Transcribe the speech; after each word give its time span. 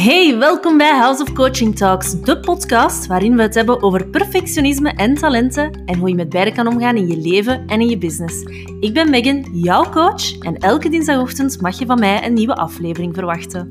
Hey, 0.00 0.38
welkom 0.38 0.78
bij 0.78 0.98
House 0.98 1.22
of 1.22 1.32
Coaching 1.32 1.76
Talks, 1.76 2.20
de 2.20 2.40
podcast 2.40 3.06
waarin 3.06 3.36
we 3.36 3.42
het 3.42 3.54
hebben 3.54 3.82
over 3.82 4.06
perfectionisme 4.06 4.90
en 4.90 5.14
talenten 5.14 5.84
en 5.84 5.98
hoe 5.98 6.08
je 6.08 6.14
met 6.14 6.28
beide 6.28 6.52
kan 6.52 6.66
omgaan 6.66 6.96
in 6.96 7.06
je 7.06 7.16
leven 7.16 7.66
en 7.66 7.80
in 7.80 7.88
je 7.88 7.98
business. 7.98 8.42
Ik 8.80 8.94
ben 8.94 9.10
Megan, 9.10 9.46
jouw 9.52 9.90
coach, 9.90 10.38
en 10.38 10.56
elke 10.56 10.88
dinsdagochtend 10.88 11.60
mag 11.60 11.78
je 11.78 11.86
van 11.86 11.98
mij 11.98 12.24
een 12.24 12.32
nieuwe 12.32 12.54
aflevering 12.54 13.14
verwachten. 13.14 13.70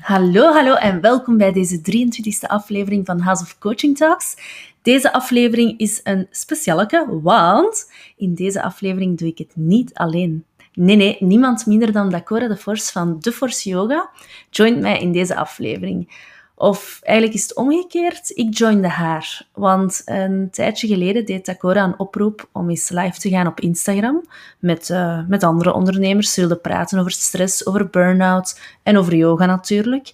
Hallo, 0.00 0.52
hallo 0.52 0.74
en 0.74 1.00
welkom 1.00 1.36
bij 1.36 1.52
deze 1.52 1.78
23e 1.78 2.46
aflevering 2.46 3.06
van 3.06 3.20
House 3.20 3.42
of 3.42 3.58
Coaching 3.58 3.96
Talks. 3.96 4.36
Deze 4.82 5.12
aflevering 5.12 5.78
is 5.78 6.00
een 6.02 6.26
specialeke, 6.30 7.20
want 7.22 7.90
in 8.16 8.34
deze 8.34 8.62
aflevering 8.62 9.18
doe 9.18 9.28
ik 9.28 9.38
het 9.38 9.52
niet 9.54 9.94
alleen. 9.94 10.44
Nee, 10.74 10.96
nee, 10.96 11.16
niemand 11.20 11.66
minder 11.66 11.92
dan 11.92 12.10
Dakora 12.10 12.48
de 12.48 12.56
Force 12.56 12.92
van 12.92 13.20
The 13.20 13.32
Force 13.32 13.68
Yoga 13.68 14.10
joint 14.50 14.80
mij 14.80 15.00
in 15.00 15.12
deze 15.12 15.36
aflevering. 15.36 16.32
Of 16.56 17.00
eigenlijk 17.02 17.36
is 17.36 17.42
het 17.42 17.54
omgekeerd, 17.54 18.30
ik 18.34 18.58
joinde 18.58 18.88
haar. 18.88 19.46
Want 19.52 20.02
een 20.04 20.48
tijdje 20.50 20.86
geleden 20.86 21.24
deed 21.24 21.46
Dakora 21.46 21.84
een 21.84 21.98
oproep 21.98 22.48
om 22.52 22.70
eens 22.70 22.88
live 22.88 23.18
te 23.18 23.28
gaan 23.28 23.46
op 23.46 23.60
Instagram 23.60 24.24
met, 24.58 24.88
uh, 24.88 25.20
met 25.28 25.42
andere 25.42 25.72
ondernemers. 25.72 26.32
Ze 26.32 26.40
wilden 26.40 26.60
praten 26.60 26.98
over 26.98 27.10
stress, 27.10 27.66
over 27.66 27.90
burn-out 27.90 28.60
en 28.82 28.96
over 28.96 29.14
yoga 29.14 29.46
natuurlijk. 29.46 30.12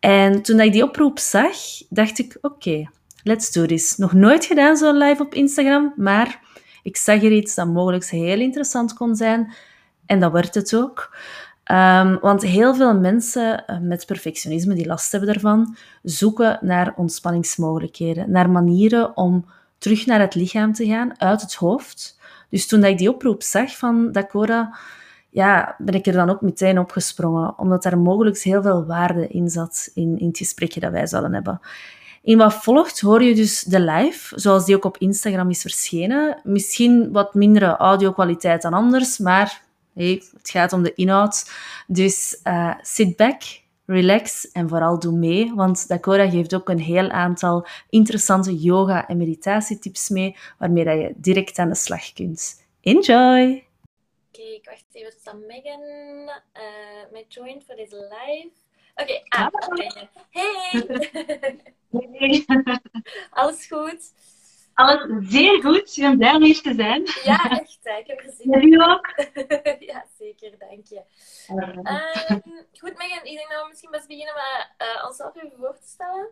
En 0.00 0.42
toen 0.42 0.60
ik 0.60 0.72
die 0.72 0.82
oproep 0.82 1.18
zag, 1.18 1.56
dacht 1.88 2.18
ik, 2.18 2.38
oké, 2.40 2.90
let's 3.22 3.52
do 3.52 3.66
this. 3.66 3.96
Nog 3.96 4.12
nooit 4.12 4.44
gedaan 4.44 4.76
zo'n 4.76 4.96
live 4.96 5.22
op 5.22 5.34
Instagram, 5.34 5.92
maar 5.96 6.40
ik 6.82 6.96
zag 6.96 7.22
er 7.22 7.32
iets 7.32 7.54
dat 7.54 7.66
mogelijk 7.66 8.04
heel 8.04 8.40
interessant 8.40 8.94
kon 8.94 9.16
zijn. 9.16 9.52
En 10.06 10.20
dat 10.20 10.32
werd 10.32 10.54
het 10.54 10.76
ook. 10.76 11.16
Um, 11.72 12.18
want 12.20 12.42
heel 12.42 12.74
veel 12.74 12.94
mensen 12.98 13.66
eh, 13.66 13.78
met 13.78 14.06
perfectionisme 14.06 14.74
die 14.74 14.86
last 14.86 15.12
hebben 15.12 15.32
daarvan, 15.32 15.76
zoeken 16.02 16.58
naar 16.60 16.92
ontspanningsmogelijkheden, 16.96 18.30
naar 18.30 18.50
manieren 18.50 19.16
om 19.16 19.46
terug 19.78 20.06
naar 20.06 20.20
het 20.20 20.34
lichaam 20.34 20.72
te 20.72 20.86
gaan, 20.86 21.20
uit 21.20 21.40
het 21.40 21.54
hoofd. 21.54 22.18
Dus 22.50 22.66
toen 22.66 22.84
ik 22.84 22.98
die 22.98 23.10
oproep 23.10 23.42
zag 23.42 23.76
van 23.76 24.12
Dakora, 24.12 24.76
ja, 25.30 25.74
ben 25.78 25.94
ik 25.94 26.06
er 26.06 26.12
dan 26.12 26.30
ook 26.30 26.40
meteen 26.40 26.78
opgesprongen, 26.78 27.58
omdat 27.58 27.82
daar 27.82 27.98
mogelijk 27.98 28.38
heel 28.38 28.62
veel 28.62 28.86
waarde 28.86 29.28
in 29.28 29.48
zat 29.48 29.90
in, 29.94 30.18
in 30.18 30.26
het 30.26 30.38
gesprekje 30.38 30.80
dat 30.80 30.92
wij 30.92 31.06
zouden 31.06 31.34
hebben. 31.34 31.60
In 32.22 32.38
wat 32.38 32.54
volgt 32.54 33.00
hoor 33.00 33.22
je 33.22 33.34
dus 33.34 33.62
de 33.62 33.80
live, 33.80 34.40
zoals 34.40 34.64
die 34.64 34.76
ook 34.76 34.84
op 34.84 34.98
Instagram 34.98 35.50
is 35.50 35.60
verschenen. 35.60 36.40
Misschien 36.42 37.12
wat 37.12 37.34
mindere 37.34 37.76
audio-kwaliteit 37.76 38.62
dan 38.62 38.72
anders, 38.72 39.18
maar 39.18 39.63
Hey, 39.94 40.22
het 40.36 40.50
gaat 40.50 40.72
om 40.72 40.82
de 40.82 40.94
inhoud. 40.94 41.50
Dus 41.86 42.40
uh, 42.44 42.74
sit 42.80 43.16
back, 43.16 43.42
relax 43.86 44.50
en 44.50 44.68
vooral 44.68 44.98
doe 44.98 45.12
mee. 45.12 45.54
Want 45.54 45.88
Dakora 45.88 46.30
geeft 46.30 46.54
ook 46.54 46.68
een 46.68 46.80
heel 46.80 47.10
aantal 47.10 47.66
interessante 47.90 48.56
yoga- 48.56 49.08
en 49.08 49.16
meditatietips 49.16 50.08
mee, 50.08 50.36
waarmee 50.58 50.84
dat 50.84 50.98
je 50.98 51.12
direct 51.16 51.58
aan 51.58 51.68
de 51.68 51.74
slag 51.74 52.12
kunt. 52.12 52.62
Enjoy! 52.80 53.64
Oké, 54.28 54.42
ik 54.42 54.64
wacht 54.64 54.84
even 54.92 55.12
tot 55.24 55.46
Megan 55.46 55.80
uh, 55.82 57.12
met 57.12 57.24
joint 57.28 57.64
voor 57.66 57.74
deze 57.74 57.96
live. 57.96 58.50
Oké, 58.94 59.02
okay, 59.02 59.22
ah, 59.28 59.48
hey! 60.30 60.84
hey. 61.90 62.44
Alles 63.30 63.66
goed? 63.66 64.12
Alles 64.74 65.30
zeer 65.30 65.62
goed. 65.62 65.96
Ik 65.96 66.02
ben 66.02 66.18
blij 66.18 66.34
om 66.34 66.42
hier 66.42 66.60
te 66.60 66.74
zijn. 66.74 67.02
Ja, 67.24 67.50
echt. 67.50 67.78
Ik 67.82 68.06
heb 68.06 68.20
gezien. 68.20 68.52
En 68.52 68.72
u 68.72 68.82
ook? 68.82 69.06
ja, 69.90 70.04
zeker. 70.18 70.58
Dank 70.58 70.86
je. 70.86 71.02
Um, 71.48 72.42
goed, 72.78 72.96
Megan. 72.96 73.24
Ik 73.24 73.36
denk 73.36 73.48
dat 73.50 73.62
we 73.62 73.66
misschien 73.68 73.90
best 73.90 74.06
beginnen 74.06 74.34
met 74.34 74.88
uh, 74.88 75.04
onszelf 75.06 75.36
even 75.36 75.56
voor 75.58 75.74
te 75.74 75.88
stellen. 75.88 76.28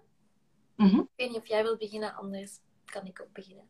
Mm 0.76 0.88
-hmm. 0.88 1.00
Ik 1.00 1.08
weet 1.16 1.28
niet 1.28 1.38
of 1.38 1.48
jij 1.48 1.62
wilt 1.62 1.78
beginnen, 1.78 2.14
anders 2.14 2.60
kan 2.84 3.06
ik 3.06 3.20
ook 3.20 3.32
beginnen. 3.32 3.68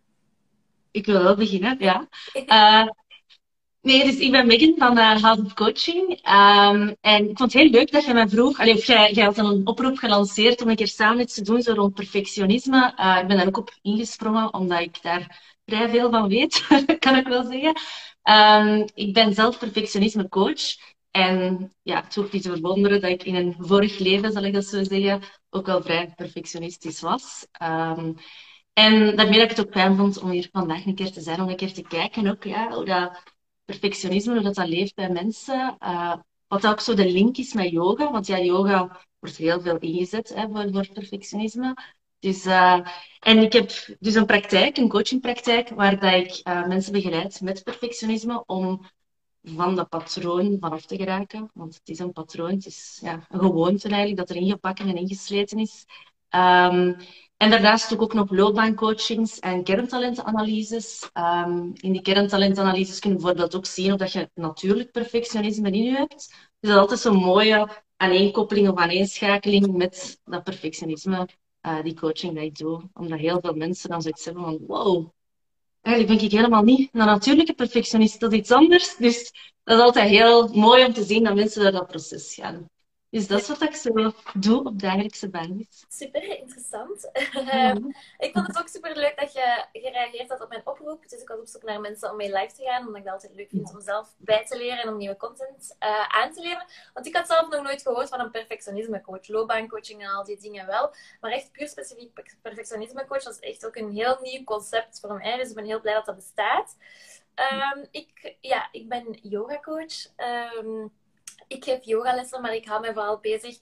Ik 0.90 1.06
wil 1.06 1.22
wel 1.22 1.36
beginnen, 1.36 1.78
ja. 1.78 2.08
Uh, 2.34 2.86
Nee, 3.82 4.04
dus 4.04 4.16
ik 4.18 4.30
ben 4.30 4.46
Megan 4.46 4.74
van 4.76 4.98
uh, 4.98 5.22
House 5.22 5.42
of 5.44 5.54
Coaching. 5.54 6.10
Um, 6.10 6.96
en 7.00 7.30
ik 7.30 7.38
vond 7.38 7.52
het 7.52 7.62
heel 7.62 7.70
leuk 7.70 7.92
dat 7.92 8.04
je 8.04 8.12
mij 8.14 8.28
vroeg, 8.28 8.58
allee, 8.60 8.74
of 8.74 8.84
jij, 8.84 9.12
jij 9.12 9.24
had 9.24 9.38
een 9.38 9.66
oproep 9.66 9.96
gelanceerd 9.98 10.62
om 10.62 10.68
een 10.68 10.76
keer 10.76 10.88
samen 10.88 11.20
iets 11.20 11.34
te 11.34 11.42
doen 11.42 11.62
zo 11.62 11.72
rond 11.72 11.94
perfectionisme. 11.94 12.92
Uh, 13.00 13.18
ik 13.20 13.26
ben 13.26 13.36
daar 13.36 13.46
ook 13.46 13.56
op 13.56 13.78
ingesprongen, 13.82 14.54
omdat 14.54 14.80
ik 14.80 15.02
daar 15.02 15.56
vrij 15.66 15.88
veel 15.88 16.10
van 16.10 16.28
weet, 16.28 16.66
kan 16.98 17.16
ik 17.16 17.26
wel 17.26 17.44
zeggen. 17.44 17.76
Um, 18.22 18.86
ik 18.94 19.14
ben 19.14 19.34
zelf 19.34 19.58
perfectionisme 19.58 20.28
coach. 20.28 20.76
En 21.10 21.72
ja, 21.82 22.02
het 22.02 22.14
hoeft 22.14 22.32
niet 22.32 22.42
te 22.42 22.50
verwonderen 22.50 23.00
dat 23.00 23.10
ik 23.10 23.22
in 23.22 23.34
een 23.34 23.54
vorig 23.58 23.98
leven, 23.98 24.32
zal 24.32 24.44
ik 24.44 24.52
dat 24.52 24.64
zo 24.64 24.82
zeggen, 24.82 25.22
ook 25.50 25.66
wel 25.66 25.82
vrij 25.82 26.12
perfectionistisch 26.16 27.00
was. 27.00 27.46
Um, 27.62 28.16
en 28.72 29.16
daarmee 29.16 29.38
dat 29.38 29.50
ik 29.50 29.56
het 29.56 29.66
ook 29.66 29.72
fijn 29.72 29.96
vond 29.96 30.20
om 30.20 30.30
hier 30.30 30.48
vandaag 30.52 30.86
een 30.86 30.94
keer 30.94 31.12
te 31.12 31.20
zijn, 31.20 31.40
om 31.40 31.48
een 31.48 31.56
keer 31.56 31.72
te 31.72 31.82
kijken 31.82 32.26
ook, 32.26 32.44
ja, 32.44 32.70
hoe 32.70 32.84
dat 32.84 33.22
perfectionisme, 33.64 34.40
dat, 34.40 34.54
dat 34.54 34.68
leeft 34.68 34.94
bij 34.94 35.10
mensen. 35.10 35.76
Uh, 35.80 36.14
wat 36.46 36.66
ook 36.66 36.80
zo 36.80 36.94
de 36.94 37.10
link 37.12 37.36
is 37.36 37.52
met 37.52 37.70
yoga. 37.70 38.10
Want 38.10 38.26
ja, 38.26 38.38
yoga 38.38 39.00
wordt 39.18 39.36
heel 39.36 39.60
veel 39.60 39.78
ingezet 39.78 40.34
hè, 40.34 40.48
voor, 40.48 40.68
voor 40.72 40.88
perfectionisme. 40.92 41.76
Dus, 42.18 42.46
uh, 42.46 42.80
en 43.20 43.38
ik 43.38 43.52
heb 43.52 43.70
dus 43.98 44.14
een 44.14 44.26
praktijk, 44.26 44.76
een 44.76 44.88
coachingpraktijk, 44.88 45.68
waar 45.68 46.00
dat 46.00 46.12
ik 46.12 46.40
uh, 46.48 46.66
mensen 46.66 46.92
begeleid 46.92 47.40
met 47.40 47.62
perfectionisme 47.62 48.44
om 48.46 48.84
van 49.42 49.76
dat 49.76 49.88
patroon 49.88 50.56
vanaf 50.60 50.86
te 50.86 50.96
geraken. 50.96 51.50
Want 51.54 51.74
het 51.74 51.88
is 51.88 51.98
een 51.98 52.12
patroon, 52.12 52.50
het 52.50 52.66
is 52.66 52.98
ja, 53.02 53.26
een 53.28 53.40
gewoonte 53.40 53.88
eigenlijk, 53.88 54.16
dat 54.16 54.30
erin 54.30 54.50
gebakken 54.50 54.88
en 54.88 54.96
ingesleten 54.96 55.58
is. 55.58 55.84
Um, 56.30 56.96
en 57.42 57.50
daarnaast 57.50 57.88
doe 57.88 57.98
ik 57.98 58.04
ook 58.04 58.14
nog 58.14 58.30
loopbaancoachings 58.30 59.38
en 59.38 59.64
kerntalentenanalyses. 59.64 61.10
Um, 61.14 61.72
in 61.74 61.92
die 61.92 62.02
kerntalentenanalyses 62.02 62.98
kun 62.98 63.10
je 63.10 63.16
bijvoorbeeld 63.16 63.56
ook 63.56 63.66
zien 63.66 63.92
of 63.92 63.98
dat 63.98 64.12
je 64.12 64.30
natuurlijk 64.34 64.90
perfectionisme 64.90 65.70
in 65.70 65.82
je 65.82 65.92
hebt. 65.92 66.28
Dus 66.28 66.30
dat 66.60 66.70
is 66.70 66.76
altijd 66.76 67.00
zo'n 67.00 67.16
mooie 67.16 67.68
aaneenkoppeling 67.96 68.68
of 68.68 68.76
aaneenschakeling 68.76 69.72
met 69.72 70.20
dat 70.24 70.44
perfectionisme, 70.44 71.28
uh, 71.66 71.82
die 71.82 71.94
coaching 71.94 72.34
die 72.34 72.44
ik 72.44 72.58
doe. 72.58 72.90
Omdat 72.94 73.18
heel 73.18 73.40
veel 73.40 73.54
mensen 73.54 73.88
dan 73.88 74.02
zoiets 74.02 74.24
hebben 74.24 74.42
van, 74.42 74.58
wow, 74.66 75.08
eigenlijk 75.80 76.18
ben 76.18 76.26
ik 76.28 76.34
helemaal 76.34 76.62
niet 76.62 76.88
een 76.92 77.06
natuurlijke 77.06 77.54
perfectionist, 77.54 78.20
dat 78.20 78.32
is 78.32 78.38
iets 78.38 78.50
anders. 78.50 78.96
Dus 78.96 79.32
dat 79.64 79.78
is 79.78 79.82
altijd 79.84 80.08
heel 80.08 80.48
mooi 80.48 80.84
om 80.84 80.92
te 80.92 81.04
zien 81.04 81.24
dat 81.24 81.34
mensen 81.34 81.62
door 81.62 81.72
dat 81.72 81.86
proces 81.86 82.34
gaan. 82.34 82.68
Dus 83.12 83.26
dat 83.26 83.40
is 83.40 83.48
wat 83.48 83.62
ik 83.62 83.74
zo 83.74 84.12
doe 84.34 84.64
op 84.64 84.80
dagelijkse 84.80 85.28
basis. 85.28 85.84
Super 85.88 86.38
interessant. 86.38 87.10
Ehm, 87.12 87.76
ik 88.18 88.32
vond 88.32 88.46
het 88.46 88.58
ook 88.58 88.68
super 88.68 88.96
leuk 88.96 89.20
dat 89.20 89.32
je 89.32 89.64
gereageerd 89.72 90.28
had 90.28 90.40
op 90.40 90.48
mijn 90.48 90.66
oproep. 90.66 91.08
Dus 91.08 91.22
ik 91.22 91.28
was 91.28 91.38
op 91.38 91.46
zoek 91.46 91.62
naar 91.62 91.80
mensen 91.80 92.10
om 92.10 92.16
mee 92.16 92.32
live 92.32 92.54
te 92.54 92.62
gaan, 92.62 92.86
omdat 92.86 92.96
ik 92.96 93.04
dat 93.04 93.12
altijd 93.12 93.34
leuk 93.34 93.48
vind 93.50 93.74
om 93.74 93.80
zelf 93.80 94.14
bij 94.18 94.44
te 94.44 94.56
leren 94.56 94.78
en 94.78 94.88
om 94.88 94.96
nieuwe 94.96 95.16
content 95.16 95.76
uh, 95.80 96.08
aan 96.08 96.32
te 96.32 96.40
leren. 96.40 96.66
Want 96.94 97.06
ik 97.06 97.16
had 97.16 97.26
zelf 97.26 97.48
nog 97.48 97.62
nooit 97.62 97.82
gehoord 97.82 98.08
van 98.08 98.20
een 98.20 98.30
perfectionisme 98.30 99.00
coach, 99.00 99.28
loopbaancoaching 99.28 100.02
en 100.02 100.10
al 100.10 100.24
die 100.24 100.40
dingen 100.40 100.66
wel. 100.66 100.94
Maar 101.20 101.30
echt 101.30 101.52
puur 101.52 101.68
specifiek 101.68 102.36
perfectionisme 102.42 103.06
coach, 103.06 103.22
dat 103.22 103.38
is 103.40 103.48
echt 103.48 103.66
ook 103.66 103.76
een 103.76 103.90
heel 103.90 104.18
nieuw 104.22 104.44
concept 104.44 105.00
voor 105.00 105.16
mij. 105.16 105.36
Dus 105.36 105.48
ik 105.48 105.54
ben 105.54 105.64
heel 105.64 105.80
blij 105.80 105.94
dat 105.94 106.06
dat 106.06 106.16
bestaat. 106.16 106.76
Um, 107.34 107.86
ik, 107.90 108.36
ja, 108.40 108.68
ik 108.70 108.88
ben 108.88 109.18
yoga 109.22 109.60
coach. 109.60 110.06
Um, 110.56 110.92
ik 111.52 111.64
geef 111.64 111.84
yogalessen, 111.84 112.40
maar 112.40 112.54
ik 112.54 112.66
hou 112.66 112.80
me 112.80 112.92
vooral 112.92 113.18
bezig 113.18 113.58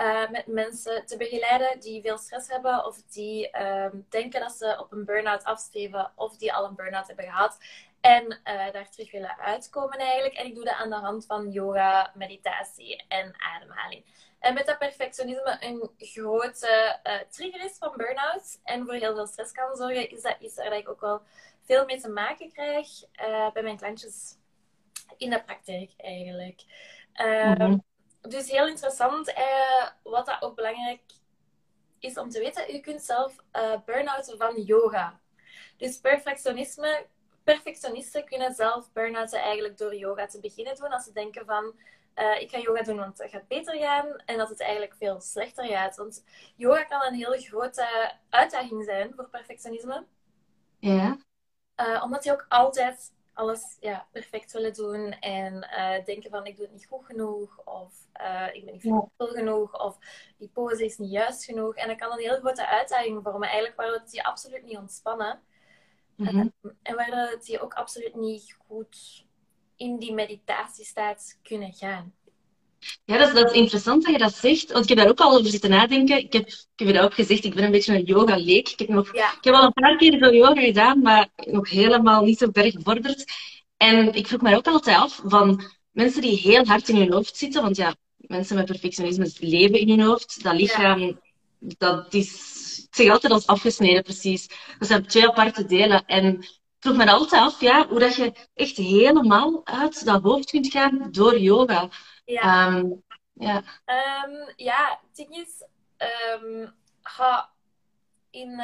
uh, 0.00 0.30
met 0.30 0.46
mensen 0.46 1.06
te 1.06 1.16
begeleiden 1.16 1.80
die 1.80 2.02
veel 2.02 2.18
stress 2.18 2.48
hebben 2.48 2.84
of 2.84 3.02
die 3.02 3.50
uh, 3.52 3.86
denken 4.08 4.40
dat 4.40 4.52
ze 4.52 4.76
op 4.80 4.92
een 4.92 5.04
burn-out 5.04 5.44
afstreven 5.44 6.12
of 6.16 6.36
die 6.36 6.52
al 6.52 6.64
een 6.64 6.74
burn-out 6.74 7.06
hebben 7.06 7.24
gehad 7.24 7.58
en 8.00 8.24
uh, 8.24 8.72
daar 8.72 8.90
terug 8.90 9.10
willen 9.10 9.38
uitkomen 9.38 9.98
eigenlijk. 9.98 10.34
En 10.34 10.46
ik 10.46 10.54
doe 10.54 10.64
dat 10.64 10.74
aan 10.74 10.90
de 10.90 10.96
hand 10.96 11.26
van 11.26 11.50
yoga, 11.50 12.12
meditatie 12.14 13.04
en 13.08 13.34
ademhaling. 13.38 14.04
En 14.38 14.54
met 14.54 14.66
dat 14.66 14.78
perfectionisme 14.78 15.56
een 15.60 15.90
grote 15.98 16.98
uh, 17.04 17.12
trigger 17.30 17.64
is 17.64 17.76
van 17.78 17.96
burn-out 17.96 18.60
en 18.64 18.84
voor 18.84 18.94
heel 18.94 19.14
veel 19.14 19.26
stress 19.26 19.52
kan 19.52 19.76
zorgen, 19.76 20.10
is 20.10 20.22
dat 20.22 20.36
iets 20.40 20.56
waar 20.56 20.76
ik 20.76 20.88
ook 20.88 21.00
wel 21.00 21.22
veel 21.62 21.84
mee 21.84 22.00
te 22.00 22.08
maken 22.08 22.52
krijg 22.52 22.88
bij 23.52 23.62
mijn 23.62 23.76
klantjes 23.76 24.38
in 25.16 25.30
de 25.30 25.42
praktijk 25.42 25.90
eigenlijk. 25.96 26.64
Uh, 27.20 27.74
Dus 28.20 28.50
heel 28.50 28.66
interessant. 28.66 29.28
Uh, 29.28 29.88
wat 30.02 30.26
dat 30.26 30.42
ook 30.42 30.54
belangrijk 30.54 31.00
is 31.98 32.18
om 32.18 32.28
te 32.28 32.38
weten, 32.38 32.72
je 32.72 32.80
kunt 32.80 33.02
zelf 33.02 33.36
uh, 33.52 33.76
burn-outen 33.84 34.38
van 34.38 34.62
yoga. 34.62 35.20
Dus 35.76 36.00
perfectionisme, 36.00 37.06
perfectionisten 37.44 38.24
kunnen 38.24 38.54
zelf 38.54 38.92
burn-outen 38.92 39.40
eigenlijk 39.40 39.78
door 39.78 39.94
yoga 39.94 40.26
te 40.26 40.40
beginnen 40.40 40.76
doen. 40.76 40.92
Als 40.92 41.04
ze 41.04 41.12
denken 41.12 41.46
van, 41.46 41.74
uh, 42.14 42.40
ik 42.40 42.50
ga 42.50 42.58
yoga 42.58 42.82
doen 42.82 42.96
want 42.98 43.18
het 43.18 43.30
gaat 43.30 43.48
beter 43.48 43.74
gaan. 43.78 44.16
En 44.24 44.36
dat 44.36 44.48
het 44.48 44.60
eigenlijk 44.60 44.94
veel 44.94 45.20
slechter 45.20 45.64
gaat. 45.64 45.96
Want 45.96 46.24
yoga 46.56 46.84
kan 46.84 47.02
een 47.02 47.14
hele 47.14 47.40
grote 47.40 48.12
uitdaging 48.28 48.84
zijn 48.84 49.12
voor 49.14 49.28
perfectionisme. 49.28 50.04
Ja. 50.78 51.18
omdat 52.02 52.24
je 52.24 52.32
ook 52.32 52.46
altijd 52.48 53.12
alles 53.32 53.76
ja, 53.80 54.06
perfect 54.12 54.52
willen 54.52 54.72
doen 54.72 55.12
en 55.12 55.54
uh, 55.54 56.04
denken 56.04 56.30
van 56.30 56.46
ik 56.46 56.56
doe 56.56 56.64
het 56.64 56.74
niet 56.74 56.86
goed 56.86 57.04
genoeg 57.04 57.64
of 57.64 57.94
uh, 58.20 58.46
ik 58.52 58.64
ben 58.64 58.72
niet 58.72 58.82
flexibel 58.82 59.26
genoeg 59.26 59.84
of 59.84 59.98
die 60.38 60.48
pose 60.48 60.84
is 60.84 60.98
niet 60.98 61.10
juist 61.10 61.44
genoeg. 61.44 61.74
En 61.74 61.88
dat 61.88 61.98
kan 61.98 62.12
een 62.12 62.18
heel 62.18 62.38
grote 62.38 62.66
uitdaging 62.66 63.22
vormen, 63.22 63.48
eigenlijk 63.48 63.76
waar 63.76 63.92
het 63.92 64.12
je 64.12 64.24
absoluut 64.24 64.62
niet 64.62 64.76
ontspannen. 64.76 65.40
Mm 66.16 66.26
-hmm. 66.26 66.52
en 66.82 66.94
waar 66.96 67.30
het 67.30 67.46
je 67.46 67.60
ook 67.60 67.74
absoluut 67.74 68.14
niet 68.14 68.56
goed 68.66 69.26
in 69.76 69.98
die 69.98 70.14
meditatiestaat 70.14 71.38
kunnen 71.42 71.72
gaan. 71.72 72.14
Ja, 73.04 73.18
dat 73.18 73.28
is, 73.28 73.34
dat 73.34 73.50
is 73.50 73.56
interessant 73.56 74.02
dat 74.02 74.12
je 74.12 74.18
dat 74.18 74.34
zegt. 74.34 74.72
Want 74.72 74.82
ik 74.82 74.88
heb 74.88 74.98
daar 74.98 75.08
ook 75.08 75.20
al 75.20 75.38
over 75.38 75.50
zitten 75.50 75.70
nadenken. 75.70 76.18
Ik 76.18 76.32
heb, 76.32 76.46
ik 76.48 76.56
heb 76.76 76.88
je 76.88 77.00
ook 77.00 77.14
gezegd, 77.14 77.44
ik 77.44 77.54
ben 77.54 77.64
een 77.64 77.70
beetje 77.70 77.94
een 77.94 78.04
yoga-leek. 78.04 78.68
Ik, 78.68 78.78
heb 78.78 78.88
nog, 78.88 79.08
ik 79.08 79.38
heb 79.40 79.54
al 79.54 79.64
een 79.64 79.72
paar 79.72 79.96
keer 79.96 80.18
veel 80.18 80.34
yoga 80.34 80.60
gedaan, 80.60 81.00
maar 81.00 81.28
nog 81.36 81.70
helemaal 81.70 82.24
niet 82.24 82.38
zo 82.38 82.48
ver 82.52 82.70
gevorderd. 82.70 83.24
En 83.76 84.14
ik 84.14 84.26
vroeg 84.26 84.40
mij 84.40 84.56
ook 84.56 84.66
altijd 84.66 84.96
af 84.96 85.20
van 85.24 85.62
mensen 85.90 86.22
die 86.22 86.38
heel 86.38 86.64
hard 86.64 86.88
in 86.88 86.96
hun 86.96 87.12
hoofd 87.12 87.36
zitten. 87.36 87.62
Want 87.62 87.76
ja, 87.76 87.94
mensen 88.16 88.56
met 88.56 88.66
perfectionisme 88.66 89.30
leven 89.38 89.78
in 89.78 89.88
hun 89.88 90.00
hoofd. 90.00 90.42
Dat 90.42 90.54
lichaam, 90.54 91.20
dat 91.58 92.14
is... 92.14 92.58
Ik 92.90 92.96
zeg 92.96 93.10
altijd 93.10 93.32
als 93.32 93.46
afgesneden, 93.46 94.02
precies. 94.02 94.48
Dat 94.78 94.88
zijn 94.88 95.06
twee 95.06 95.28
aparte 95.28 95.64
delen. 95.64 96.06
En 96.06 96.38
ik 96.38 96.60
vroeg 96.78 96.96
me 96.96 97.10
altijd 97.10 97.42
af, 97.42 97.60
ja, 97.60 97.86
hoe 97.88 97.98
dat 97.98 98.16
je 98.16 98.32
echt 98.54 98.76
helemaal 98.76 99.60
uit 99.64 100.04
dat 100.04 100.22
hoofd 100.22 100.50
kunt 100.50 100.70
gaan 100.70 101.08
door 101.10 101.38
yoga. 101.38 101.88
Ja. 102.30 102.66
Um, 102.66 103.04
ja. 103.32 103.56
Um, 104.24 104.52
ja, 104.56 105.00
het 105.02 105.16
ding 105.16 105.36
is, 105.36 105.64
um, 106.38 106.74
ha, 107.02 107.50
in, 108.30 108.62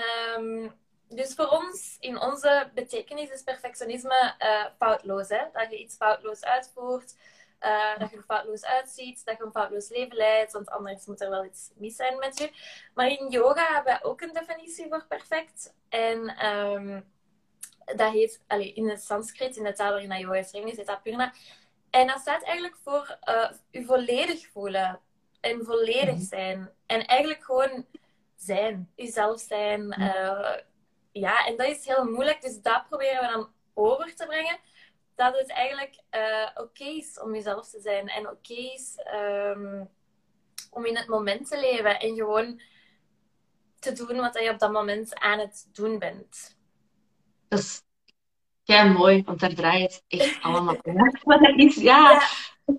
dus 1.09 1.35
voor 1.35 1.49
ons, 1.49 1.97
in 2.01 2.21
onze 2.21 2.71
betekenis, 2.75 3.31
is 3.31 3.43
perfectionisme 3.43 4.35
uh, 4.39 4.65
foutloos. 4.79 5.29
Hè? 5.29 5.45
Dat 5.53 5.71
je 5.71 5.79
iets 5.79 5.97
foutloos 5.97 6.45
uitvoert, 6.45 7.17
uh, 7.61 7.99
dat 7.99 8.11
je 8.11 8.17
er 8.17 8.23
foutloos 8.23 8.65
uitziet, 8.65 9.25
dat 9.25 9.37
je 9.37 9.45
een 9.45 9.51
foutloos 9.51 9.89
leven 9.89 10.17
leidt, 10.17 10.53
want 10.53 10.71
anders 10.71 11.07
moet 11.07 11.21
er 11.21 11.31
wel 11.31 11.45
iets 11.45 11.71
mis 11.75 11.97
zijn 11.97 12.19
met 12.19 12.39
je. 12.39 12.51
Maar 12.95 13.07
in 13.07 13.29
yoga 13.29 13.75
hebben 13.75 13.95
we 13.95 14.05
ook 14.05 14.21
een 14.21 14.33
definitie 14.33 14.89
voor 14.89 15.07
perfect. 15.09 15.75
En 15.89 16.25
dat 17.95 18.13
heet, 18.13 18.43
allez, 18.47 18.75
in 18.75 18.89
het 18.89 19.03
Sanskriet, 19.03 19.57
in 19.57 19.65
de 19.65 19.73
taal 19.73 19.91
waarin 19.91 20.19
yoga 20.19 20.37
geschreven 20.37 20.71
is, 20.71 20.77
heet 20.77 20.87
dat 20.87 21.03
purna. 21.03 21.33
En 21.97 22.07
dat 22.07 22.21
staat 22.21 22.43
eigenlijk 22.43 22.77
voor 22.83 23.19
uh, 23.29 23.51
u 23.71 23.85
volledig 23.85 24.47
voelen 24.47 25.01
en 25.41 25.65
volledig 25.65 26.15
mhm. 26.15 26.23
zijn. 26.23 26.71
En 26.87 27.07
eigenlijk 27.07 27.45
gewoon 27.45 27.87
zijn, 28.35 28.93
uzelf 28.97 29.41
zijn. 29.41 30.01
Uh, 30.01 30.57
ja, 31.13 31.47
en 31.47 31.57
dat 31.57 31.67
is 31.67 31.87
heel 31.87 32.05
moeilijk, 32.05 32.43
dus 32.43 32.61
dat 32.63 32.89
proberen 32.89 33.21
we 33.21 33.33
dan 33.33 33.49
over 33.75 34.15
te 34.15 34.27
brengen. 34.27 34.59
Dat 35.15 35.39
het 35.39 35.51
eigenlijk 35.51 35.99
uh, 36.11 36.49
oké 36.55 36.85
is 36.85 37.21
om 37.21 37.35
jezelf 37.35 37.69
te 37.69 37.81
zijn 37.81 38.09
en 38.09 38.29
oké 38.29 38.55
is 38.55 38.97
um, 39.15 39.91
om 40.71 40.85
in 40.85 40.97
het 40.97 41.09
moment 41.09 41.49
te 41.49 41.61
leven 41.61 42.01
en 42.01 42.15
gewoon 42.15 42.61
te 43.79 43.93
doen 43.93 44.17
wat 44.17 44.39
je 44.39 44.51
op 44.51 44.59
dat 44.59 44.73
moment 44.73 45.15
aan 45.15 45.39
het 45.39 45.69
doen 45.73 45.99
bent. 45.99 46.57
Dat 47.49 47.59
is 47.59 47.86
ja, 48.67 48.85
mooi, 48.85 49.23
want 49.25 49.41
daar 49.41 49.55
draait 49.55 50.03
het 50.09 50.21
echt 50.21 50.39
allemaal 50.45 50.77
om. 50.83 51.59
is, 51.59 51.75
ja, 51.75 52.23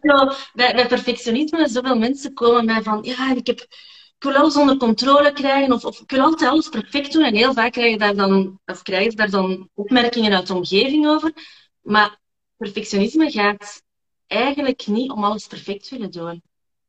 ja. 0.01 0.35
bij, 0.53 0.75
bij 0.75 0.87
perfectionisme, 0.87 1.67
zoveel 1.69 1.97
mensen 1.97 2.33
komen 2.33 2.65
mij 2.65 2.81
van, 2.81 3.03
ja, 3.03 3.35
ik, 3.35 3.47
heb, 3.47 3.59
ik 3.59 4.15
wil 4.19 4.35
alles 4.35 4.55
onder 4.55 4.77
controle 4.77 5.33
krijgen, 5.33 5.73
of, 5.73 5.85
of 5.85 5.99
ik 5.99 6.11
wil 6.11 6.21
altijd 6.21 6.49
alles 6.49 6.69
perfect 6.69 7.13
doen. 7.13 7.23
En 7.23 7.35
heel 7.35 7.53
vaak 7.53 7.71
krijg 7.71 7.91
je 7.91 7.97
daar 7.97 8.15
dan, 8.15 8.59
of 8.65 8.81
krijg 8.81 9.03
je 9.03 9.15
daar 9.15 9.29
dan 9.29 9.69
opmerkingen 9.73 10.33
uit 10.33 10.47
de 10.47 10.53
omgeving 10.53 11.07
over. 11.07 11.33
Maar 11.81 12.19
perfectionisme 12.57 13.31
gaat 13.31 13.83
eigenlijk 14.27 14.87
niet 14.87 15.11
om 15.11 15.23
alles 15.23 15.47
perfect 15.47 15.89
willen 15.89 16.11
doen. 16.11 16.41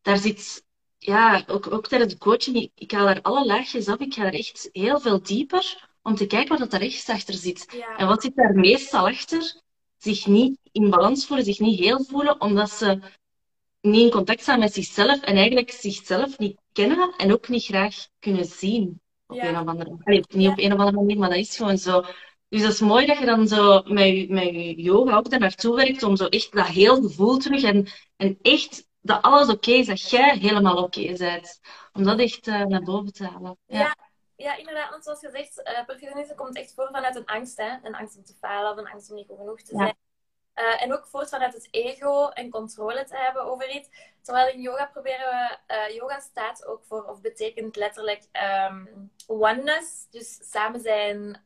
Daar 0.03 0.19
zit, 0.19 0.65
ja, 0.99 1.45
ook, 1.47 1.73
ook 1.73 1.89
tijdens 1.89 2.13
de 2.13 2.19
coaching, 2.19 2.57
ik, 2.57 2.71
ik 2.75 2.91
haal 2.91 3.07
daar 3.07 3.23
alle 3.23 3.47
laagjes 3.47 3.89
af, 3.89 3.99
ik 3.99 4.15
ga 4.15 4.25
er 4.25 4.35
echt 4.35 4.69
heel 4.73 5.01
veel 5.01 5.23
dieper 5.23 5.88
om 6.03 6.15
te 6.15 6.27
kijken 6.27 6.59
wat 6.59 6.73
er 6.73 6.79
rechts 6.79 7.09
achter 7.09 7.35
zit. 7.35 7.85
En 7.97 8.07
wat 8.07 8.23
zit 8.23 8.35
daar 8.35 8.55
meestal 8.55 9.09
achter? 9.09 9.63
Zich 9.97 10.27
niet 10.27 10.59
in 10.73 10.91
balans 10.91 11.27
voelen, 11.27 11.45
zich 11.45 11.59
niet 11.59 11.79
heel 11.79 12.05
voelen, 12.05 12.41
omdat 12.41 12.71
ze 12.71 13.01
niet 13.81 14.03
in 14.03 14.11
contact 14.11 14.41
staan 14.41 14.59
met 14.59 14.75
zichzelf 14.75 15.21
en 15.21 15.37
eigenlijk 15.37 15.71
zichzelf 15.71 16.39
niet 16.39 16.61
kennen 16.73 17.15
en 17.17 17.33
ook 17.33 17.49
niet 17.49 17.65
graag 17.65 18.07
kunnen 18.19 18.45
zien. 18.45 19.01
Op 19.27 19.43
een 19.43 19.61
of 19.61 19.67
andere 19.67 19.97
manier. 20.05 20.25
niet 20.29 20.49
op 20.49 20.59
een 20.59 20.73
of 20.73 20.79
andere 20.79 20.97
manier, 20.97 21.19
maar 21.19 21.29
dat 21.29 21.39
is 21.39 21.57
gewoon 21.57 21.79
zo. 21.79 22.05
Dus 22.49 22.63
dat 22.63 22.73
is 22.73 22.81
mooi 22.81 23.07
dat 23.07 23.19
je 23.19 23.25
dan 23.25 23.49
zo 23.49 23.83
met 23.83 24.07
je, 24.07 24.27
met 24.29 24.45
je 24.45 24.83
yoga 24.83 25.17
ook 25.17 25.31
daar 25.31 25.41
naartoe 25.41 25.77
werkt 25.77 26.03
om 26.03 26.17
zo 26.17 26.27
echt 26.27 26.53
dat 26.53 26.67
heel 26.67 27.03
gevoel 27.03 27.37
terug 27.37 27.63
en, 27.63 27.87
en 28.17 28.39
echt 28.43 28.89
dat 29.01 29.23
alles 29.23 29.49
oké 29.49 29.71
is, 29.71 29.87
dat 29.87 30.11
jij 30.11 30.37
helemaal 30.39 30.83
oké 30.83 31.13
bent. 31.13 31.61
Om 31.93 32.03
dat 32.03 32.19
echt 32.19 32.47
uh, 32.47 32.65
naar 32.65 32.83
boven 32.83 33.13
te 33.13 33.25
halen. 33.25 33.57
ja 33.67 33.79
ja, 33.79 33.95
inderdaad, 34.39 34.91
want 34.91 35.05
zoals 35.05 35.21
gezegd, 35.21 35.59
uh, 35.59 35.85
perfectionisme 35.85 36.35
komt 36.35 36.57
echt 36.57 36.75
voor 36.75 36.89
vanuit 36.93 37.17
een 37.17 37.27
angst. 37.27 37.57
Hè? 37.57 37.77
Een 37.83 37.95
angst 37.95 38.17
om 38.17 38.25
te 38.25 38.35
falen 38.41 38.71
of 38.73 38.77
een 38.77 38.89
angst 38.89 39.11
om 39.11 39.17
niet 39.17 39.27
goed 39.27 39.37
genoeg 39.37 39.63
te 39.63 39.77
zijn. 39.77 39.97
Uh, 40.55 40.83
en 40.83 40.93
ook 40.93 41.07
voort 41.07 41.29
vanuit 41.29 41.55
het 41.55 41.69
ego 41.71 42.29
en 42.29 42.51
controle 42.51 43.05
te 43.05 43.17
hebben 43.17 43.43
over 43.43 43.71
iets. 43.71 43.89
Terwijl 44.23 44.55
in 44.55 44.61
yoga 44.61 44.87
proberen 44.87 45.27
we, 45.27 45.75
uh, 45.75 45.95
yoga 45.95 46.21
staat 46.21 46.67
ook 46.67 46.85
voor, 46.85 47.05
of 47.05 47.21
betekent 47.21 47.77
letterlijk 47.77 48.23
um, 48.71 49.11
oneness. 49.27 50.07
Dus 50.11 50.51
samen 50.51 50.81
zijn, 50.81 51.41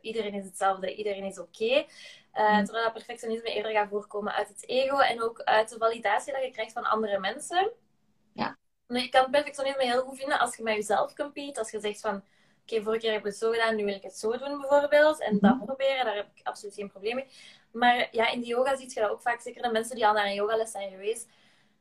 iedereen 0.00 0.34
is 0.34 0.44
hetzelfde, 0.44 0.94
iedereen 0.94 1.24
is 1.24 1.38
oké. 1.38 1.64
Okay. 1.64 1.88
Mm. 2.58 2.64
Terwijl 2.64 2.84
dat 2.84 2.92
perfectionisme 2.92 3.54
eerder 3.54 3.72
gaat 3.72 3.88
voorkomen 3.88 4.32
uit 4.32 4.48
het 4.48 4.68
ego 4.68 4.98
en 4.98 5.22
ook 5.22 5.40
uit 5.40 5.68
de 5.68 5.78
validatie 5.78 6.32
dat 6.32 6.42
je 6.42 6.50
krijgt 6.50 6.72
van 6.72 6.84
andere 6.84 7.18
mensen. 7.18 7.70
Ja. 8.32 8.56
Je 8.88 9.08
kan 9.08 9.30
perfectionisme 9.30 9.84
heel 9.84 10.02
goed 10.02 10.18
vinden 10.18 10.38
als 10.38 10.56
je 10.56 10.62
met 10.62 10.74
jezelf 10.74 11.14
compete. 11.14 11.58
Als 11.58 11.70
je 11.70 11.80
zegt 11.80 12.00
van, 12.00 12.22
oké, 12.62 12.82
vorige 12.82 13.00
keer 13.00 13.10
heb 13.10 13.20
ik 13.20 13.26
het 13.26 13.36
zo 13.36 13.50
gedaan, 13.50 13.76
nu 13.76 13.84
wil 13.84 13.94
ik 13.94 14.02
het 14.02 14.18
zo 14.18 14.38
doen 14.38 14.60
bijvoorbeeld. 14.60 15.20
En 15.20 15.38
dat 15.40 15.54
mhm. 15.54 15.64
proberen, 15.64 16.04
daar 16.04 16.16
heb 16.16 16.28
ik 16.34 16.46
absoluut 16.46 16.74
geen 16.74 16.90
probleem 16.90 17.14
mee. 17.14 17.26
Maar 17.70 18.08
ja, 18.10 18.28
in 18.28 18.40
de 18.40 18.46
yoga 18.46 18.76
zie 18.76 18.88
je 18.94 19.00
dat 19.00 19.10
ook 19.10 19.20
vaak. 19.20 19.40
Zeker 19.40 19.62
de 19.62 19.70
mensen 19.70 19.94
die 19.94 20.06
al 20.06 20.12
naar 20.12 20.26
een 20.26 20.34
yogales 20.34 20.70
zijn 20.70 20.90
geweest. 20.90 21.28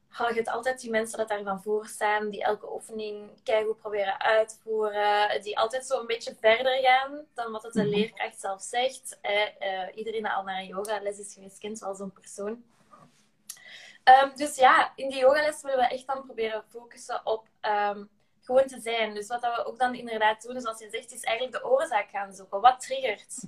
Ga 0.10 0.30
je 0.30 0.36
het 0.36 0.50
altijd 0.50 0.80
die 0.80 0.90
mensen 0.90 1.18
dat 1.18 1.28
daarvan 1.28 1.62
voor 1.62 1.88
staan. 1.88 2.30
Die 2.30 2.44
elke 2.44 2.74
oefening 2.74 3.30
keihard 3.44 3.78
proberen 3.78 4.20
uitvoeren. 4.22 5.42
Die 5.42 5.58
altijd 5.58 5.86
zo 5.86 6.00
een 6.00 6.08
beetje 6.08 6.36
verder 6.40 6.80
gaan 6.82 7.26
dan 7.34 7.52
wat 7.52 7.64
het 7.64 7.74
de 7.74 7.82
mhm. 7.82 7.90
leerkracht 7.90 8.40
zelf 8.40 8.62
zegt. 8.62 9.18
Eh, 9.22 9.42
iedereen 9.96 10.24
die 10.24 10.32
al 10.32 10.44
naar 10.44 10.60
een 10.60 10.68
yogales 10.68 11.20
is 11.20 11.34
geweest, 11.34 11.58
kent 11.58 11.80
wel 11.80 11.96
zo'n 11.96 12.12
persoon. 12.12 12.64
Um, 14.24 14.32
dus 14.36 14.56
ja, 14.56 14.92
in 14.96 15.10
die 15.10 15.20
yogales 15.20 15.62
willen 15.62 15.78
we 15.78 15.86
echt 15.86 16.08
dan 16.08 16.26
proberen 16.26 16.64
focussen 16.70 17.22
op 17.24 17.48
um, 17.62 18.10
gewoon 18.42 18.68
te 18.68 18.80
zijn. 18.80 19.14
Dus 19.14 19.28
wat 19.28 19.42
we 19.42 19.66
ook 19.66 19.80
dan 19.80 19.96
inderdaad 19.96 20.42
doen, 20.42 20.62
zoals 20.62 20.80
je 20.80 20.90
zegt, 20.92 21.14
is 21.14 21.24
eigenlijk 21.24 21.58
de 21.58 21.70
oorzaak 21.70 22.10
gaan 22.10 22.34
zoeken. 22.34 22.62
Wat 22.62 22.80
triggert 22.80 23.44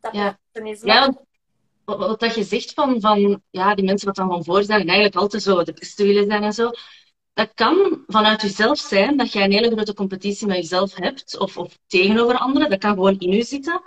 dat 0.00 0.14
ja. 0.14 0.38
Ja, 0.80 1.14
wat 1.84 2.20
dat 2.20 2.34
je 2.34 2.42
zegt 2.42 2.72
van, 2.72 3.00
van 3.00 3.42
ja, 3.50 3.74
die 3.74 3.84
mensen 3.84 4.06
wat 4.06 4.16
dan 4.16 4.28
van 4.28 4.44
voor 4.44 4.62
zijn, 4.62 4.86
eigenlijk 4.86 5.16
altijd 5.16 5.42
zo 5.42 5.62
de 5.62 5.72
beste 5.72 6.04
willen 6.04 6.26
zijn 6.26 6.42
en 6.42 6.52
zo. 6.52 6.70
Dat 7.32 7.54
kan 7.54 8.04
vanuit 8.06 8.42
jezelf 8.42 8.78
zijn 8.78 9.16
dat 9.16 9.32
jij 9.32 9.44
een 9.44 9.52
hele 9.52 9.70
grote 9.70 9.94
competitie 9.94 10.46
met 10.46 10.56
jezelf 10.56 10.94
hebt, 10.94 11.38
of, 11.38 11.56
of 11.56 11.78
tegenover 11.86 12.38
anderen. 12.38 12.70
Dat 12.70 12.78
kan 12.78 12.94
gewoon 12.94 13.18
in 13.18 13.30
je 13.30 13.44
zitten. 13.44 13.82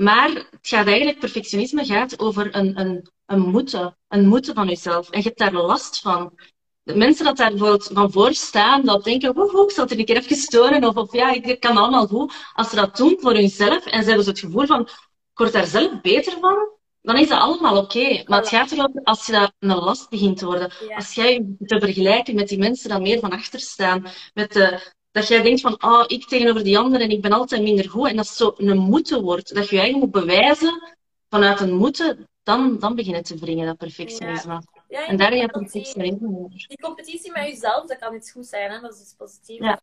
Maar 0.00 0.28
het 0.28 0.58
gaat 0.68 0.86
eigenlijk, 0.86 1.18
perfectionisme 1.18 1.84
gaat 1.84 2.18
over 2.18 2.54
een, 2.56 2.80
een, 2.80 3.10
een 3.26 3.40
moeten. 3.40 3.96
Een 4.08 4.26
moeten 4.26 4.54
van 4.54 4.68
jezelf. 4.68 5.10
En 5.10 5.18
je 5.18 5.24
hebt 5.24 5.38
daar 5.38 5.52
last 5.52 6.00
van. 6.00 6.38
De 6.82 6.96
mensen 6.96 7.24
dat 7.24 7.36
daar 7.36 7.50
bijvoorbeeld 7.50 7.90
van 7.92 8.12
voor 8.12 8.34
staan, 8.34 8.84
dat 8.84 9.04
denken, 9.04 9.34
hoe 9.34 9.50
hoe, 9.50 9.64
ik 9.64 9.70
zal 9.70 9.84
het 9.84 9.98
een 9.98 10.04
keer 10.04 10.16
even 10.16 10.36
storen. 10.36 10.84
Of, 10.84 10.96
of 10.96 11.12
ja, 11.12 11.32
ik 11.32 11.60
kan 11.60 11.76
allemaal 11.76 12.06
goed. 12.06 12.32
Als 12.52 12.70
ze 12.70 12.76
dat 12.76 12.96
doen 12.96 13.16
voor 13.20 13.34
hunzelf 13.34 13.86
en 13.86 14.00
ze 14.00 14.06
hebben 14.06 14.24
zo 14.24 14.30
het 14.30 14.38
gevoel 14.38 14.66
van, 14.66 14.80
ik 14.80 14.88
word 15.34 15.52
daar 15.52 15.66
zelf 15.66 16.00
beter 16.00 16.38
van, 16.40 16.56
dan 17.02 17.16
is 17.16 17.28
dat 17.28 17.40
allemaal 17.40 17.76
oké. 17.76 18.22
Maar 18.26 18.38
het 18.38 18.48
gaat 18.48 18.70
erover 18.70 19.02
als 19.02 19.26
je 19.26 19.32
dat 19.32 19.52
een 19.58 19.74
last 19.76 20.10
begint 20.10 20.38
te 20.38 20.46
worden. 20.46 20.72
Als 20.96 21.14
jij 21.14 21.32
je 21.32 21.66
te 21.66 21.80
vergelijken 21.80 22.34
met 22.34 22.48
die 22.48 22.58
mensen 22.58 22.90
die 22.90 23.00
meer 23.00 23.20
van 23.20 23.30
achter 23.30 23.60
staan. 23.60 24.06
Met 24.34 24.52
de, 24.52 24.92
dat 25.10 25.28
jij 25.28 25.42
denkt 25.42 25.60
van, 25.60 25.82
oh, 25.82 26.04
ik 26.06 26.26
tegenover 26.26 26.64
die 26.64 26.78
anderen 26.78 27.06
en 27.06 27.12
ik 27.12 27.22
ben 27.22 27.32
altijd 27.32 27.62
minder 27.62 27.90
goed. 27.90 28.08
En 28.08 28.16
dat 28.16 28.26
zo 28.26 28.54
een 28.56 28.78
moeten 28.78 29.22
wordt. 29.22 29.54
Dat 29.54 29.68
je 29.68 29.74
je 29.74 29.82
eigenlijk 29.82 30.12
moet 30.12 30.24
bewijzen 30.24 30.96
vanuit 31.28 31.60
een 31.60 31.74
moeten. 31.74 32.28
Dan, 32.42 32.78
dan 32.78 32.94
begin 32.94 33.14
je 33.14 33.22
te 33.22 33.38
wringen, 33.38 33.66
dat 33.66 33.76
perfectionisme. 33.76 34.62
Ja. 34.88 35.06
en 35.06 35.16
daar 35.16 35.30
heb 35.30 35.40
je 35.40 35.48
perfectionisme 35.48 36.28
over. 36.28 36.64
Die 36.68 36.80
competitie 36.80 37.32
met 37.32 37.46
jezelf, 37.46 37.86
dat 37.86 37.98
kan 37.98 38.14
iets 38.14 38.30
goed 38.30 38.46
zijn. 38.46 38.70
Hè? 38.70 38.80
Dat 38.80 38.92
is 38.92 38.98
dus 38.98 39.14
positief. 39.16 39.58
Ja. 39.58 39.80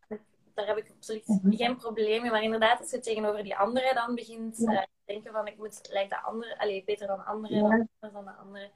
Daar 0.54 0.66
heb 0.66 0.76
ik 0.76 0.92
absoluut 0.96 1.26
mhm. 1.26 1.56
geen 1.56 1.76
probleem 1.76 2.22
mee. 2.22 2.30
Maar 2.30 2.42
inderdaad, 2.42 2.80
als 2.80 2.90
je 2.90 3.00
tegenover 3.00 3.42
die 3.42 3.56
anderen 3.56 3.94
dan 3.94 4.14
begint 4.14 4.56
te 4.56 4.72
uh, 4.72 4.82
denken 5.04 5.32
van, 5.32 5.46
ik 5.46 5.56
moet 5.56 5.88
lijkt 5.90 6.10
de 6.10 6.22
andere, 6.22 6.58
allez, 6.58 6.84
beter 6.84 7.06
dan 7.06 7.24
anderen, 7.24 7.88
dan, 8.00 8.12
dan 8.12 8.24
de 8.24 8.30
anderen. 8.30 8.70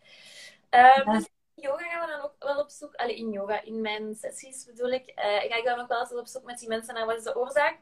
Uh, 0.74 1.12
dus 1.12 1.28
yoga 1.54 1.84
gaan 1.88 2.06
we 2.06 2.12
dan 2.12 2.20
ook 2.20 2.34
wel 2.38 2.58
op 2.58 2.70
zoek. 2.70 2.94
Allee, 2.94 3.16
in 3.16 3.30
yoga, 3.30 3.62
in 3.62 3.80
mijn 3.80 4.14
sessies 4.14 4.64
bedoel 4.64 4.90
ik. 4.90 5.08
Uh, 5.08 5.24
ga 5.24 5.56
ik 5.56 5.64
dan 5.64 5.80
ook 5.80 5.88
wel 5.88 6.00
eens 6.00 6.12
op 6.12 6.26
zoek 6.26 6.44
met 6.44 6.58
die 6.58 6.68
mensen 6.68 6.94
naar 6.94 7.06
wat 7.06 7.16
is 7.16 7.24
de 7.24 7.36
oorzaak? 7.36 7.78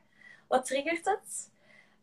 Wat 0.49 0.67
triggert 0.67 1.05
het? 1.05 1.51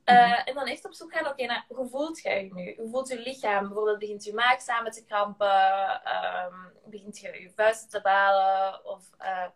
Uh, 0.06 0.48
en 0.48 0.54
dan 0.54 0.68
echt 0.68 0.86
op 0.86 0.94
zoek 0.94 1.14
gaan, 1.14 1.28
oké, 1.28 1.44
okay, 1.44 1.64
hoe 1.68 1.90
voelt 1.90 2.22
jij 2.22 2.44
je 2.44 2.54
nu? 2.54 2.76
Hoe 2.78 2.90
voelt 2.90 3.08
je 3.08 3.20
lichaam? 3.20 3.66
Bijvoorbeeld 3.66 4.00
begint 4.00 4.24
je 4.24 4.34
maag 4.34 4.62
samen 4.62 4.92
te 4.92 5.06
krampen? 5.06 6.02
Um, 6.46 6.72
begint 6.86 7.20
je 7.20 7.42
je 7.42 7.52
vuisten 7.56 7.90
te 7.90 8.02
balen? 8.02 8.86
Of 8.86 9.10
uh, 9.22 9.48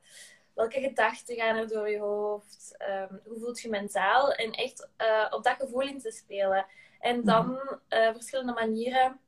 welke 0.54 0.80
gedachten 0.80 1.36
gaan 1.36 1.56
er 1.56 1.68
door 1.68 1.90
je 1.90 2.00
hoofd? 2.00 2.76
Um, 2.90 3.22
hoe 3.26 3.40
voelt 3.40 3.62
je 3.62 3.70
mentaal? 3.70 4.32
En 4.32 4.52
echt 4.52 4.90
op 5.30 5.44
dat 5.44 5.56
gevoel 5.56 5.82
in 5.82 6.00
te 6.00 6.12
spelen. 6.12 6.66
En 7.00 7.24
dan 7.24 7.60
verschillende 7.90 8.54
manieren 8.54 9.20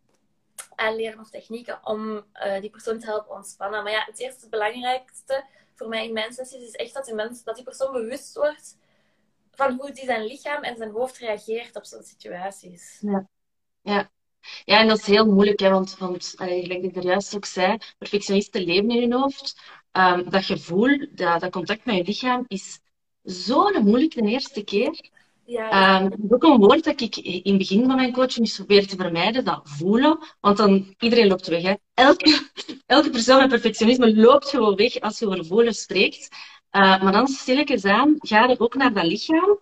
aanleren 0.76 1.20
of 1.20 1.30
technieken 1.30 1.80
om 1.84 2.26
die 2.62 2.70
persoon 2.70 3.00
te 3.00 3.06
helpen 3.06 3.36
ontspannen. 3.36 3.84
Maar 3.84 3.92
ja, 3.92 4.04
het 4.06 4.20
eerste, 4.20 4.42
het 4.42 4.50
belangrijkste 4.50 5.46
voor 5.76 5.88
mij 5.88 6.06
in 6.08 6.14
mijn 6.14 6.34
sessies 6.34 6.68
is 6.68 6.76
echt 6.76 6.94
dat 6.94 7.06
die, 7.06 7.14
mens, 7.14 7.44
dat 7.44 7.56
die 7.56 7.64
persoon 7.64 7.92
bewust 7.92 8.36
wordt 8.36 8.78
van 9.52 9.80
hoe 9.80 9.92
die 9.92 10.06
zijn 10.06 10.26
lichaam 10.26 10.64
en 10.64 10.78
zijn 10.78 10.92
hoofd 10.92 11.18
reageert 11.18 11.76
op 11.76 11.86
zo'n 11.86 12.04
situaties. 12.04 12.98
Ja. 13.02 13.28
ja. 13.82 14.12
Ja, 14.66 14.80
en 14.80 14.88
dat 14.88 14.98
is 14.98 15.06
heel 15.06 15.26
moeilijk, 15.26 15.60
hè, 15.60 15.70
want, 15.70 15.98
want 15.98 16.34
gelijk 16.36 16.84
ik 16.84 16.96
er 16.96 17.04
juist 17.04 17.36
ook 17.36 17.46
zei, 17.46 17.78
perfectionisten 17.98 18.64
leven 18.64 18.90
in 18.90 19.02
hun 19.02 19.14
hoofd. 19.14 19.60
Um, 19.92 20.30
dat 20.30 20.46
gevoel, 20.46 21.08
dat, 21.12 21.42
dat 21.42 21.52
contact 21.52 21.86
met 21.86 21.96
je 21.96 22.04
lichaam, 22.04 22.46
is 22.48 22.80
zo 23.24 23.82
moeilijk 23.82 24.14
de 24.14 24.22
eerste 24.22 24.64
keer. 24.64 25.12
Ja, 25.46 26.02
Um, 26.02 26.12
ook 26.30 26.44
een 26.44 26.58
woord 26.58 26.84
dat 26.84 27.02
ik 27.02 27.18
in 27.18 27.42
het 27.44 27.58
begin 27.58 27.86
van 27.86 27.96
mijn 27.96 28.14
coaching 28.14 28.54
probeer 28.56 28.88
te 28.88 28.96
vermijden, 28.96 29.46
dat 29.46 29.62
voelen. 29.64 30.18
Want 30.40 30.58
dan, 30.58 30.96
iedereen 31.00 31.28
loopt 31.28 31.48
weg. 31.48 31.62
Hè. 31.62 31.74
Elke, 31.94 32.50
elke 32.86 33.10
persoon 33.10 33.40
met 33.40 33.50
perfectionisme 33.50 34.16
loopt 34.16 34.50
gewoon 34.50 34.76
weg 34.76 35.00
als 35.00 35.20
je 35.20 35.28
over 35.28 35.46
voelen 35.46 35.74
spreekt. 35.74 36.28
Uh, 36.72 37.04
maar 37.04 37.12
dan 37.12 37.28
stilletjes 37.28 37.86
aan 37.86 38.16
ga 38.18 38.46
je 38.46 38.60
ook 38.60 38.76
naar 38.76 38.94
dat 38.94 39.06
lichaam. 39.06 39.60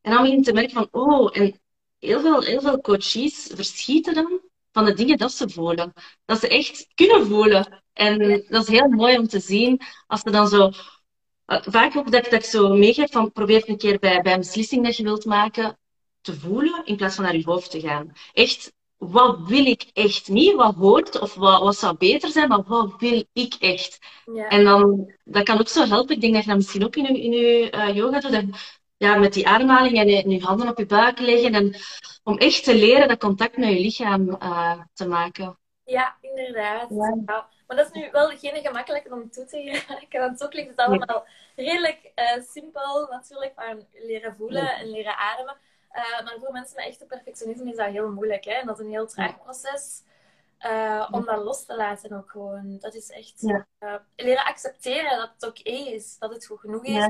En 0.00 0.12
dan 0.12 0.22
begin 0.22 0.36
je 0.38 0.44
te 0.44 0.52
merken 0.52 0.72
van, 0.72 0.88
oh, 0.90 1.36
en 1.36 1.60
heel 1.98 2.20
veel, 2.20 2.42
heel 2.42 2.60
veel 2.60 2.80
coaches 2.80 3.50
verschieten 3.54 4.14
dan 4.14 4.40
van 4.72 4.84
de 4.84 4.94
dingen 4.94 5.18
dat 5.18 5.32
ze 5.32 5.48
voelen. 5.48 5.92
Dat 6.24 6.40
ze 6.40 6.48
echt 6.48 6.86
kunnen 6.94 7.26
voelen. 7.26 7.82
En 7.92 8.44
dat 8.48 8.62
is 8.62 8.68
heel 8.68 8.88
mooi 8.88 9.18
om 9.18 9.28
te 9.28 9.40
zien 9.40 9.80
als 10.06 10.20
ze 10.20 10.30
dan 10.30 10.48
zo... 10.48 10.70
Uh, 11.52 11.58
vaak 11.62 11.96
ook 11.96 12.10
dat, 12.10 12.24
dat 12.24 12.32
ik 12.32 12.44
zo 12.44 12.74
meegeef 12.74 13.10
van 13.10 13.32
probeer 13.32 13.68
een 13.68 13.78
keer 13.78 13.98
bij, 13.98 14.20
bij 14.20 14.32
een 14.32 14.38
beslissing 14.38 14.84
dat 14.84 14.96
je 14.96 15.02
wilt 15.02 15.24
maken 15.24 15.78
te 16.20 16.34
voelen 16.34 16.84
in 16.84 16.96
plaats 16.96 17.14
van 17.14 17.24
naar 17.24 17.36
je 17.36 17.44
hoofd 17.44 17.70
te 17.70 17.80
gaan. 17.80 18.12
Echt 18.32 18.72
wat 18.96 19.38
wil 19.46 19.66
ik 19.66 19.90
echt 19.92 20.28
niet, 20.28 20.54
wat 20.54 20.74
hoort 20.74 21.20
of 21.20 21.34
wat, 21.34 21.62
wat 21.62 21.76
zou 21.76 21.96
beter 21.96 22.28
zijn, 22.28 22.48
maar 22.48 22.62
wat 22.62 22.94
wil 22.98 23.24
ik 23.32 23.54
echt. 23.54 23.98
Ja. 24.34 24.48
En 24.48 24.64
dan, 24.64 25.12
dat 25.24 25.42
kan 25.42 25.58
ook 25.58 25.68
zo 25.68 25.86
helpen. 25.86 26.14
Ik 26.14 26.20
denk 26.20 26.32
dat 26.32 26.42
je 26.42 26.48
dat 26.48 26.58
misschien 26.58 26.84
ook 26.84 26.96
in 26.96 27.04
je, 27.04 27.22
in 27.22 27.32
je 27.32 27.72
uh, 27.74 27.96
yoga 27.96 28.20
doet. 28.20 28.44
Ja, 28.96 29.16
met 29.16 29.32
die 29.32 29.48
ademhaling 29.48 29.98
en 29.98 30.08
je, 30.08 30.28
je, 30.28 30.40
handen 30.40 30.68
op 30.68 30.78
je 30.78 30.86
buik 30.86 31.18
leggen. 31.18 31.54
En 31.54 31.76
om 32.22 32.38
echt 32.38 32.64
te 32.64 32.74
leren 32.74 33.08
dat 33.08 33.18
contact 33.18 33.56
met 33.56 33.68
je 33.68 33.80
lichaam 33.80 34.28
uh, 34.28 34.80
te 34.92 35.06
maken. 35.08 35.58
Ja, 35.84 36.16
inderdaad. 36.34 36.90
Ja. 36.90 37.48
Maar 37.66 37.76
dat 37.76 37.86
is 37.86 37.92
nu 37.92 38.10
wel 38.10 38.28
geen 38.28 38.62
gemakkelijke 38.62 39.14
om 39.14 39.30
toe 39.30 39.44
te 39.44 39.60
geraken. 39.62 40.20
Want 40.20 40.38
zo 40.38 40.48
klinkt 40.48 40.70
het 40.70 40.80
allemaal 40.80 41.26
redelijk 41.56 42.12
uh, 42.16 42.42
simpel 42.42 43.06
natuurlijk. 43.10 43.52
Van 43.54 43.86
leren 43.92 44.36
voelen 44.36 44.74
en 44.74 44.90
leren 44.90 45.16
ademen. 45.16 45.56
Uh, 45.92 46.24
maar 46.24 46.36
voor 46.40 46.52
mensen 46.52 46.76
met 46.76 46.86
echte 46.86 47.06
perfectionisme 47.06 47.70
is 47.70 47.76
dat 47.76 47.86
heel 47.86 48.10
moeilijk. 48.10 48.44
Hè? 48.44 48.52
En 48.52 48.66
dat 48.66 48.78
is 48.78 48.84
een 48.84 48.90
heel 48.90 49.06
traag 49.06 49.42
proces. 49.42 50.02
Uh, 50.66 51.08
om 51.10 51.24
dat 51.24 51.44
los 51.44 51.64
te 51.64 51.76
laten 51.76 52.12
ook 52.12 52.30
gewoon. 52.30 52.78
Dat 52.78 52.94
is 52.94 53.10
echt 53.10 53.42
leren 54.16 54.44
accepteren 54.44 55.18
dat 55.18 55.30
het 55.34 55.48
oké 55.48 55.60
okay 55.60 55.92
is, 55.92 56.18
dat 56.18 56.34
het 56.34 56.46
goed 56.46 56.60
genoeg 56.60 56.84
is. 56.84 57.08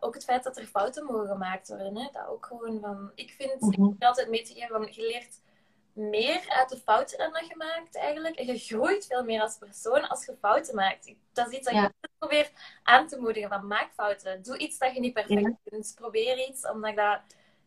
Ook 0.00 0.14
het 0.14 0.24
feit 0.24 0.44
dat 0.44 0.56
er 0.56 0.66
fouten 0.66 1.04
mogen 1.04 1.26
gemaakt 1.26 1.68
worden. 1.68 1.96
Hè? 1.96 2.08
Dat 2.12 2.26
ook 2.26 2.46
gewoon 2.46 2.80
van. 2.80 3.12
Ik 3.14 3.30
vind, 3.30 3.60
mm 3.60 3.72
-hmm. 3.72 3.84
ik 3.84 3.98
mhm. 3.98 4.06
altijd 4.06 4.28
mee 4.28 4.42
te 4.42 4.54
geven 4.54 4.76
van 4.76 4.88
je 4.90 5.02
leert 5.02 5.40
meer 5.94 6.44
uit 6.48 6.68
de 6.68 6.76
fouten 6.76 7.18
dan 7.18 7.32
dat 7.32 7.46
je 7.46 7.56
maakt 7.56 7.96
eigenlijk. 7.96 8.36
En 8.36 8.46
je 8.46 8.58
groeit 8.58 9.06
veel 9.06 9.24
meer 9.24 9.40
als 9.40 9.58
persoon 9.58 10.08
als 10.08 10.24
je 10.24 10.36
fouten 10.40 10.74
maakt. 10.74 11.14
Dat 11.32 11.48
is 11.48 11.58
iets 11.58 11.66
dat 11.66 11.74
ja. 11.74 11.82
je 11.82 12.08
probeer 12.18 12.50
aan 12.82 13.06
te 13.06 13.18
moedigen 13.20 13.48
van 13.48 13.66
maak 13.66 13.90
fouten. 13.94 14.42
Doe 14.42 14.58
iets 14.58 14.78
dat 14.78 14.94
je 14.94 15.00
niet 15.00 15.12
perfect 15.12 15.50
kunt. 15.64 15.92
Probeer 15.94 16.48
iets, 16.48 16.68
omdat 16.70 16.96
dat 16.96 17.20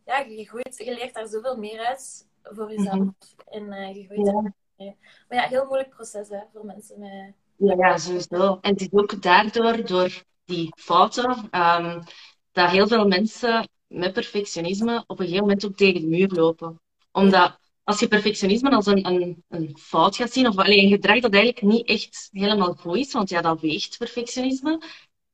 ja, 0.06 0.18
je, 0.18 0.46
groeit, 0.46 0.78
je 0.78 0.94
leert 0.94 1.14
daar 1.14 1.28
zoveel 1.28 1.58
meer 1.58 1.86
uit 1.86 2.28
voor 2.44 2.72
jezelf. 2.72 2.96
Mm 2.96 3.16
-hmm. 3.46 3.70
En 3.70 3.74
uh, 3.74 3.96
je 3.96 4.06
groeit 4.06 4.28
ja. 4.28 4.32
daar 4.32 4.54
Maar 5.28 5.42
ja, 5.42 5.48
heel 5.48 5.66
moeilijk 5.66 5.90
proces 5.90 6.30
hè, 6.30 6.40
voor 6.54 6.66
mensen 6.66 7.00
met... 7.00 7.34
Ja, 7.56 7.76
ja, 7.78 7.98
sowieso. 7.98 8.58
En 8.62 8.72
het 8.72 8.82
is 8.82 8.88
ook 8.92 9.22
daardoor, 9.22 9.86
door 9.86 10.24
die 10.46 10.74
fouten, 10.78 11.50
um, 11.52 12.04
dat 12.52 12.70
heel 12.70 12.88
veel 12.88 13.08
mensen 13.08 13.70
met 13.88 14.14
perfectionisme 14.14 15.04
op 15.08 15.20
een 15.20 15.26
gegeven 15.26 15.46
moment 15.48 15.66
ook 15.66 15.76
tegen 15.76 16.02
de 16.02 16.08
muur 16.08 16.28
lopen. 16.28 16.82
Omdat 17.12 17.60
als 17.88 18.00
je 18.00 18.08
perfectionisme 18.08 18.70
als 18.70 18.86
een, 18.86 19.06
een, 19.06 19.44
een 19.50 19.78
fout 19.80 20.16
gaat 20.16 20.34
zien, 20.34 20.48
of 20.48 20.58
alleen 20.58 20.84
een 20.84 20.90
gedrag 20.90 21.20
dat 21.20 21.34
eigenlijk 21.34 21.66
niet 21.66 21.88
echt 21.88 22.30
helemaal 22.32 22.74
goed 22.74 22.98
is, 22.98 23.14
want 23.14 23.30
ja, 23.30 23.42
dat 23.42 23.62
weegt 23.62 23.98
perfectionisme, 23.98 24.82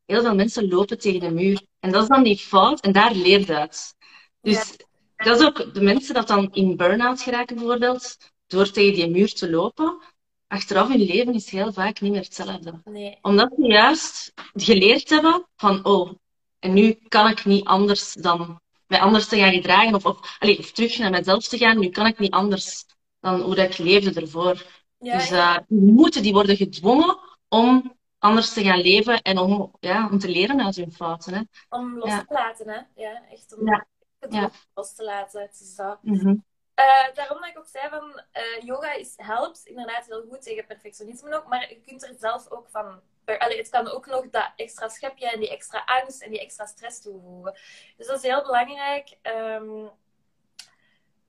heel 0.05 0.21
veel 0.21 0.35
mensen 0.35 0.67
lopen 0.67 0.99
tegen 0.99 1.19
de 1.19 1.31
muur. 1.31 1.61
En 1.79 1.91
dat 1.91 2.01
is 2.01 2.07
dan 2.07 2.23
die 2.23 2.37
fout, 2.37 2.81
en 2.81 2.91
daar 2.91 3.13
leert 3.13 3.49
uit. 3.49 3.95
Dus 4.41 4.75
dat 5.15 5.39
is 5.39 5.45
ook 5.45 5.73
de 5.73 5.81
mensen 5.81 6.13
dat 6.13 6.27
dan 6.27 6.49
in 6.51 6.77
burn-out 6.77 7.21
geraken 7.21 7.55
bijvoorbeeld, 7.55 8.17
door 8.47 8.71
tegen 8.71 8.93
die 8.93 9.09
muur 9.09 9.33
te 9.33 9.49
lopen, 9.49 10.01
achteraf 10.47 10.87
hun 10.87 11.03
leven 11.03 11.33
is 11.33 11.49
heel 11.49 11.73
vaak 11.73 12.01
niet 12.01 12.11
meer 12.11 12.21
hetzelfde. 12.21 12.81
Nee. 12.83 13.17
Omdat 13.21 13.53
ze 13.55 13.67
juist 13.67 14.33
geleerd 14.53 15.09
hebben 15.09 15.47
van, 15.55 15.85
oh, 15.85 16.11
en 16.59 16.73
nu 16.73 16.97
kan 17.07 17.29
ik 17.29 17.45
niet 17.45 17.65
anders 17.65 18.13
dan 18.13 18.61
mij 18.93 19.01
anders 19.01 19.27
te 19.27 19.37
gaan 19.37 19.53
gedragen, 19.53 19.95
of, 19.95 20.05
of, 20.05 20.37
allez, 20.39 20.59
of 20.59 20.71
terug 20.71 20.97
naar 20.97 21.11
mezelf 21.11 21.47
te 21.47 21.57
gaan, 21.57 21.79
nu 21.79 21.89
kan 21.89 22.05
ik 22.05 22.19
niet 22.19 22.33
anders 22.33 22.85
dan 23.19 23.41
hoe 23.41 23.55
dat 23.55 23.65
ik 23.65 23.77
leefde 23.77 24.21
ervoor. 24.21 24.65
Ja, 24.97 25.17
dus 25.17 25.31
uh, 25.31 25.57
die 25.67 25.91
moeten, 25.91 26.23
die 26.23 26.33
worden 26.33 26.55
gedwongen 26.55 27.17
om 27.47 27.97
anders 28.19 28.53
te 28.53 28.63
gaan 28.63 28.81
leven 28.81 29.21
en 29.21 29.37
om, 29.37 29.75
ja, 29.79 30.09
om 30.11 30.19
te 30.19 30.29
leren 30.29 30.65
uit 30.65 30.75
hun 30.75 30.91
fouten. 30.91 31.33
Hè. 31.33 31.41
Om 31.69 31.97
los 31.97 32.09
te 32.09 32.25
laten, 32.33 32.69
hè? 32.69 32.79
Ja, 33.03 33.21
echt 33.29 33.57
om 33.57 33.67
ja 33.67 33.85
het 34.23 34.33
ja. 34.33 34.49
los 34.73 34.95
te 34.95 35.03
laten. 35.03 35.41
Het 35.41 35.59
is 35.59 35.75
dat. 35.75 35.97
Mm-hmm. 36.01 36.45
Uh, 36.79 37.15
daarom 37.15 37.39
dat 37.39 37.49
ik 37.49 37.57
ook 37.57 37.67
zei 37.67 37.89
van 37.89 38.21
uh, 38.33 38.65
yoga 38.65 38.93
is, 38.93 39.13
helpt 39.15 39.61
inderdaad 39.65 40.05
heel 40.05 40.25
goed 40.29 40.41
tegen 40.41 40.65
perfectionisme 40.65 41.35
ook, 41.35 41.47
maar 41.47 41.69
je 41.69 41.81
kunt 41.85 42.03
er 42.03 42.15
zelf 42.19 42.49
ook 42.49 42.67
van. 42.69 43.01
Het 43.25 43.69
kan 43.69 43.87
ook 43.87 44.05
nog 44.05 44.29
dat 44.29 44.51
extra 44.55 44.87
schepje 44.87 45.29
en 45.29 45.39
die 45.39 45.49
extra 45.49 45.83
angst 45.85 46.21
en 46.21 46.29
die 46.29 46.41
extra 46.41 46.65
stress 46.65 47.01
toevoegen. 47.01 47.53
Dus 47.97 48.07
dat 48.07 48.17
is 48.17 48.23
heel 48.23 48.41
belangrijk 48.41 49.17
um, 49.23 49.91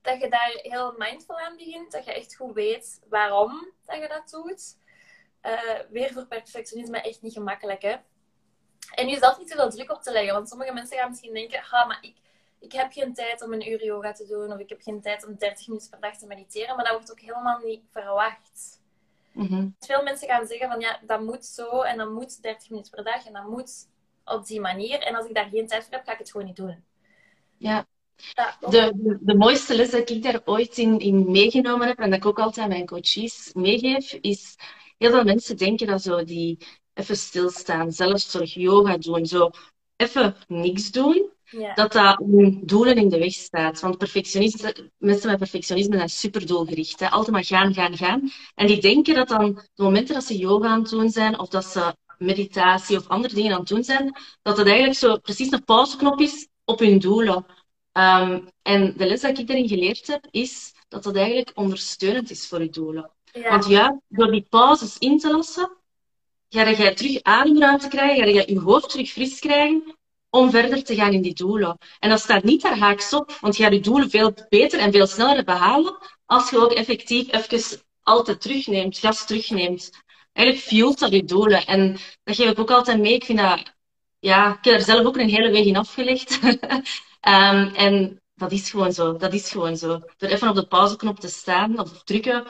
dat 0.05 0.21
je 0.21 0.29
daar 0.29 0.51
heel 0.53 0.93
mindful 0.97 1.39
aan 1.39 1.55
begint, 1.55 1.91
dat 1.91 2.05
je 2.05 2.13
echt 2.13 2.35
goed 2.35 2.53
weet 2.53 3.01
waarom 3.09 3.71
dat 3.85 3.97
je 3.97 4.07
dat 4.07 4.29
doet. 4.29 4.77
Uh, 5.41 5.79
weer 5.89 6.13
voor 6.13 6.25
perfectionisme 6.25 7.01
echt 7.01 7.21
niet 7.21 7.33
gemakkelijk, 7.33 7.81
hè. 7.81 7.95
En 8.93 9.09
jezelf 9.09 9.37
niet 9.37 9.47
te 9.47 9.55
veel 9.55 9.69
druk 9.69 9.91
op 9.91 10.01
te 10.01 10.11
leggen, 10.11 10.33
want 10.33 10.49
sommige 10.49 10.73
mensen 10.73 10.97
gaan 10.97 11.09
misschien 11.09 11.33
denken, 11.33 11.59
ah, 11.59 11.87
maar 11.87 11.97
ik, 12.01 12.15
ik 12.59 12.71
heb 12.71 12.91
geen 12.91 13.13
tijd 13.13 13.41
om 13.41 13.53
een 13.53 13.69
uur 13.69 13.85
yoga 13.85 14.11
te 14.11 14.25
doen 14.25 14.51
of 14.51 14.59
ik 14.59 14.69
heb 14.69 14.81
geen 14.81 15.01
tijd 15.01 15.25
om 15.25 15.35
30 15.37 15.67
minuten 15.67 15.89
per 15.89 15.99
dag 15.99 16.17
te 16.17 16.27
mediteren, 16.27 16.75
maar 16.75 16.85
dat 16.85 16.93
wordt 16.93 17.11
ook 17.11 17.19
helemaal 17.19 17.59
niet 17.59 17.83
verwacht. 17.91 18.83
Mm 19.35 19.75
Veel 19.79 20.03
mensen 20.03 20.27
gaan 20.27 20.47
zeggen 20.47 20.69
van 20.69 20.79
ja, 20.79 20.99
dat 21.05 21.21
moet 21.21 21.45
zo 21.45 21.81
en 21.81 21.97
dat 21.97 22.09
moet 22.09 22.41
30 22.41 22.69
minuten 22.69 22.91
per 22.91 23.03
dag 23.03 23.25
en 23.25 23.33
dat 23.33 23.47
moet 23.47 23.87
op 24.25 24.45
die 24.45 24.59
manier. 24.59 24.99
En 24.99 25.15
als 25.15 25.27
ik 25.27 25.35
daar 25.35 25.49
geen 25.49 25.67
tijd 25.67 25.83
voor 25.83 25.93
heb, 25.93 26.05
ga 26.05 26.11
ik 26.11 26.17
het 26.17 26.31
gewoon 26.31 26.47
niet 26.47 26.55
doen. 26.55 26.83
Ja. 27.57 27.87
de, 28.59 28.91
de, 28.95 29.17
de, 29.21 29.35
mooiste 29.35 29.75
les 29.75 29.89
dat 29.89 30.09
ik 30.09 30.23
daar 30.23 30.41
ooit 30.45 30.77
in, 30.77 30.99
in 30.99 31.31
meegenomen 31.31 31.87
heb 31.87 31.99
en 31.99 32.09
dat 32.09 32.19
ik 32.19 32.25
ook 32.25 32.39
altijd 32.39 32.65
aan 32.65 32.71
mijn 32.71 32.85
coaches 32.85 33.51
meegeef, 33.53 34.13
is 34.13 34.55
heel 34.97 35.11
veel 35.11 35.23
mensen 35.23 35.57
denken 35.57 35.87
dat 35.87 36.01
zo 36.01 36.23
die 36.23 36.57
even 36.93 37.17
stilstaan, 37.17 37.91
zelfzorg, 37.91 38.53
yoga 38.53 38.97
doen, 38.97 39.25
zo 39.25 39.49
even 39.95 40.35
niks 40.47 40.91
doen, 40.91 41.29
ja. 41.49 41.73
dat 41.73 41.91
dat 41.91 42.17
hun 42.17 42.61
doelen 42.65 42.95
in 42.95 43.09
de 43.09 43.17
weg 43.17 43.33
staat. 43.33 43.79
Want 43.79 43.97
perfectionisten, 43.97 44.91
mensen 44.97 45.29
met 45.29 45.37
perfectionisme 45.37 45.95
zijn 45.95 46.09
super 46.09 46.47
doelgericht. 46.47 46.99
Hè? 46.99 47.09
Altijd 47.09 47.31
maar 47.31 47.45
gaan, 47.45 47.73
gaan, 47.73 47.97
gaan. 47.97 48.31
En 48.55 48.67
die 48.67 48.81
denken 48.81 49.15
dat 49.15 49.27
dan 49.27 49.61
de 49.73 49.83
momenten 49.83 50.13
dat 50.13 50.23
ze 50.23 50.37
yoga 50.37 50.67
aan 50.67 50.81
het 50.81 50.89
doen 50.89 51.09
zijn, 51.09 51.39
of 51.39 51.49
dat 51.49 51.65
ze 51.65 51.95
meditatie 52.17 52.97
of 52.97 53.07
andere 53.07 53.33
dingen 53.33 53.51
aan 53.51 53.59
het 53.59 53.67
doen 53.67 53.83
zijn, 53.83 54.17
dat 54.41 54.57
het 54.57 54.67
eigenlijk 54.67 54.97
zo 54.97 55.17
precies 55.17 55.51
een 55.51 55.63
pauzeknop 55.63 56.19
is 56.19 56.47
op 56.65 56.79
hun 56.79 56.99
doelen. 56.99 57.45
Um, 57.93 58.49
en 58.61 58.93
de 58.97 59.05
les 59.05 59.21
dat 59.21 59.37
ik 59.37 59.47
daarin 59.47 59.67
geleerd 59.67 60.07
heb, 60.07 60.27
is 60.31 60.73
dat 60.87 61.03
dat 61.03 61.15
eigenlijk 61.15 61.51
ondersteunend 61.53 62.29
is 62.29 62.47
voor 62.47 62.61
je 62.61 62.69
doelen. 62.69 63.11
Ja. 63.31 63.49
Want 63.49 63.67
ja, 63.67 63.99
door 64.07 64.31
die 64.31 64.45
pauzes 64.49 64.97
in 64.97 65.19
te 65.19 65.31
lassen, 65.31 65.77
ga 66.49 66.67
je 66.67 66.93
terug 66.93 67.23
ademruimte 67.23 67.87
krijgen, 67.87 68.23
ga 68.23 68.29
je 68.29 68.53
je 68.53 68.59
hoofd 68.59 68.89
terug 68.89 69.09
fris 69.09 69.39
krijgen 69.39 69.95
om 70.35 70.49
verder 70.51 70.83
te 70.83 70.95
gaan 70.95 71.13
in 71.13 71.21
die 71.21 71.33
doelen. 71.33 71.77
En 71.99 72.09
dat 72.09 72.19
staat 72.19 72.43
niet 72.43 72.61
daar 72.61 72.77
haaks 72.77 73.13
op, 73.13 73.37
want 73.41 73.57
je 73.57 73.63
gaat 73.63 73.73
je 73.73 73.79
doelen 73.79 74.09
veel 74.09 74.33
beter 74.49 74.79
en 74.79 74.91
veel 74.91 75.07
sneller 75.07 75.43
behalen 75.43 75.97
als 76.25 76.49
je 76.49 76.57
ook 76.57 76.71
effectief 76.71 77.31
even 77.31 77.81
altijd 78.01 78.41
terugneemt, 78.41 78.97
gas 78.97 79.25
terugneemt. 79.25 79.89
Eigenlijk 80.33 80.67
fuelt 80.67 80.99
dat 80.99 81.11
je 81.11 81.23
doelen. 81.23 81.65
En 81.65 81.97
dat 82.23 82.35
geef 82.35 82.49
ik 82.51 82.59
ook 82.59 82.71
altijd 82.71 82.99
mee. 82.99 83.13
Ik 83.13 83.25
vind 83.25 83.39
dat, 83.39 83.73
ja, 84.19 84.57
ik 84.57 84.63
heb 84.63 84.73
er 84.73 84.81
zelf 84.81 85.05
ook 85.05 85.17
een 85.17 85.29
hele 85.29 85.51
weg 85.51 85.65
in 85.65 85.77
afgelegd. 85.77 86.39
um, 86.43 87.73
en 87.85 88.21
dat 88.35 88.51
is 88.51 88.69
gewoon 88.69 88.93
zo. 88.93 89.17
Dat 89.17 89.33
is 89.33 89.51
gewoon 89.51 89.77
zo. 89.77 90.01
Door 90.17 90.29
even 90.29 90.49
op 90.49 90.55
de 90.55 90.67
pauzeknop 90.67 91.19
te 91.19 91.27
staan 91.27 91.79
of 91.79 92.03
drukken, 92.03 92.43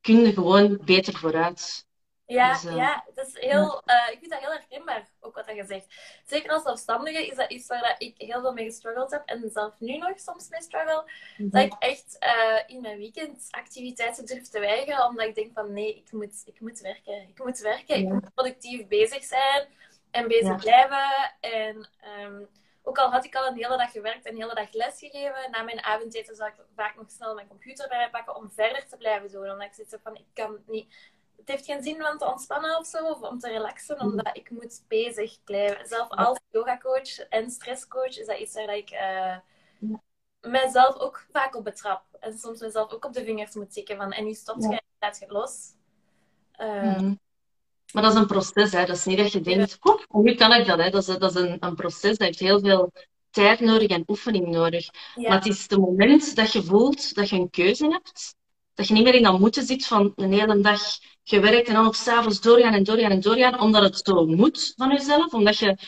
kun 0.00 0.20
je 0.20 0.32
gewoon 0.32 0.78
beter 0.84 1.18
vooruit. 1.18 1.86
Ja, 2.26 2.52
dus, 2.52 2.64
uh, 2.64 2.76
ja, 2.76 3.04
dat 3.14 3.26
is 3.26 3.40
heel, 3.40 3.82
uh, 3.86 4.12
ik 4.12 4.18
vind 4.18 4.30
dat 4.30 4.40
heel 4.40 4.50
herkenbaar, 4.50 5.08
ook 5.20 5.34
wat 5.34 5.46
je 5.46 5.64
zegt. 5.64 5.86
Zeker 6.26 6.50
als 6.50 6.62
zelfstandige 6.62 7.26
is 7.26 7.36
dat 7.36 7.50
iets 7.50 7.66
waar 7.66 7.80
dat 7.80 7.94
ik 7.98 8.14
heel 8.18 8.40
veel 8.40 8.52
mee 8.52 8.64
gestruggeld 8.64 9.10
heb 9.10 9.22
en 9.24 9.50
zelf 9.50 9.80
nu 9.80 9.96
nog 9.96 10.18
soms 10.18 10.48
mee 10.48 10.62
struggle. 10.62 11.04
-hmm. 11.36 11.50
Dat 11.50 11.62
ik 11.62 11.74
echt 11.78 12.16
uh, 12.20 12.74
in 12.76 12.80
mijn 12.80 12.98
weekend 12.98 13.48
activiteiten 13.50 14.26
durf 14.26 14.48
te 14.48 14.60
weigeren, 14.60 15.06
omdat 15.06 15.26
ik 15.26 15.34
denk 15.34 15.52
van 15.52 15.72
nee, 15.72 15.96
ik 15.96 16.12
moet, 16.12 16.42
ik 16.44 16.60
moet 16.60 16.80
werken. 16.80 17.28
Ik 17.28 17.44
moet 17.44 17.58
werken, 17.58 17.98
ja. 17.98 18.06
ik 18.06 18.12
moet 18.12 18.34
productief 18.34 18.86
bezig 18.86 19.24
zijn 19.24 19.66
en 20.10 20.28
bezig 20.28 20.48
ja. 20.48 20.54
blijven. 20.54 21.34
En 21.40 21.88
um, 22.20 22.48
ook 22.82 22.98
al 22.98 23.10
had 23.10 23.24
ik 23.24 23.34
al 23.34 23.46
een 23.46 23.56
hele 23.56 23.76
dag 23.76 23.90
gewerkt 23.90 24.26
en 24.26 24.32
een 24.32 24.40
hele 24.40 24.54
dag 24.54 24.72
lesgegeven, 24.72 25.50
na 25.50 25.62
mijn 25.62 25.82
avondeten 25.82 26.36
zou 26.36 26.50
ik 26.50 26.64
vaak 26.74 26.96
nog 26.96 27.10
snel 27.10 27.34
mijn 27.34 27.48
computer 27.48 27.88
bij 27.88 28.10
pakken 28.10 28.36
om 28.36 28.50
verder 28.50 28.86
te 28.88 28.96
blijven 28.96 29.30
doen. 29.30 29.50
Omdat 29.50 29.66
ik 29.66 29.74
zit 29.74 29.98
van, 30.02 30.14
ik 30.14 30.26
kan 30.34 30.58
niet 30.66 30.94
het 31.42 31.54
heeft 31.54 31.64
geen 31.64 31.82
zin 31.82 32.08
om 32.08 32.18
te 32.18 32.30
ontspannen 32.30 32.78
of 32.78 32.86
zo, 32.86 33.06
of 33.06 33.20
om 33.20 33.38
te 33.38 33.48
relaxen, 33.48 33.96
mm. 33.96 34.10
omdat 34.10 34.36
ik 34.36 34.50
moet 34.50 34.82
bezig 34.88 35.38
blijven. 35.44 35.86
Zelf 35.86 36.08
als 36.08 36.38
yogacoach 36.50 37.18
en 37.18 37.50
stresscoach 37.50 38.18
is 38.18 38.26
dat 38.26 38.38
iets 38.38 38.54
waar 38.54 38.76
ik 38.76 38.90
uh, 38.90 39.36
mezelf 40.40 40.98
ook 40.98 41.26
vaak 41.32 41.56
op 41.56 41.64
betrap. 41.64 42.02
En 42.20 42.38
soms 42.38 42.60
mezelf 42.60 42.92
ook 42.92 43.04
op 43.04 43.12
de 43.12 43.24
vingers 43.24 43.54
moet 43.54 43.72
tikken 43.72 43.96
van, 43.96 44.12
en 44.12 44.24
nu 44.24 44.34
stopt 44.34 44.62
je 44.62 44.68
en 44.68 44.82
laat 44.98 45.18
je 45.18 45.26
los. 45.28 45.70
Uh, 46.60 46.98
mm. 46.98 47.20
Maar 47.92 48.02
dat 48.02 48.12
is 48.12 48.18
een 48.18 48.26
proces, 48.26 48.72
hè. 48.72 48.84
Dat 48.84 48.96
is 48.96 49.04
niet 49.04 49.18
dat 49.18 49.32
je 49.32 49.40
denkt, 49.40 49.78
oh, 49.80 50.00
nu 50.08 50.34
kan 50.34 50.52
ik 50.52 50.66
dat, 50.66 50.78
hè. 50.78 50.90
Dat 50.90 51.08
is, 51.08 51.18
dat 51.18 51.36
is 51.36 51.40
een, 51.40 51.56
een 51.60 51.74
proces, 51.74 52.18
dat 52.18 52.26
heeft 52.26 52.38
heel 52.38 52.60
veel 52.60 52.92
tijd 53.30 53.60
nodig 53.60 53.88
en 53.88 54.04
oefening 54.06 54.46
nodig. 54.46 54.88
Ja. 55.14 55.28
Maar 55.28 55.38
het 55.38 55.46
is 55.46 55.62
het 55.62 55.78
moment 55.78 56.36
dat 56.36 56.52
je 56.52 56.62
voelt 56.62 57.14
dat 57.14 57.28
je 57.28 57.36
een 57.36 57.50
keuze 57.50 57.88
hebt, 57.88 58.34
dat 58.74 58.88
je 58.88 58.94
niet 58.94 59.04
meer 59.04 59.14
in 59.14 59.22
dat 59.22 59.38
moeten 59.38 59.66
zit 59.66 59.86
van 59.86 60.12
een 60.16 60.32
hele 60.32 60.60
dag 60.60 60.80
gewerkt 61.24 61.68
en 61.68 61.74
dan 61.74 61.84
nog 61.84 61.96
s'avonds 61.96 62.40
doorgaan 62.40 62.74
en 62.74 62.84
doorgaan 62.84 63.10
en 63.10 63.20
doorgaan, 63.20 63.60
omdat 63.60 63.82
het 63.82 64.00
zo 64.04 64.26
moet 64.26 64.72
van 64.76 64.90
jezelf, 64.90 65.32
omdat 65.32 65.58
je 65.58 65.78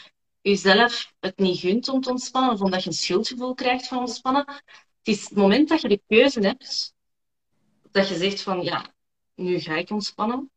jezelf 0.40 1.12
het 1.20 1.38
niet 1.38 1.58
gunt 1.58 1.88
om 1.88 2.00
te 2.00 2.10
ontspannen, 2.10 2.52
of 2.52 2.60
omdat 2.60 2.82
je 2.82 2.88
een 2.88 2.96
schuldgevoel 2.96 3.54
krijgt 3.54 3.88
van 3.88 3.98
ontspannen. 3.98 4.44
Het 4.46 5.14
is 5.14 5.24
het 5.24 5.34
moment 5.34 5.68
dat 5.68 5.80
je 5.80 5.88
de 5.88 6.00
keuze 6.06 6.40
hebt, 6.40 6.94
dat 7.90 8.08
je 8.08 8.16
zegt 8.16 8.42
van, 8.42 8.62
ja, 8.62 8.94
nu 9.34 9.58
ga 9.58 9.74
ik 9.74 9.90
ontspannen. 9.90 10.50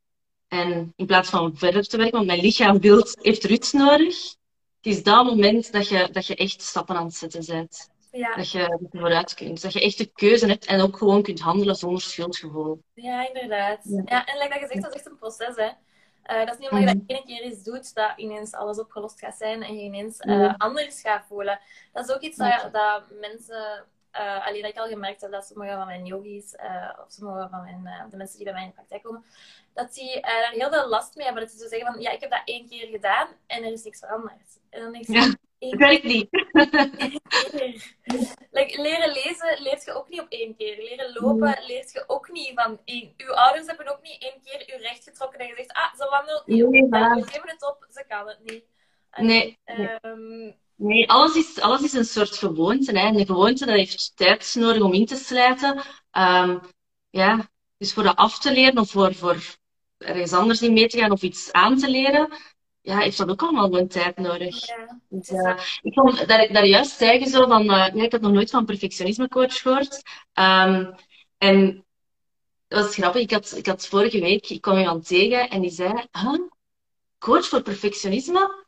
En 0.48 0.93
in 0.96 1.05
plaats 1.05 1.29
van 1.29 1.57
verder 1.57 1.88
te 1.88 1.98
werken, 1.98 2.15
want 2.15 2.25
mijn 2.25 2.41
lichaam 2.41 2.79
wil, 2.79 3.03
heeft 3.22 3.43
rust 3.43 3.74
nodig, 3.74 4.36
het 4.81 4.96
is 4.96 5.03
dat 5.03 5.25
moment 5.25 5.72
dat 5.72 5.88
je, 5.88 6.10
dat 6.12 6.25
je 6.25 6.36
echt 6.36 6.62
stappen 6.62 6.96
aan 6.96 7.05
het 7.05 7.15
zetten 7.15 7.46
bent. 7.46 7.89
Ja. 8.17 8.36
Dat, 8.36 8.51
je, 8.51 8.59
dat 8.59 8.79
je 8.91 9.00
vooruit 9.00 9.33
kunt. 9.33 9.62
Dat 9.62 9.74
je 9.74 9.81
echt 9.81 9.97
de 9.97 10.05
keuze 10.05 10.47
hebt 10.47 10.65
en 10.65 10.81
ook 10.81 10.97
gewoon 10.97 11.21
kunt 11.21 11.39
handelen 11.39 11.75
zonder 11.75 12.01
schuldgevoel. 12.01 12.81
Ja, 12.93 13.27
inderdaad. 13.27 13.79
Ja, 13.83 14.01
ja 14.05 14.25
en 14.25 14.38
like 14.38 14.50
dat 14.50 14.59
je 14.59 14.67
zegt, 14.67 14.81
dat 14.81 14.93
is 14.93 14.97
echt 14.97 15.09
een 15.09 15.17
proces. 15.17 15.55
Hè. 15.55 15.69
Uh, 16.33 16.45
dat 16.45 16.53
is 16.53 16.57
niet 16.57 16.69
omdat 16.69 16.89
je 16.89 16.95
dat 16.95 17.03
één 17.07 17.25
keer 17.25 17.41
eens 17.41 17.63
doet, 17.63 17.95
dat 17.95 18.13
ineens 18.15 18.53
alles 18.53 18.79
opgelost 18.79 19.19
gaat 19.19 19.38
zijn 19.38 19.63
en 19.63 19.75
je 19.75 19.83
ineens 19.83 20.19
uh, 20.19 20.53
anders 20.57 21.01
gaat 21.01 21.25
voelen. 21.27 21.59
Dat 21.93 22.09
is 22.09 22.15
ook 22.15 22.21
iets 22.21 22.38
dat, 22.38 22.69
dat 22.71 23.03
mensen... 23.19 23.86
Uh, 24.19 24.47
alleen 24.47 24.62
dat 24.62 24.71
ik 24.71 24.77
al 24.77 24.88
gemerkt 24.88 25.21
heb 25.21 25.31
dat 25.31 25.45
sommige 25.45 25.75
van 25.75 25.86
mijn 25.86 26.05
yogis, 26.05 26.55
of 27.05 27.12
sommige 27.12 27.47
van 27.51 27.62
mijn, 27.62 28.09
de 28.09 28.17
mensen 28.17 28.36
die 28.36 28.45
bij 28.45 28.53
mij 28.53 28.63
in 28.63 28.69
de 28.69 28.75
praktijk 28.75 29.03
komen, 29.03 29.24
dat 29.74 29.93
die 29.93 30.21
daar 30.21 30.51
heel 30.51 30.69
veel 30.69 30.88
last 30.88 31.15
mee 31.15 31.25
hebben. 31.25 31.43
Dat 31.43 31.51
ze 31.51 31.57
zo 31.57 31.67
zeggen 31.67 31.93
van, 31.93 32.01
ja, 32.01 32.12
ik 32.12 32.21
heb 32.21 32.31
dat 32.31 32.41
één 32.45 32.67
keer 32.69 32.88
gedaan 32.88 33.27
en 33.47 33.63
er 33.63 33.71
is 33.71 33.83
niks 33.83 34.00
veranderd. 34.00 34.59
En 34.69 34.81
dan 34.81 34.91
denk 34.91 35.07
ik, 35.07 35.15
ja. 35.15 35.33
Dat 35.59 35.73
werkt 35.73 36.03
niet. 36.03 36.27
like, 38.51 38.81
leren 38.81 39.11
lezen 39.11 39.61
leert 39.61 39.83
je 39.83 39.93
ook 39.93 40.09
niet 40.09 40.21
op 40.21 40.29
één 40.29 40.55
keer. 40.55 40.77
Leren 40.77 41.13
lopen 41.13 41.57
leert 41.67 41.91
je 41.91 42.03
ook 42.07 42.31
niet 42.31 42.51
van 42.55 42.79
één. 42.85 43.13
Uw 43.17 43.33
ouders 43.33 43.67
hebben 43.67 43.87
ook 43.87 44.01
niet 44.01 44.21
één 44.21 44.41
keer 44.43 44.75
uw 44.75 44.81
recht 44.81 45.03
getrokken 45.03 45.39
en 45.39 45.50
gezegd, 45.50 45.72
ah, 45.72 45.96
ze 45.96 46.07
wandelt 46.09 46.48
niet. 46.48 46.70
Nee, 46.70 46.87
ja. 46.89 47.15
We 47.15 47.27
geven 47.27 47.50
het 47.50 47.67
op, 47.67 47.87
ze 47.89 48.05
kan 48.07 48.27
het 48.27 48.39
niet. 48.43 48.63
En, 49.09 49.25
nee. 49.25 49.57
Um... 50.01 50.55
Nee, 50.75 51.09
alles 51.09 51.35
is, 51.35 51.61
alles 51.61 51.83
is 51.83 51.93
een 51.93 52.05
soort 52.05 52.35
gewoonte. 52.35 53.00
Hè. 53.00 53.07
En 53.07 53.13
de 53.13 53.25
gewoonte 53.25 53.65
dat 53.65 53.75
heeft 53.75 54.15
tijd 54.15 54.55
nodig 54.59 54.81
om 54.81 54.93
in 54.93 55.05
te 55.05 55.15
slijten. 55.15 55.81
Um, 56.11 56.61
ja, 57.09 57.50
dus 57.77 57.93
voor 57.93 58.03
dat 58.03 58.15
af 58.15 58.39
te 58.39 58.51
leren 58.51 58.77
of 58.77 58.89
voor, 58.89 59.15
voor 59.15 59.37
ergens 59.98 60.33
anders 60.33 60.61
in 60.61 60.74
mee 60.74 60.87
te 60.87 60.98
gaan 60.98 61.11
of 61.11 61.22
iets 61.22 61.51
aan 61.51 61.77
te 61.77 61.89
leren, 61.89 62.29
ja, 62.87 62.97
heeft 62.97 63.17
dat 63.17 63.29
ook 63.29 63.41
allemaal 63.41 63.65
gewoon 63.65 63.87
tijd 63.87 64.17
nodig. 64.17 64.67
Ja. 64.67 65.00
Dus, 65.09 65.29
uh, 65.29 65.57
ik 65.81 65.93
vond 65.93 66.27
dat 66.27 66.39
ik 66.39 66.53
daar 66.53 66.65
juist 66.65 66.97
zeggen 66.97 67.27
zo 67.27 67.47
van, 67.47 67.61
uh, 67.61 67.69
ja, 67.69 68.03
ik 68.03 68.11
had 68.11 68.21
nog 68.21 68.31
nooit 68.31 68.50
van 68.50 68.65
perfectionisme 68.65 69.27
coach 69.27 69.61
gehoord. 69.61 70.01
Um, 70.33 70.95
en 71.37 71.85
dat 72.67 72.83
was 72.83 72.95
grappig, 72.95 73.21
ik 73.21 73.31
had, 73.31 73.53
ik 73.55 73.65
had 73.65 73.87
vorige 73.87 74.19
week, 74.19 74.50
ik 74.50 74.61
kwam 74.61 74.77
iemand 74.77 75.07
tegen 75.07 75.50
en 75.50 75.61
die 75.61 75.69
zei, 75.69 75.93
huh? 76.11 76.39
coach 77.17 77.47
voor 77.47 77.61
perfectionisme? 77.61 78.65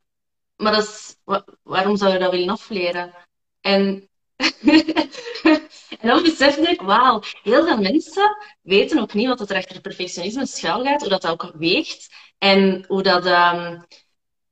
Maar 0.56 0.72
dat 0.72 0.84
is, 0.84 1.16
waarom 1.64 1.98
zou 1.98 2.14
je 2.14 2.20
dat 2.20 2.32
willen 2.32 2.50
afleren? 2.50 3.14
En, 3.62 4.10
en 6.00 6.08
dan 6.08 6.24
besefte 6.24 6.70
ik, 6.70 6.82
wauw, 6.82 7.22
heel 7.44 7.66
veel 7.66 7.82
mensen 7.82 8.38
weten 8.62 9.00
ook 9.00 9.14
niet 9.14 9.28
wat 9.28 9.50
er 9.50 9.56
achter 9.56 9.82
perfectionisme 9.82 10.46
schuil 10.46 10.84
gaat, 10.84 11.02
hoe 11.02 11.10
dat, 11.10 11.22
dat 11.22 11.32
ook 11.32 11.52
weegt 11.56 12.08
en 12.38 12.86
hoe 12.88 13.04
dat... 13.04 13.26
Um, 13.26 13.86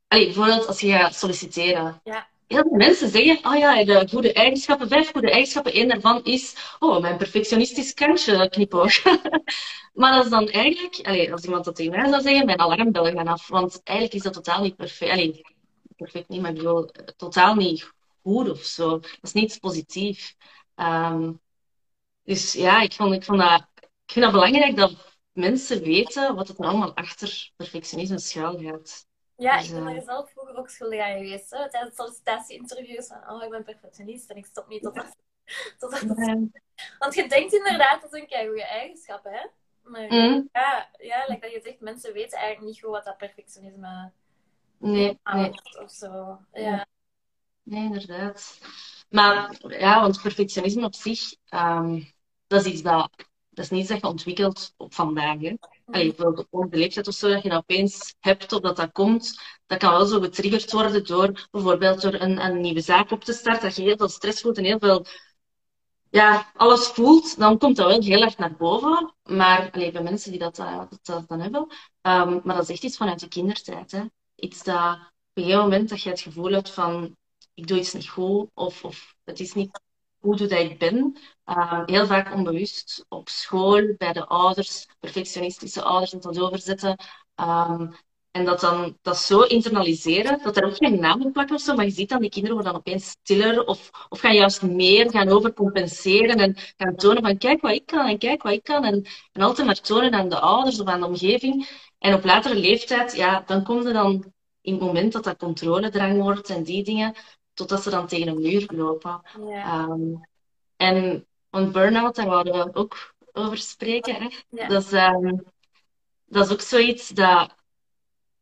Allee, 0.07 0.25
bijvoorbeeld 0.25 0.67
als 0.67 0.79
je 0.79 0.91
gaat 0.91 1.15
solliciteren. 1.15 2.01
Ja. 2.03 2.27
Heel 2.47 2.61
veel 2.61 2.77
mensen 2.77 3.09
zeggen, 3.09 3.51
oh 3.51 3.57
ja, 3.57 3.83
de 3.83 4.07
goede 4.09 4.33
eigenschappen, 4.33 4.87
vijf 4.87 5.11
goede 5.11 5.31
eigenschappen. 5.31 5.77
Eén 5.79 5.87
daarvan 5.87 6.23
is, 6.23 6.55
oh, 6.79 7.01
mijn 7.01 7.17
perfectionistisch 7.17 7.93
kantje 7.93 8.49
knipoog. 8.49 9.03
maar 9.93 10.13
dat 10.13 10.23
is 10.23 10.29
dan 10.29 10.49
eigenlijk, 10.49 10.99
allee, 11.03 11.31
als 11.31 11.43
iemand 11.43 11.65
dat 11.65 11.75
tegen 11.75 11.91
mij 11.91 12.09
zou 12.09 12.21
zeggen, 12.21 12.45
mijn 12.45 12.59
alarmbellen 12.59 13.13
gaan 13.13 13.27
af. 13.27 13.47
Want 13.47 13.81
eigenlijk 13.83 14.17
is 14.17 14.23
dat 14.23 14.33
totaal 14.33 14.61
niet 14.61 14.75
perfect. 14.75 15.11
Allee, 15.11 15.41
perfect 15.95 16.29
niet, 16.29 16.41
maar 16.41 16.51
ik 16.51 16.57
bedoel, 16.57 16.89
totaal 17.17 17.55
niet 17.55 17.91
goed 18.21 18.49
of 18.49 18.63
zo. 18.63 18.89
Dat 18.99 19.17
is 19.21 19.33
niets 19.33 19.57
positief. 19.57 20.35
Um, 20.75 21.41
dus 22.23 22.53
ja, 22.53 22.81
ik 22.81 22.93
vond, 22.93 23.13
ik, 23.13 23.23
vond 23.23 23.39
dat, 23.39 23.67
ik 23.79 24.11
vind 24.11 24.25
dat 24.25 24.33
belangrijk 24.33 24.75
dat 24.75 24.93
mensen 25.31 25.81
weten 25.81 26.35
wat 26.35 26.47
het 26.47 26.57
nou 26.57 26.71
allemaal 26.71 26.95
achter 26.95 27.51
perfectionisme 27.55 28.19
schuil 28.19 28.59
gaat. 28.59 29.06
Ja, 29.37 29.57
dus, 29.57 29.69
ik 29.69 29.83
ben 29.83 29.95
er 29.95 30.01
zelf 30.01 30.31
vroeger 30.31 30.57
ook 30.57 30.69
schuldig 30.69 30.99
aan 30.99 31.17
geweest. 31.17 31.49
Hè? 31.49 31.69
Tijdens 31.69 31.95
sollicitatie-interviews 31.95 33.07
van, 33.07 33.29
oh, 33.29 33.43
ik 33.43 33.49
ben 33.49 33.63
perfectionist 33.63 34.29
en 34.29 34.35
ik 34.35 34.45
stop 34.45 34.67
niet 34.67 34.81
tot 34.81 34.95
dat... 34.95 35.15
tot 35.79 35.91
dat 35.91 36.03
Want 36.99 37.13
je 37.13 37.27
denkt 37.27 37.53
inderdaad, 37.53 38.01
dat 38.01 38.11
zijn 38.11 38.47
goede 38.47 38.65
eigenschappen, 38.65 39.31
hè? 39.31 39.45
Maar 39.83 40.07
mm. 40.07 40.49
ja, 40.51 40.89
ja 40.97 41.25
like 41.27 41.39
dat 41.39 41.51
je 41.51 41.61
zegt, 41.63 41.79
mensen 41.79 42.13
weten 42.13 42.37
eigenlijk 42.37 42.67
niet 42.67 42.79
goed 42.81 42.91
wat 42.91 43.05
dat 43.05 43.17
perfectionisme 43.17 44.11
nee, 44.77 45.19
nee. 45.23 45.51
of 45.83 45.91
zo. 45.91 46.39
Ja. 46.53 46.85
Nee, 47.63 47.83
inderdaad. 47.83 48.59
Maar 49.09 49.55
ja, 49.67 50.01
want 50.01 50.21
perfectionisme 50.21 50.85
op 50.85 50.95
zich, 50.95 51.35
um, 51.49 52.11
dat 52.47 52.65
is 52.65 52.71
iets 52.71 52.81
dat, 52.81 53.11
dat 53.49 53.65
is 53.65 53.69
niet 53.69 53.87
dat 53.87 54.01
je 54.01 54.07
ontwikkelt 54.07 54.73
op 54.77 54.93
vandaag. 54.93 55.39
Hè? 55.39 55.55
Allee, 55.91 56.13
bijvoorbeeld 56.13 56.47
op 56.49 56.71
de 56.71 56.77
leeftijd 56.77 57.07
of 57.07 57.13
zo, 57.13 57.29
dat 57.29 57.43
je 57.43 57.49
dat 57.49 57.57
opeens 57.57 58.15
hebt 58.19 58.53
of 58.53 58.59
dat 58.59 58.75
dat 58.75 58.91
komt, 58.91 59.41
dat 59.65 59.77
kan 59.77 59.91
wel 59.91 60.05
zo 60.05 60.19
getriggerd 60.19 60.71
worden 60.71 61.05
door 61.05 61.47
bijvoorbeeld 61.51 62.01
door 62.01 62.13
een, 62.13 62.45
een 62.45 62.61
nieuwe 62.61 62.81
zaak 62.81 63.11
op 63.11 63.23
te 63.23 63.33
starten, 63.33 63.63
dat 63.63 63.75
je 63.75 63.81
heel 63.81 63.97
veel 63.97 64.09
stress 64.09 64.41
voelt 64.41 64.57
en 64.57 64.63
heel 64.63 64.79
veel, 64.79 65.05
ja, 66.09 66.51
alles 66.55 66.87
voelt, 66.87 67.37
dan 67.37 67.57
komt 67.57 67.75
dat 67.75 67.87
wel 67.87 68.01
heel 68.01 68.21
erg 68.21 68.37
naar 68.37 68.55
boven. 68.55 69.13
Maar, 69.23 69.69
allee, 69.71 69.91
bij 69.91 70.03
mensen 70.03 70.31
die 70.31 70.39
dat, 70.39 70.59
uh, 70.59 70.77
dat, 70.77 70.99
dat 71.01 71.27
dan 71.27 71.39
hebben, 71.39 71.61
um, 72.01 72.41
maar 72.43 72.55
dat 72.55 72.63
is 72.63 72.69
echt 72.69 72.83
iets 72.83 72.97
vanuit 72.97 73.19
de 73.19 73.27
kindertijd. 73.27 73.91
Hè. 73.91 74.03
Iets 74.35 74.63
dat 74.63 74.93
op 74.93 75.33
een 75.33 75.43
gegeven 75.43 75.63
moment 75.63 75.89
dat 75.89 76.01
je 76.01 76.09
het 76.09 76.21
gevoel 76.21 76.51
hebt 76.51 76.69
van, 76.69 77.15
ik 77.53 77.67
doe 77.67 77.79
iets 77.79 77.93
niet 77.93 78.09
goed, 78.09 78.49
of, 78.53 78.83
of 78.83 79.15
het 79.23 79.39
is 79.39 79.53
niet 79.53 79.81
hoe 80.27 80.35
doe 80.35 80.47
dat 80.47 80.59
ik 80.59 80.79
ben. 80.79 81.17
Uh, 81.45 81.81
heel 81.85 82.05
vaak 82.05 82.33
onbewust 82.33 83.05
op 83.09 83.29
school, 83.29 83.95
bij 83.97 84.13
de 84.13 84.25
ouders, 84.25 84.87
perfectionistische 84.99 85.81
ouders, 85.81 86.13
en 86.13 86.19
dat 86.19 86.39
overzetten. 86.39 86.97
Um, 87.35 87.95
en 88.31 88.45
dat 88.45 88.59
dan 88.59 88.97
dat 89.01 89.17
zo 89.17 89.41
internaliseren, 89.41 90.39
dat 90.43 90.57
er 90.57 90.65
ook 90.65 90.75
geen 90.75 90.99
naam 90.99 91.25
op 91.25 91.33
plakken 91.33 91.55
of 91.55 91.61
zo, 91.61 91.75
maar 91.75 91.85
je 91.85 91.91
ziet 91.91 92.09
dan, 92.09 92.21
die 92.21 92.29
kinderen 92.29 92.55
worden 92.55 92.73
dan 92.73 92.81
opeens 92.81 93.09
stiller 93.09 93.65
of, 93.65 93.89
of 94.09 94.19
gaan 94.19 94.35
juist 94.35 94.61
meer 94.61 95.11
gaan 95.11 95.29
overcompenseren 95.29 96.37
en 96.37 96.55
gaan 96.77 96.95
tonen 96.95 97.23
van 97.23 97.37
kijk 97.37 97.61
wat 97.61 97.71
ik 97.71 97.85
kan 97.85 98.07
en 98.07 98.17
kijk 98.17 98.43
wat 98.43 98.53
ik 98.53 98.63
kan. 98.63 98.83
En, 98.83 99.05
en 99.31 99.41
altijd 99.41 99.67
maar 99.67 99.81
tonen 99.81 100.13
aan 100.13 100.29
de 100.29 100.39
ouders 100.39 100.79
of 100.79 100.87
aan 100.87 100.99
de 100.99 101.05
omgeving. 101.05 101.69
En 101.99 102.13
op 102.13 102.23
latere 102.23 102.55
leeftijd, 102.55 103.15
ja, 103.15 103.43
dan 103.45 103.63
komt 103.63 103.85
er 103.85 103.93
dan 103.93 104.33
in 104.61 104.73
het 104.73 104.81
moment 104.81 105.11
dat 105.11 105.23
dat 105.23 105.37
controledrang 105.37 106.21
wordt 106.21 106.49
en 106.49 106.63
die 106.63 106.83
dingen, 106.83 107.15
totdat 107.57 107.83
ze 107.83 107.89
dan 107.89 108.07
tegen 108.07 108.27
een 108.27 108.41
muur 108.41 108.65
lopen. 108.73 109.21
Um, 109.37 110.27
en 110.75 111.27
een 111.49 111.71
burn-out, 111.71 112.15
daar 112.15 112.27
wouden 112.27 112.53
we 112.53 112.75
ook 112.75 113.13
over 113.31 113.57
spreken. 113.57 114.15
Hè? 114.15 114.29
Dat, 114.67 114.83
is, 114.83 114.91
um, 114.91 115.43
dat 116.25 116.45
is 116.45 116.51
ook 116.51 116.61
zoiets 116.61 117.09
dat... 117.09 117.55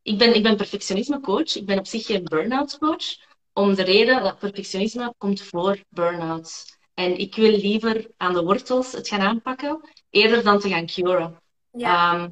Ik 0.01 0.17
ben, 0.17 0.35
ik 0.35 0.43
ben 0.43 0.57
perfectionisme 0.57 1.19
coach. 1.19 1.55
Ik 1.55 1.65
ben 1.65 1.79
op 1.79 1.87
zich 1.87 2.05
geen 2.05 2.23
burn-out 2.23 2.77
coach. 2.77 3.17
Om 3.53 3.75
de 3.75 3.83
reden 3.83 4.23
dat 4.23 4.39
perfectionisme 4.39 5.13
komt 5.17 5.41
voor 5.41 5.83
burn-outs. 5.89 6.77
En 6.93 7.17
ik 7.17 7.35
wil 7.35 7.51
liever 7.51 8.11
aan 8.17 8.33
de 8.33 8.43
wortels 8.43 8.91
het 8.91 9.07
gaan 9.07 9.19
aanpakken, 9.19 9.89
eerder 10.09 10.43
dan 10.43 10.59
te 10.59 10.69
gaan 10.69 10.85
curen. 10.85 11.41
Ja. 11.71 12.13
Ehm, 12.13 12.29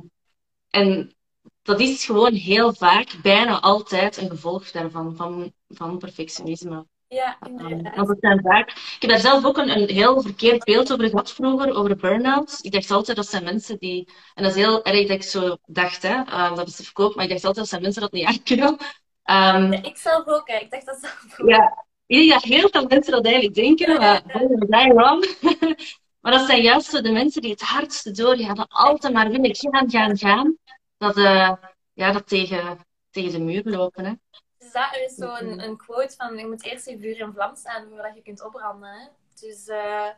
en 0.69 1.15
dat 1.63 1.79
is 1.79 2.05
gewoon 2.05 2.33
heel 2.33 2.73
vaak, 2.73 3.15
bijna 3.21 3.59
altijd, 3.59 4.17
een 4.17 4.29
gevolg 4.29 4.71
daarvan, 4.71 5.15
van, 5.15 5.53
van 5.67 5.97
perfectionisme. 5.97 6.85
Ja, 7.07 7.37
Um, 7.47 7.59
inderdaad. 7.59 7.95
want 7.95 8.07
het 8.07 8.17
zijn 8.19 8.41
vaak... 8.41 8.69
Ik 8.69 8.97
heb 8.99 9.09
daar 9.09 9.19
zelf 9.19 9.45
ook 9.45 9.57
een, 9.57 9.69
een 9.69 9.89
heel 9.89 10.21
verkeerd 10.21 10.63
beeld 10.63 10.93
over 10.93 11.09
gehad 11.09 11.31
vroeger, 11.31 11.75
over 11.75 11.95
burn-out. 11.95 12.59
Ik 12.61 12.71
dacht 12.71 12.91
altijd 12.91 13.17
dat 13.17 13.27
zijn 13.27 13.43
mensen 13.43 13.77
die... 13.79 14.09
En 14.33 14.43
dat 14.43 14.55
is 14.55 14.61
heel 14.61 14.83
erg 14.83 15.07
dat 15.07 15.15
ik 15.15 15.23
zo 15.23 15.57
dacht, 15.65 16.01
hè. 16.01 16.17
Um, 16.17 16.55
dat 16.55 16.65
besef 16.65 16.89
ik 16.89 16.99
ook, 16.99 17.15
maar 17.15 17.23
ik 17.23 17.29
dacht 17.29 17.45
altijd 17.45 17.59
dat 17.59 17.67
zijn 17.67 17.81
mensen 17.81 18.01
dat 18.01 18.11
niet 18.11 18.25
aankunnen. 18.31 18.69
Um, 18.69 19.71
Ja, 19.71 19.83
ik 19.83 19.97
zelf 19.97 20.27
ook, 20.27 20.47
hè. 20.47 20.57
ik 20.57 20.71
dacht 20.71 20.85
dat 20.85 20.97
zelf 21.01 21.39
ook. 21.39 21.49
ja, 21.49 21.75
ik 22.05 22.29
dat 22.29 22.43
heel 22.43 22.69
veel 22.71 22.87
mensen 22.87 23.11
dat 23.11 23.25
eigenlijk 23.25 23.55
denken, 23.55 23.97
maar 23.97 24.21
ben 24.25 24.67
jij 24.69 24.93
wrong? 24.93 25.35
maar 26.21 26.31
dat 26.31 26.45
zijn 26.45 26.61
juist 26.61 27.03
de 27.03 27.11
mensen 27.11 27.41
die 27.41 27.51
het 27.51 27.61
hardste 27.61 28.11
doorgaan, 28.11 28.67
altijd 28.67 29.13
maar 29.13 29.29
willen 29.29 29.55
gaan, 29.55 29.89
gaan, 29.89 30.17
gaan, 30.17 30.57
dat, 31.03 31.17
uh, 31.17 31.53
ja, 31.93 32.11
dat 32.11 32.27
tegen, 32.27 32.79
tegen 33.09 33.31
de 33.31 33.39
muur 33.39 33.61
lopen. 33.63 34.05
Hè. 34.05 34.13
Dus 34.57 34.71
dat, 34.71 34.95
er 34.95 35.03
is 35.03 35.15
zo 35.15 35.35
een, 35.35 35.63
een 35.63 35.77
quote 35.77 36.15
van, 36.15 36.37
je 36.37 36.47
moet 36.47 36.63
eerst 36.63 36.85
je 36.89 36.99
vuur 36.99 37.19
in 37.19 37.33
vlam 37.33 37.55
staan 37.55 37.87
voordat 37.89 38.15
je 38.15 38.21
kunt 38.21 38.43
opbranden. 38.43 38.89
Hè? 38.89 39.07
Dus 39.39 39.67
uh, 39.67 40.09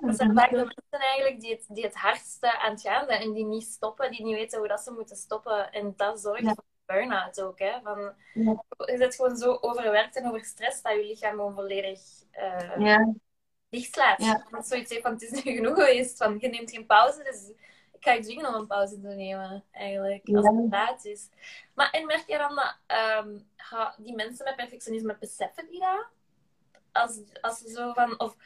dat 0.00 0.16
zijn 0.16 0.34
vaak 0.34 0.50
de 0.50 0.56
mensen 0.56 1.08
eigenlijk 1.08 1.40
die 1.40 1.50
het, 1.50 1.64
die 1.68 1.84
het 1.84 1.94
hardste 1.94 2.58
aan 2.58 2.70
het 2.70 2.80
gaan 2.80 3.06
zijn 3.06 3.20
en 3.20 3.32
die 3.32 3.44
niet 3.44 3.64
stoppen, 3.64 4.10
die 4.10 4.24
niet 4.24 4.34
weten 4.34 4.58
hoe 4.58 4.68
dat 4.68 4.80
ze 4.80 4.92
moeten 4.92 5.16
stoppen. 5.16 5.72
En 5.72 5.92
dat 5.96 6.20
zorgt 6.20 6.42
ja. 6.42 6.54
voor 6.54 6.64
burn-out 6.86 7.40
ook. 7.42 7.58
Hè? 7.58 7.80
Van, 7.82 8.14
ja. 8.34 8.64
Je 8.76 8.96
bent 8.98 9.14
gewoon 9.14 9.36
zo 9.36 9.58
overwerkt 9.60 10.16
en 10.16 10.28
overstrest 10.28 10.82
dat 10.82 10.92
je 10.92 11.04
lichaam 11.04 11.30
gewoon 11.30 11.54
volledig 11.54 12.00
uh, 12.32 12.76
ja. 12.78 13.14
dichtslaat. 13.68 14.44
Dat 14.50 14.68
zoiets 14.68 14.90
heeft 14.90 15.02
van, 15.02 15.12
het 15.12 15.22
is 15.22 15.44
nu 15.44 15.52
genoeg 15.52 15.74
geweest, 15.74 16.16
van, 16.16 16.36
je 16.40 16.48
neemt 16.48 16.70
geen 16.70 16.86
pauze, 16.86 17.22
dus 17.22 17.52
ik 17.98 18.04
ga 18.04 18.20
dwingen 18.20 18.48
om 18.48 18.54
een 18.54 18.66
pauze 18.66 19.00
te 19.00 19.06
nemen, 19.06 19.64
eigenlijk, 19.70 20.28
als 20.28 20.46
het 20.46 20.70
laat 20.70 21.04
is. 21.04 21.28
Maar 21.74 21.90
en 21.90 22.06
merk 22.06 22.24
je 22.26 22.38
dan 22.38 22.54
dat 22.54 22.76
um, 23.24 23.46
die 24.04 24.14
mensen 24.14 24.44
met 24.44 24.56
perfectionisme, 24.56 25.16
beseffen 25.20 25.66
die 25.66 25.80
dat? 25.80 26.06
Als, 26.92 27.20
als 27.40 27.58
ze 27.58 27.70
zo 27.70 27.92
van, 27.92 28.20
of 28.20 28.36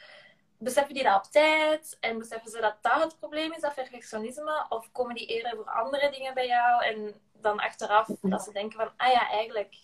beseffen 0.57 0.93
die 0.93 1.03
dat 1.03 1.25
op 1.25 1.31
tijd? 1.31 1.97
En 1.99 2.17
beseffen 2.17 2.51
ze 2.51 2.61
dat 2.61 2.75
dat 2.81 3.03
het 3.03 3.19
probleem 3.19 3.53
is, 3.53 3.61
dat 3.61 3.75
perfectionisme? 3.75 4.65
Of 4.69 4.91
komen 4.91 5.15
die 5.15 5.27
eerder 5.27 5.55
voor 5.55 5.69
andere 5.69 6.09
dingen 6.11 6.33
bij 6.33 6.47
jou 6.47 6.83
en 6.83 7.13
dan 7.41 7.59
achteraf 7.59 8.09
dat 8.21 8.43
ze 8.43 8.51
denken 8.51 8.79
van, 8.79 8.91
ah 8.97 9.11
ja, 9.11 9.29
eigenlijk... 9.29 9.75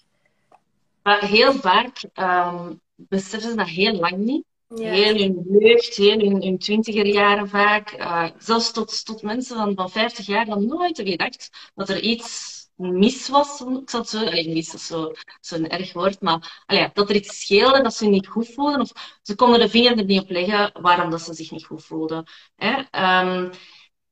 Maar 1.04 1.26
heel 1.26 1.54
vaak 1.54 2.04
um, 2.16 2.82
beseffen 2.96 3.50
ze 3.50 3.56
dat 3.56 3.68
heel 3.68 3.94
lang 3.94 4.18
niet. 4.18 4.46
Ja. 4.76 4.92
Heel 4.92 5.16
hun 5.18 5.46
jeugd, 5.60 5.96
heel 5.96 6.20
hun, 6.20 6.44
hun 6.44 6.58
twintiger 6.58 7.06
jaren 7.06 7.50
vaak. 7.50 8.00
Uh, 8.00 8.30
zelfs 8.38 8.72
tot, 8.72 9.06
tot 9.06 9.22
mensen 9.22 9.56
van, 9.56 9.76
van 9.76 9.90
50 9.90 10.26
jaar 10.26 10.46
dan 10.46 10.66
nooit 10.66 11.02
gedacht 11.04 11.72
dat 11.76 11.90
er 11.90 12.02
iets 12.02 12.60
mis 12.76 13.30
was. 13.30 13.62
Ik 13.62 13.90
zal 13.90 14.00
het 14.00 14.10
zo, 14.10 14.18
allee, 14.18 14.54
mis 14.54 14.74
is 14.74 14.88
zo'n 14.88 15.16
zo 15.42 15.56
erg 15.64 15.94
woord, 15.94 16.22
maar 16.22 16.64
allee, 16.66 16.90
dat 16.94 17.10
er 17.10 17.16
iets 17.16 17.40
scheelde, 17.40 17.82
dat 17.82 17.94
ze 17.94 18.06
niet 18.06 18.28
goed 18.28 18.50
voelden. 18.50 18.80
Of 18.80 19.20
ze 19.22 19.36
konden 19.36 19.60
de 19.60 19.70
vinger 19.70 19.98
er 19.98 20.06
niet 20.06 20.22
op 20.22 20.30
leggen 20.30 20.82
waarom 20.82 21.10
dat 21.10 21.22
ze 21.22 21.34
zich 21.34 21.52
niet 21.52 21.66
goed 21.66 21.86
voelden. 21.86 22.24
Hè? 22.56 22.78
Um, 22.78 23.50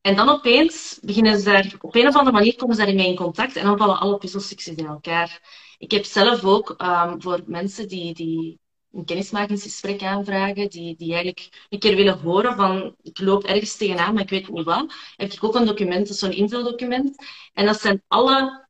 en 0.02 0.16
dan 0.16 0.30
opeens 0.30 1.00
beginnen 1.02 1.38
ze 1.40 1.44
daar, 1.44 1.76
op 1.80 1.96
een 1.96 2.08
of 2.08 2.16
andere 2.16 2.36
manier 2.36 2.56
komen 2.56 2.76
ze 2.76 2.86
daarmee 2.86 3.08
in 3.08 3.16
contact 3.16 3.56
en 3.56 3.66
dan 3.66 3.78
vallen 3.78 4.00
alle 4.00 4.18
puzzelstukjes 4.18 4.76
in 4.76 4.88
elkaar. 4.88 5.42
Ik 5.78 5.92
heb 5.92 6.06
zelf 6.06 6.44
ook 6.44 6.76
um, 6.78 7.22
voor 7.22 7.44
mensen 7.46 7.88
die, 7.88 8.14
die 8.14 8.60
een 8.98 9.06
kennismakingsgesprek 9.06 10.04
aanvragen, 10.04 10.70
die, 10.70 10.96
die 10.96 11.14
eigenlijk 11.14 11.68
een 11.70 11.80
keer 11.80 11.96
willen 11.96 12.20
horen 12.20 12.56
van 12.56 12.96
ik 13.02 13.20
loop 13.20 13.44
ergens 13.44 13.78
tegenaan, 13.78 14.14
maar 14.14 14.24
ik 14.24 14.30
weet 14.30 14.50
niet 14.50 14.66
wat, 14.66 14.94
heb 15.16 15.32
ik 15.32 15.44
ook 15.44 15.56
een 15.56 15.66
document, 15.66 16.08
zo'n 16.08 16.32
invuldocument. 16.32 17.26
En 17.54 17.66
dat 17.66 17.82
zijn 17.82 18.04
alle 18.08 18.68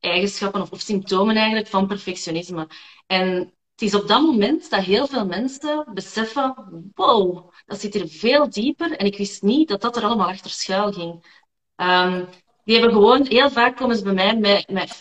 eigenschappen 0.00 0.60
of, 0.60 0.80
symptomen 0.80 1.36
eigenlijk 1.36 1.66
van 1.66 1.86
perfectionisme. 1.86 2.68
En 3.06 3.26
het 3.72 3.82
is 3.82 3.94
op 3.94 4.08
dat 4.08 4.22
moment 4.22 4.70
dat 4.70 4.84
heel 4.84 5.06
veel 5.06 5.26
mensen 5.26 5.86
beseffen, 5.94 6.54
wow, 6.94 7.52
dat 7.66 7.80
zit 7.80 7.94
hier 7.94 8.08
veel 8.08 8.50
dieper 8.50 8.96
en 8.96 9.06
ik 9.06 9.16
wist 9.16 9.42
niet 9.42 9.68
dat 9.68 9.80
dat 9.80 9.96
er 9.96 10.04
allemaal 10.04 10.28
achter 10.28 10.50
schuil 10.50 10.92
ging. 10.92 11.40
Um, 11.76 12.28
die 12.64 12.74
hebben 12.74 12.92
gewoon, 12.92 13.26
heel 13.26 13.50
vaak 13.50 13.76
komen 13.76 13.96
ze 13.96 14.02
bij 14.02 14.12
mij 14.12 14.36
met, 14.36 14.68
met 14.70 15.00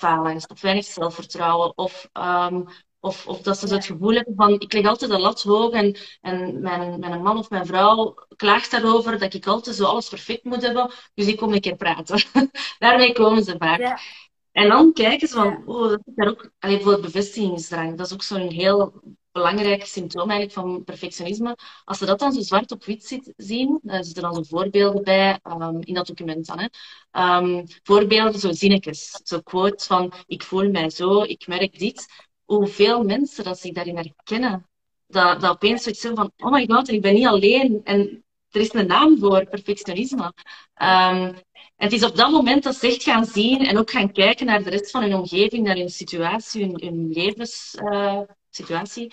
of 0.50 0.62
weinig 0.62 0.86
zelfvertrouwen 0.86 1.78
of 1.78 2.10
um, 2.14 2.68
of, 3.02 3.28
of 3.28 3.42
dat 3.42 3.58
ze 3.58 3.74
het 3.74 3.86
gevoel 3.86 4.14
hebben 4.14 4.34
van, 4.36 4.60
ik 4.60 4.74
leg 4.74 4.86
altijd 4.86 5.12
de 5.12 5.20
lat 5.20 5.42
hoog 5.42 5.72
en, 5.72 5.98
en 6.22 6.62
mijn, 6.62 7.00
mijn 7.00 7.22
man 7.22 7.38
of 7.38 7.50
mijn 7.50 7.66
vrouw 7.66 8.16
klaagt 8.36 8.72
daarover 8.72 9.20
dat 9.20 9.34
ik 9.34 9.48
altijd 9.48 9.76
zo 9.76 9.86
alles 9.86 10.10
perfect 10.10 10.44
moet 10.44 10.62
hebben. 10.62 10.92
Dus 11.14 11.28
ik 11.28 11.38
kom 11.38 11.54
een 11.54 11.62
keer 11.62 11.76
praten. 11.76 12.24
Daarmee 12.80 13.14
komen 13.14 13.44
ze 13.44 13.56
vaak. 13.58 13.80
Ja. 13.80 14.00
En 14.52 14.70
dan 14.70 14.94
kijken 14.94 15.28
ze 15.28 15.34
van, 15.34 15.64
oh, 15.66 15.90
dat 15.90 16.02
is 16.06 16.14
daar 16.16 16.28
ook, 16.28 16.52
allee, 16.60 16.76
bijvoorbeeld 16.76 17.06
bevestigingsdrang. 17.06 17.98
Dat 17.98 18.06
is 18.06 18.14
ook 18.14 18.24
zo'n 18.24 18.50
heel 18.50 19.02
belangrijk 19.32 19.86
symptoom 19.86 20.30
eigenlijk 20.30 20.52
van 20.52 20.84
perfectionisme. 20.84 21.58
Als 21.84 21.98
ze 21.98 22.06
dat 22.06 22.20
dan 22.20 22.32
zo 22.32 22.42
zwart 22.42 22.72
op 22.72 22.86
wit 22.86 23.06
ziet, 23.06 23.34
zien, 23.38 23.80
daar 23.82 24.04
zitten 24.04 24.24
dan 24.24 24.34
zo 24.34 24.44
voorbeelden 24.44 25.04
bij, 25.04 25.40
um, 25.44 25.82
in 25.82 25.94
dat 25.94 26.08
document 26.08 26.46
dan. 26.46 26.60
Hè. 26.60 27.38
Um, 27.38 27.64
voorbeelden, 27.84 28.40
zo 28.40 28.52
zinnetjes, 28.52 29.20
zo 29.24 29.40
quotes 29.40 29.88
van, 29.88 30.14
ik 30.26 30.44
voel 30.44 30.72
mij 30.72 30.90
zo, 30.90 31.22
ik 31.22 31.48
merk 31.48 31.80
dit 31.80 32.30
hoeveel 32.58 33.04
mensen 33.04 33.44
dat 33.44 33.60
zich 33.60 33.74
daarin 33.74 33.96
herkennen. 33.96 34.66
Dat, 35.08 35.42
dat 35.42 35.52
opeens 35.52 35.84
zoiets 35.84 36.02
van, 36.02 36.32
oh 36.38 36.52
my 36.52 36.68
god, 36.68 36.90
ik 36.90 37.02
ben 37.02 37.14
niet 37.14 37.28
alleen. 37.28 37.82
En 37.84 38.24
er 38.50 38.62
is 38.62 38.74
een 38.74 38.88
naam 38.88 39.20
voor, 39.20 39.46
perfectionisme. 39.46 40.34
En 40.74 41.36
het 41.76 41.92
is 41.92 42.04
op 42.04 42.16
dat 42.16 42.32
moment 42.32 42.64
dat 42.64 42.76
ze 42.76 42.88
echt 42.88 43.04
gaan 43.04 43.26
zien 43.26 43.66
en 43.66 43.78
ook 43.78 43.92
gaan 43.92 44.12
kijken 44.12 44.46
naar 44.46 44.64
de 44.64 44.70
rest 44.70 44.92
van 44.92 45.02
hun 45.02 45.16
omgeving, 45.16 45.64
naar 45.66 45.76
hun 45.76 45.90
situatie, 45.90 46.66
hun, 46.66 47.10
levenssituatie. 47.12 49.06
Uh, 49.06 49.12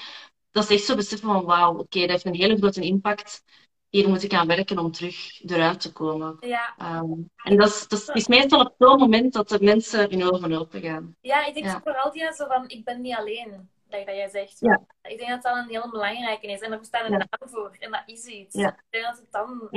dat 0.51 0.67
ze 0.67 0.75
echt 0.75 0.85
zo 0.85 0.95
beseffen 0.95 1.29
van, 1.29 1.45
wauw, 1.45 1.79
oké, 1.79 2.01
dat 2.01 2.11
heeft 2.11 2.25
een 2.25 2.35
hele 2.35 2.57
grote 2.57 2.81
impact. 2.81 3.43
Hier 3.91 4.09
moet 4.09 4.23
ik 4.23 4.33
aan 4.33 4.47
werken 4.47 4.79
om 4.79 4.93
terug 4.93 5.43
eruit 5.43 5.81
te 5.81 5.93
komen. 5.93 6.37
Ja. 6.41 6.75
Um, 7.01 7.31
en 7.37 7.57
dat 7.57 7.69
is, 7.69 7.89
dat 7.89 8.11
is 8.17 8.29
meestal 8.29 8.61
op 8.61 8.75
zo'n 8.79 8.99
moment 8.99 9.33
dat 9.33 9.49
de 9.49 9.59
mensen 9.61 10.11
hun 10.11 10.33
ogen 10.33 10.53
open 10.53 10.81
gaan. 10.81 11.17
Ja, 11.21 11.47
ik 11.47 11.55
denk 11.55 11.67
Ja. 11.67 11.81
vooral 11.83 12.13
die 12.13 12.33
zo 12.33 12.47
van, 12.47 12.69
ik 12.69 12.85
ben 12.85 13.01
niet 13.01 13.17
alleen. 13.17 13.71
Dat, 13.89 14.07
dat 14.07 14.15
jij 14.15 14.29
zegt. 14.29 14.61
Ja. 14.61 14.81
Ik 15.03 15.19
denk 15.19 15.31
dat 15.31 15.43
dat 15.43 15.57
een 15.57 15.69
heel 15.69 15.91
belangrijke 15.91 16.47
is. 16.47 16.61
En 16.61 16.73
er 16.73 16.79
bestaat 16.79 17.05
een 17.05 17.11
naam 17.11 17.49
voor. 17.51 17.77
En 17.79 17.91
dat 17.91 18.03
is 18.07 18.25
iets. 18.25 18.55
Ik 18.55 18.75
denk 18.91 19.05
dat 19.05 19.17
het 19.17 19.31
dan... 19.31 19.69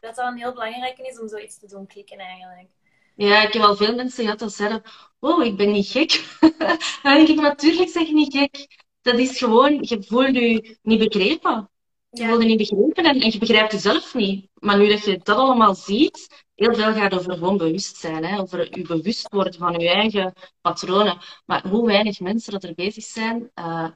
Dat 0.00 0.16
dat 0.16 0.26
een 0.26 0.36
heel 0.38 0.52
belangrijke 0.52 1.02
is 1.02 1.20
om 1.20 1.28
zoiets 1.28 1.58
te 1.58 1.66
doen 1.66 1.86
klikken 1.86 2.18
eigenlijk. 2.18 2.68
Ja, 3.14 3.42
ik 3.42 3.52
heb 3.52 3.62
al 3.62 3.76
veel 3.76 3.94
mensen 3.94 4.24
gehad 4.24 4.38
dat 4.38 4.52
zeiden, 4.52 4.82
oh, 5.20 5.44
ik 5.44 5.56
ben 5.56 5.72
niet 5.72 5.88
gek. 5.88 6.24
Dan 7.02 7.14
denk 7.14 7.28
ik, 7.28 7.40
natuurlijk 7.40 7.90
zeg 7.90 8.06
je 8.06 8.14
niet 8.14 8.36
gek. 8.36 8.84
Dat 9.02 9.18
is 9.18 9.38
gewoon, 9.38 9.78
je 9.80 10.02
voelt 10.02 10.34
je 10.34 10.78
niet 10.82 10.98
begrepen. 10.98 11.70
Je 12.16 12.22
Ja. 12.22 12.32
je 12.32 12.44
niet 12.44 12.58
begrepen 12.58 13.04
en, 13.04 13.30
je 13.30 13.38
begrijpt 13.38 13.72
jezelf 13.72 14.14
niet. 14.14 14.48
Maar 14.54 14.78
nu 14.78 14.88
dat 14.88 15.04
je 15.04 15.18
dat 15.22 15.36
allemaal 15.36 15.74
ziet, 15.74 16.44
heel 16.54 16.74
veel 16.74 16.92
gaat 16.92 17.14
over 17.14 17.32
gewoon 17.32 17.56
bewustzijn. 17.56 18.24
Hè? 18.24 18.40
Over 18.40 18.78
je 18.78 18.86
bewust 18.86 19.28
worden 19.28 19.54
van 19.54 19.78
je 19.80 19.88
eigen 19.90 20.32
patronen. 20.60 21.18
Maar 21.44 21.68
hoe 21.68 21.86
weinig 21.86 22.20
mensen 22.20 22.52
dat 22.52 22.64
er 22.64 22.74
bezig 22.74 23.04
zijn. 23.04 23.50
eh, 23.54 23.88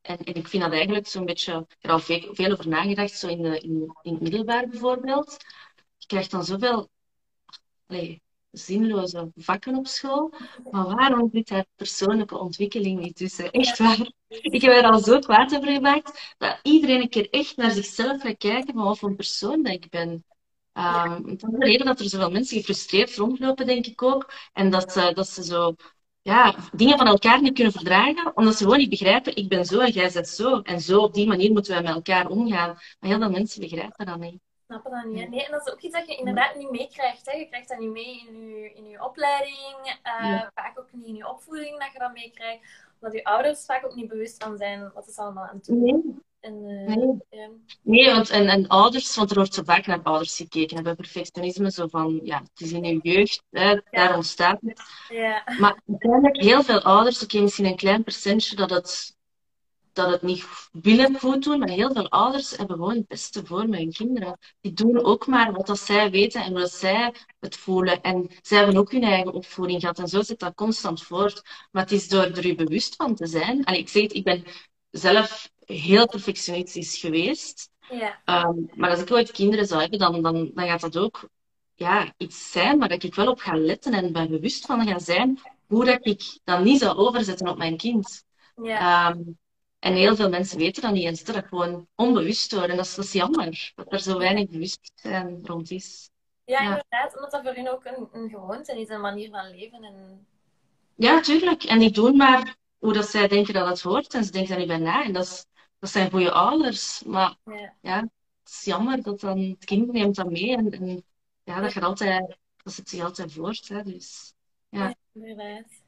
en, 0.00 0.18
en 0.18 0.34
ik 0.34 0.48
vind 0.48 0.62
dat 0.62 0.72
eigenlijk 0.72 1.06
zo'n 1.06 1.24
beetje, 1.24 1.52
ik 1.52 1.76
heb 1.78 1.78
er 1.80 1.90
al 1.90 1.98
veel, 1.98 2.52
over 2.52 2.68
nagedacht, 2.68 3.18
zo 3.18 3.28
in, 3.28 3.42
de, 3.42 3.60
in, 3.60 3.96
in 4.02 4.12
het 4.12 4.22
middelbaar 4.22 4.68
bijvoorbeeld. 4.68 5.36
Je 5.96 6.06
krijgt 6.06 6.30
dan 6.30 6.44
zoveel 6.44 6.88
zinloze 8.58 9.30
vakken 9.36 9.76
op 9.76 9.86
school. 9.86 10.34
Maar 10.70 10.84
waarom 10.84 11.30
zit 11.32 11.48
daar 11.48 11.66
persoonlijke 11.76 12.38
ontwikkeling 12.38 13.00
niet 13.00 13.16
tussen? 13.16 13.50
Echt 13.50 13.78
waar. 13.78 14.10
Ik 14.28 14.62
heb 14.62 14.72
er 14.72 14.90
al 14.90 14.98
zo 14.98 15.18
kwaad 15.18 15.56
over 15.56 15.72
gemaakt 15.72 16.34
dat 16.38 16.58
iedereen 16.62 17.00
een 17.00 17.08
keer 17.08 17.30
echt 17.30 17.56
naar 17.56 17.70
zichzelf 17.70 18.22
gaat 18.22 18.36
kijken 18.36 18.74
van 18.74 18.84
wat 18.84 18.98
voor 18.98 19.08
een 19.08 19.16
persoon 19.16 19.62
dat 19.62 19.72
ik 19.72 19.90
ben. 19.90 20.24
Um, 20.72 21.22
dat 21.22 21.52
is 21.52 21.58
de 21.58 21.66
reden 21.66 21.86
dat 21.86 22.00
er 22.00 22.08
zoveel 22.08 22.30
mensen 22.30 22.56
gefrustreerd 22.56 23.16
rondlopen, 23.16 23.66
denk 23.66 23.86
ik 23.86 24.02
ook. 24.02 24.32
En 24.52 24.70
dat 24.70 24.92
ze, 24.92 25.12
dat 25.14 25.28
ze 25.28 25.44
zo 25.44 25.74
ja, 26.22 26.54
dingen 26.72 26.98
van 26.98 27.06
elkaar 27.06 27.42
niet 27.42 27.54
kunnen 27.54 27.72
verdragen, 27.72 28.36
omdat 28.36 28.56
ze 28.56 28.62
gewoon 28.62 28.78
niet 28.78 28.90
begrijpen, 28.90 29.36
ik 29.36 29.48
ben 29.48 29.64
zo 29.64 29.80
en 29.80 29.92
jij 29.92 30.10
bent 30.12 30.28
zo. 30.28 30.60
En 30.60 30.80
zo 30.80 31.00
op 31.00 31.14
die 31.14 31.26
manier 31.26 31.52
moeten 31.52 31.72
wij 31.72 31.82
met 31.82 31.94
elkaar 31.94 32.28
omgaan. 32.28 32.68
Maar 32.68 33.10
heel 33.10 33.18
veel 33.18 33.30
mensen 33.30 33.60
begrijpen 33.60 34.06
dat 34.06 34.18
niet. 34.18 34.45
Snappen 34.66 34.90
dat 34.90 35.04
niet. 35.04 35.20
hè? 35.20 35.26
Nee, 35.28 35.44
en 35.44 35.50
dat 35.50 35.66
is 35.66 35.72
ook 35.72 35.80
iets 35.80 35.94
dat 35.94 36.06
je 36.08 36.16
inderdaad 36.16 36.54
niet 36.54 36.70
meekrijgt. 36.70 37.24
Je 37.36 37.46
krijgt 37.48 37.68
dat 37.68 37.78
niet 37.78 37.90
mee 37.90 38.26
in 38.28 38.48
je, 38.48 38.72
in 38.74 38.88
je 38.88 39.04
opleiding. 39.04 39.98
eh, 40.02 40.30
Ja. 40.30 40.50
Vaak 40.54 40.78
ook 40.78 40.88
niet 40.92 41.06
in 41.06 41.14
je 41.14 41.28
opvoeding 41.28 41.78
dat 41.78 41.92
je 41.92 41.98
dat 41.98 42.12
meekrijgt. 42.12 42.64
Omdat 43.00 43.16
je 43.18 43.24
ouders 43.24 43.64
vaak 43.64 43.84
ook 43.84 43.94
niet 43.94 44.08
bewust 44.08 44.42
van 44.44 44.56
zijn 44.56 44.90
wat 44.94 45.10
ze 45.12 45.20
allemaal 45.22 45.44
aan 45.44 45.56
het 45.56 45.64
doen 45.64 45.82
Nee, 45.82 46.14
En, 46.40 46.52
eh, 46.86 46.96
nee. 46.96 47.16
ja. 47.30 47.48
Nee, 47.82 48.10
want 48.14 48.30
en, 48.30 48.48
en 48.48 48.68
ouders, 48.68 49.16
want 49.16 49.30
er 49.30 49.36
wordt 49.36 49.54
zo 49.54 49.62
vaak 49.64 49.86
naar 49.86 50.02
ouders 50.02 50.36
gekeken. 50.36 50.82
Bij 50.82 50.94
perfectionisme, 50.94 51.70
zo 51.70 51.86
van, 51.86 52.20
ja, 52.22 52.38
het 52.38 52.60
is 52.60 52.72
in 52.72 52.84
je 52.84 52.98
jeugd, 53.02 53.42
hè, 53.50 53.80
daar 53.90 54.14
ontstaat 54.14 54.58
het. 54.66 54.80
Ja. 55.08 55.42
Maar 55.58 55.80
uiteindelijk, 55.88 56.42
heel 56.42 56.62
veel 56.62 56.80
ouders, 56.82 57.22
oké, 57.22 57.40
misschien 57.40 57.66
een 57.66 57.76
klein 57.76 58.02
percentage 58.04 58.56
dat 58.56 58.70
het 58.70 59.15
dat 59.96 60.10
het 60.10 60.22
niet 60.22 60.44
willen 60.72 61.18
goed 61.18 61.42
doen, 61.44 61.58
maar 61.58 61.68
heel 61.68 61.92
veel 61.92 62.08
ouders 62.08 62.56
hebben 62.56 62.76
gewoon 62.76 62.94
het 62.94 63.06
beste 63.06 63.46
voor 63.46 63.68
met 63.68 63.78
hun 63.78 63.92
kinderen. 63.92 64.38
Die 64.60 64.72
doen 64.72 65.04
ook 65.04 65.26
maar 65.26 65.52
wat 65.52 65.66
dat 65.66 65.78
zij 65.78 66.10
weten 66.10 66.42
en 66.42 66.52
wat 66.52 66.70
zij 66.70 67.14
het 67.40 67.56
voelen. 67.56 68.00
En 68.00 68.30
zij 68.42 68.58
hebben 68.58 68.76
ook 68.76 68.92
hun 68.92 69.02
eigen 69.02 69.32
opvoeding 69.32 69.80
gehad 69.80 69.98
en 69.98 70.08
zo 70.08 70.22
zit 70.22 70.38
dat 70.38 70.54
constant 70.54 71.02
voort. 71.02 71.42
Maar 71.70 71.82
het 71.82 71.92
is 71.92 72.08
door 72.08 72.22
er 72.22 72.46
je 72.46 72.54
bewust 72.54 72.96
van 72.96 73.14
te 73.14 73.26
zijn. 73.26 73.64
Allee, 73.64 73.80
ik 73.80 73.88
zeg 73.88 74.02
het, 74.02 74.14
ik 74.14 74.24
ben 74.24 74.44
zelf 74.90 75.50
heel 75.64 76.08
perfectionistisch 76.08 76.96
geweest. 76.96 77.70
Ja. 77.90 78.20
Ehm, 78.24 78.58
maar 78.74 78.90
als 78.90 79.00
ik 79.00 79.10
ooit 79.10 79.30
kinderen 79.30 79.66
zou 79.66 79.80
hebben, 79.80 79.98
dan, 79.98 80.22
dan, 80.22 80.50
dan 80.54 80.66
gaat 80.66 80.80
dat 80.80 80.98
ook 80.98 81.28
ja, 81.74 82.14
iets 82.16 82.50
zijn 82.50 82.78
waar 82.78 82.90
ik 82.92 83.14
wel 83.14 83.30
op 83.30 83.40
ga 83.40 83.56
letten 83.56 83.92
en 83.92 84.12
ben 84.12 84.30
bewust 84.30 84.66
van 84.66 84.86
ga 84.86 84.98
zijn 84.98 85.40
hoe 85.66 85.84
dat 85.84 86.06
ik 86.06 86.38
dat 86.44 86.64
niet 86.64 86.80
zou 86.80 86.96
overzetten 86.96 87.48
op 87.48 87.56
mijn 87.58 87.76
kind. 87.76 88.24
Ja. 88.62 89.10
Ehm, 89.10 89.20
en 89.86 89.94
heel 89.94 90.16
veel 90.16 90.28
mensen 90.28 90.58
weten 90.58 90.82
dat 90.82 90.92
niet 90.92 91.04
en 91.04 91.16
zitten 91.16 91.34
dat 91.34 91.46
gewoon 91.46 91.88
onbewust 91.94 92.50
door. 92.50 92.62
En 92.62 92.76
dat 92.76 92.84
is, 92.84 92.94
dat 92.94 93.04
is 93.04 93.12
jammer, 93.12 93.72
dat 93.74 93.92
er 93.92 94.00
zo 94.00 94.18
weinig 94.18 94.48
bewustzijn 94.48 95.40
rond 95.42 95.70
is. 95.70 96.10
ja, 96.44 96.62
ja. 96.62 96.68
inderdaad. 96.68 97.14
Omdat 97.14 97.30
dat 97.30 97.42
voor 97.42 97.54
hun 97.54 97.70
ook 97.70 97.84
een, 97.84 98.08
een 98.12 98.28
gewoonte 98.30 98.80
is, 98.80 98.88
een 98.88 99.00
manier 99.00 99.30
van 99.30 99.50
leven. 99.50 99.82
En... 99.82 100.26
Ja, 100.94 101.20
tuurlijk. 101.20 101.64
En 101.64 101.78
die 101.78 101.90
doen 101.90 102.16
maar 102.16 102.56
hoe 102.78 102.92
dat 102.92 103.08
zij 103.08 103.28
denken 103.28 103.54
dat 103.54 103.68
het 103.68 103.80
hoort. 103.80 104.14
En 104.14 104.24
ze 104.24 104.30
denken 104.30 104.50
daar 104.50 104.58
niet 104.58 104.68
bij 104.68 104.78
na. 104.78 105.04
En 105.04 105.12
dat, 105.12 105.24
is, 105.24 105.46
dat 105.78 105.90
zijn 105.90 106.10
goede 106.10 106.32
ouders. 106.32 107.02
Maar 107.02 107.36
Ja. 107.44 107.74
ja, 107.80 108.00
het 108.42 108.50
is 108.52 108.64
jammer 108.64 109.02
dat 109.02 109.20
dan 109.20 109.38
het 109.38 109.64
kind 109.64 109.92
neemt 109.92 110.16
dat 110.16 110.30
mee. 110.30 110.56
En, 110.56 110.70
en 110.70 111.04
ja, 111.44 111.60
dat 111.60 111.72
gaat 111.72 111.82
altijd, 111.82 112.36
dat 112.62 112.72
zit 112.72 112.88
zich 112.88 113.02
altijd 113.02 113.32
voort. 113.32 113.68
Hè, 113.68 113.82
dus, 113.82 114.32
ja. 114.68 114.94
inderdaad. 115.12 115.84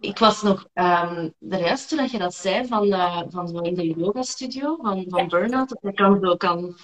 Ik 0.00 0.18
was 0.18 0.42
nog 0.42 0.68
um, 0.74 1.34
de 1.38 1.56
juist 1.58 1.88
toen 1.88 2.08
je 2.10 2.18
dat 2.18 2.34
zei 2.34 2.66
van, 2.66 2.86
uh, 2.86 3.22
van 3.28 3.48
zo 3.48 3.58
in 3.58 3.74
de 3.74 3.86
yoga 3.86 4.22
studio, 4.22 4.76
van, 4.76 5.04
van 5.08 5.20
Ja. 5.20 5.26
burn-out, 5.26 5.68
dat 5.68 5.78
je 5.82 5.92
kan, 5.92 6.20
zo 6.20 6.36
kan 6.36 6.78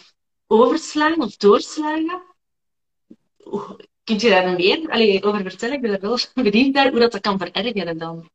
overslaan 0.46 1.22
of 1.22 1.36
doorslagen. 1.36 2.22
Oeh, 3.44 3.70
Kunt 4.04 4.20
je 4.20 4.28
daar 4.30 4.52
meer 4.54 4.90
allee, 4.90 5.22
over 5.22 5.42
vertellen? 5.42 5.74
Ik 5.74 5.80
ben 5.80 5.92
er 5.92 6.00
wel 6.00 6.18
benieuwd 6.50 6.74
naar 6.74 6.90
hoe 6.90 6.98
dat, 7.00 7.12
dat 7.12 7.20
kan 7.20 7.38
verergeren 7.38 7.98
dan. 7.98 8.30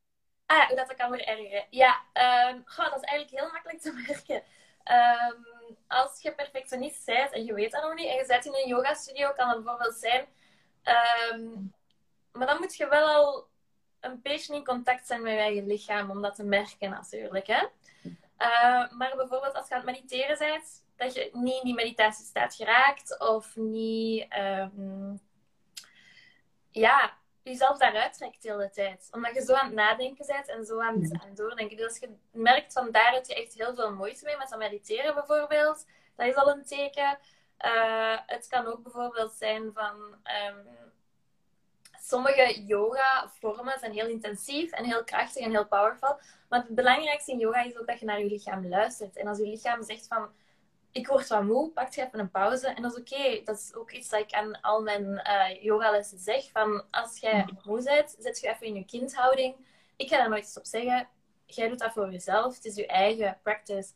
Ah, 0.46 0.68
hoe 0.68 0.76
dat, 0.76 0.88
dat 0.88 0.98
kan 0.98 1.10
verergeren. 1.10 1.66
Ja, 1.70 2.02
ehm 2.14 2.62
goh, 2.66 2.86
dat 2.92 3.04
is 3.04 3.10
eigenlijk 3.10 3.42
heel 3.42 3.52
makkelijk 3.52 3.82
te 3.82 3.92
merken. 4.08 4.44
Ehm, 4.84 5.36
als 5.88 6.22
je 6.22 6.34
perfectionist 6.36 7.06
bent 7.06 7.32
en 7.32 7.46
je 7.46 7.54
weet 7.54 7.72
dat 7.72 7.84
nog 7.84 7.94
niet, 7.94 8.08
en 8.08 8.16
je 8.16 8.26
zit 8.26 8.46
in 8.46 8.54
een 8.56 8.68
yogastudio, 8.68 9.34
kan 9.34 9.48
dat 9.50 9.64
bijvoorbeeld 9.64 9.96
zijn. 9.96 10.28
ehm, 10.84 11.48
maar 12.32 12.48
dan 12.48 12.60
moet 12.60 12.76
je 12.76 12.88
wel 12.88 13.08
al 13.08 13.49
een 14.00 14.20
beetje 14.22 14.56
in 14.56 14.66
contact 14.66 15.08
zijn 15.08 15.22
met 15.22 15.32
je 15.32 15.40
eigen 15.40 15.68
lichaam 15.68 16.10
om 16.10 16.22
dat 16.22 16.36
te 16.36 16.44
merken, 16.44 16.90
natuurlijk. 16.90 17.48
Hè? 17.48 17.66
Eh, 18.38 18.92
maar 18.92 19.14
bijvoorbeeld 19.16 19.54
als 19.54 19.68
je 19.68 19.74
aan 19.74 19.82
het 19.82 19.90
mediteren 19.90 20.38
bent, 20.38 20.84
dat 20.96 21.14
je 21.14 21.30
niet 21.34 21.56
in 21.56 21.64
die 21.64 21.74
meditatiestaat 21.74 22.56
geraakt 22.56 23.20
of 23.20 23.56
niet. 23.56 24.26
ehm, 24.30 25.16
ja, 26.72 27.18
jezelf 27.44 27.78
daaruit 27.78 28.14
trekt 28.14 28.42
de 28.42 28.50
hele 28.50 28.70
tijd. 28.70 29.08
Omdat 29.12 29.34
je 29.34 29.42
zo 29.42 29.54
aan 29.54 29.66
het 29.66 29.76
nadenken 29.76 30.26
bent 30.28 30.48
en 30.48 30.66
zo 30.66 30.82
aan 30.82 31.02
het, 31.02 31.14
aan 31.14 31.28
het 31.28 31.38
doordenken. 31.38 31.78
Dus 31.78 31.86
als 31.86 32.00
je 32.00 32.16
merkt 32.32 32.74
van 32.74 32.92
daaruit 32.92 33.28
je 33.28 33.36
echt 33.36 33.54
heel 33.54 33.76
veel 33.76 33.94
moeite 33.94 34.26
mee 34.26 34.38
met 34.38 34.50
dat 34.50 34.60
mediteren 34.60 35.14
bijvoorbeeld, 35.14 35.86
dat 36.16 36.28
is 36.28 36.36
al 36.36 36.50
een 36.50 36.66
teken. 36.66 37.20
Eh, 37.58 38.18
het 38.26 38.48
kan 38.48 38.66
ook 38.66 38.84
bijvoorbeeld 38.84 39.34
zijn 39.34 39.72
van 39.74 40.16
ehm, 40.24 40.66
sommige 42.02 42.64
yoga-vormen 42.66 43.80
zijn 43.80 43.92
heel 43.92 44.08
intensief 44.08 44.72
en 44.72 44.86
heel 44.86 45.04
krachtig 45.04 45.44
en 45.44 45.52
heel 45.52 45.68
powerful. 45.68 46.20
Maar 46.50 46.60
het 46.60 46.76
belangrijkste 46.76 47.32
in 47.32 47.40
yoga 47.40 47.62
is 47.62 47.78
ook 47.78 47.88
dat 47.88 48.00
je 48.00 48.06
naar 48.06 48.20
je 48.20 48.26
lichaam 48.26 48.68
luistert. 48.68 49.18
En 49.18 49.28
als 49.28 49.38
je 49.38 49.48
lichaam 49.48 49.84
zegt 49.84 50.08
van 50.08 50.30
ik 50.92 51.08
word 51.08 51.28
wat 51.28 51.44
moe, 51.44 51.70
pak 51.70 51.94
je 51.94 52.02
even 52.02 52.20
een 52.20 52.32
pauze. 52.32 52.68
En 52.68 52.82
dat 52.82 52.92
is 52.92 53.00
oké. 53.00 53.42
Dat 53.44 53.58
is 53.58 53.76
ook 53.76 53.92
iets 53.92 54.10
dat 54.10 54.20
ik 54.20 54.32
aan 54.32 54.62
al 54.62 54.82
mijn 54.82 55.18
eh, 55.18 55.64
yogalessen 55.64 56.20
zeg. 56.20 56.50
Van 56.52 56.84
als 56.92 57.20
jij 57.20 57.48
moe 57.66 57.84
bent, 57.84 58.16
zet 58.20 58.40
je 58.40 58.48
even 58.48 58.68
in 58.68 58.76
je 58.76 58.86
kindhouding. 58.86 59.56
Ik 59.96 60.10
ga 60.10 60.18
daar 60.18 60.30
nooit 60.30 60.44
eens 60.44 60.58
op 60.58 60.66
zeggen. 60.66 61.08
Jij 61.46 61.68
doet 61.68 61.80
dat 61.80 61.92
voor 61.92 62.12
jezelf. 62.12 62.56
Het 62.56 62.66
is 62.66 62.76
je 62.76 62.88
eigen 62.88 63.38
practice. 63.44 63.94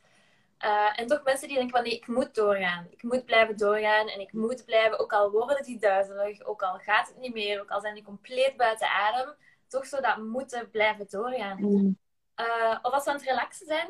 Uh, 0.63 0.99
en 0.99 1.07
toch 1.07 1.23
mensen 1.23 1.47
die 1.47 1.57
denken 1.57 1.75
van 1.75 1.83
nee, 1.83 1.95
ik 1.95 2.07
moet 2.07 2.35
doorgaan. 2.35 2.87
Ik 2.89 3.03
moet 3.03 3.25
blijven 3.25 3.57
doorgaan 3.57 4.07
en 4.07 4.19
ik 4.19 4.33
moet 4.33 4.65
blijven, 4.65 4.99
ook 4.99 5.13
al 5.13 5.31
worden 5.31 5.63
die 5.63 5.79
duizelig, 5.79 6.43
ook 6.43 6.63
al 6.63 6.77
gaat 6.77 7.07
het 7.07 7.17
niet 7.17 7.33
meer, 7.33 7.61
ook 7.61 7.69
al 7.69 7.81
zijn 7.81 7.93
die 7.93 8.03
compleet 8.03 8.57
buiten 8.57 8.87
adem, 8.87 9.33
toch 9.67 9.85
zo 9.85 10.01
dat 10.01 10.17
moeten 10.17 10.69
blijven 10.69 11.05
doorgaan. 11.09 11.57
Mm. 11.59 11.97
Uh, 12.39 12.77
of 12.81 12.91
als 12.91 13.03
we 13.03 13.09
aan 13.09 13.15
het 13.15 13.25
relaxen 13.25 13.65
zijn, 13.65 13.89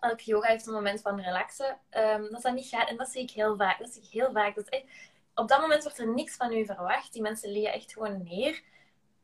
elke 0.00 0.24
yoga 0.24 0.48
heeft 0.48 0.66
een 0.66 0.72
moment 0.72 1.00
van 1.00 1.20
relaxen, 1.20 1.78
um, 1.90 2.30
dat 2.30 2.42
dat 2.42 2.54
niet 2.54 2.68
gaat. 2.68 2.88
En 2.88 2.96
dat 2.96 3.08
zie 3.08 3.22
ik 3.22 3.30
heel 3.30 3.56
vaak. 3.56 3.78
Dat 3.78 3.90
zie 3.90 4.02
ik 4.02 4.08
heel 4.08 4.32
vaak. 4.32 4.54
Dat 4.54 4.68
echt, 4.68 4.84
op 5.34 5.48
dat 5.48 5.60
moment 5.60 5.82
wordt 5.82 5.98
er 5.98 6.14
niks 6.14 6.36
van 6.36 6.52
u 6.52 6.64
verwacht. 6.64 7.12
Die 7.12 7.22
mensen 7.22 7.50
liggen 7.50 7.72
echt 7.72 7.92
gewoon 7.92 8.22
neer. 8.22 8.62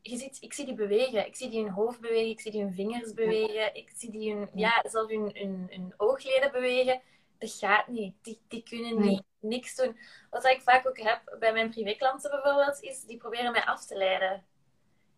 Je 0.01 0.17
ziet, 0.17 0.37
ik 0.41 0.53
zie 0.53 0.65
die 0.65 0.73
bewegen. 0.73 1.25
Ik 1.25 1.35
zie 1.35 1.49
die 1.49 1.63
hun 1.63 1.71
hoofd 1.71 1.99
bewegen. 1.99 2.29
Ik 2.29 2.39
zie 2.39 2.51
die 2.51 2.61
hun 2.61 2.73
vingers 2.73 3.13
bewegen. 3.13 3.75
Ik 3.75 3.91
zie 3.95 4.11
die 4.11 4.35
hun, 4.35 4.49
ja, 4.53 4.83
zelf 4.87 5.09
hun, 5.09 5.31
hun, 5.33 5.67
hun 5.69 5.93
oogleden 5.97 6.51
bewegen. 6.51 7.01
Dat 7.37 7.51
gaat 7.51 7.87
niet. 7.87 8.15
Die, 8.21 8.41
die 8.47 8.63
kunnen 8.63 9.01
niet, 9.01 9.23
niks 9.39 9.75
doen. 9.75 9.97
Wat 10.29 10.45
ik 10.45 10.61
vaak 10.61 10.87
ook 10.87 10.99
heb 10.99 11.35
bij 11.39 11.53
mijn 11.53 11.69
privéklanten 11.69 12.31
bijvoorbeeld, 12.31 12.81
is 12.81 13.03
die 13.03 13.17
proberen 13.17 13.51
mij 13.51 13.65
af 13.65 13.85
te 13.85 13.95
leiden. 13.95 14.45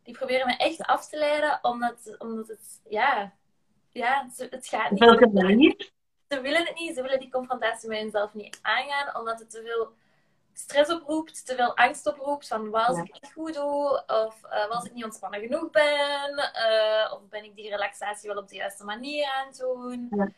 Die 0.04 0.14
proberen 0.14 0.46
mij 0.46 0.58
echt 0.58 0.82
af 0.82 1.10
te 1.10 1.18
leiden, 1.18 1.60
omdat, 1.62 2.16
omdat 2.18 2.48
het, 2.48 2.82
ja, 2.90 3.34
ja, 3.90 4.30
het 4.50 4.68
gaat 4.68 4.92
niet. 4.92 5.00
Welke 5.00 5.28
manier? 5.28 5.92
Ze 6.30 6.42
willen 6.42 6.66
het 6.66 6.80
niet. 6.80 6.96
Ze 6.96 7.02
willen 7.02 7.20
die 7.20 7.32
confrontatie 7.32 7.90
met 7.90 8.00
hunzelf 8.00 8.34
niet 8.34 8.60
aangaan, 8.62 9.18
omdat 9.18 9.40
het 9.40 9.50
te 9.50 9.62
veel 9.64 9.94
stress 10.54 10.92
oproept, 10.92 11.46
te 11.46 11.56
veel 11.56 11.78
angst 11.78 12.08
oproept 12.08 12.48
van 12.48 12.70
wat 12.70 12.88
als 12.88 12.98
ik 12.98 13.14
niet 13.14 13.32
goed 13.34 13.54
doe, 13.54 14.04
of 14.08 14.42
uh, 14.44 14.68
wat 14.68 14.78
als 14.78 14.86
ik 14.86 14.94
niet 14.94 15.04
ontspannen 15.04 15.40
genoeg 15.40 15.70
ben, 15.70 16.32
uh, 16.38 17.14
of 17.14 17.30
ben 17.30 17.44
ik 17.44 17.56
die 17.56 17.70
relaxatie 17.70 18.30
wel 18.30 18.42
op 18.42 18.50
de 18.50 18.56
juiste 18.56 18.84
manier 18.84 19.26
aan 19.26 19.48
het 19.48 19.58
doen. 19.58 20.08
Ja. 20.12 20.32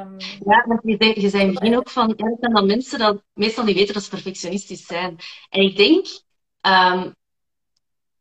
Um, 0.00 0.16
ja, 0.44 0.64
want 0.66 0.80
je 0.82 0.96
zei, 0.98 1.20
je 1.20 1.28
zei 1.28 1.42
in 1.42 1.48
het 1.48 1.58
begin 1.58 1.76
ook 1.76 1.90
van, 1.90 2.12
ja, 2.16 2.36
zijn 2.40 2.52
dan 2.52 2.66
mensen 2.66 2.98
dat 2.98 3.22
meestal 3.32 3.64
niet 3.64 3.76
weten 3.76 3.94
dat 3.94 4.02
ze 4.02 4.10
perfectionistisch 4.10 4.86
zijn. 4.86 5.18
En 5.50 5.60
ik 5.60 5.76
denk, 5.76 6.06
um, 6.60 7.14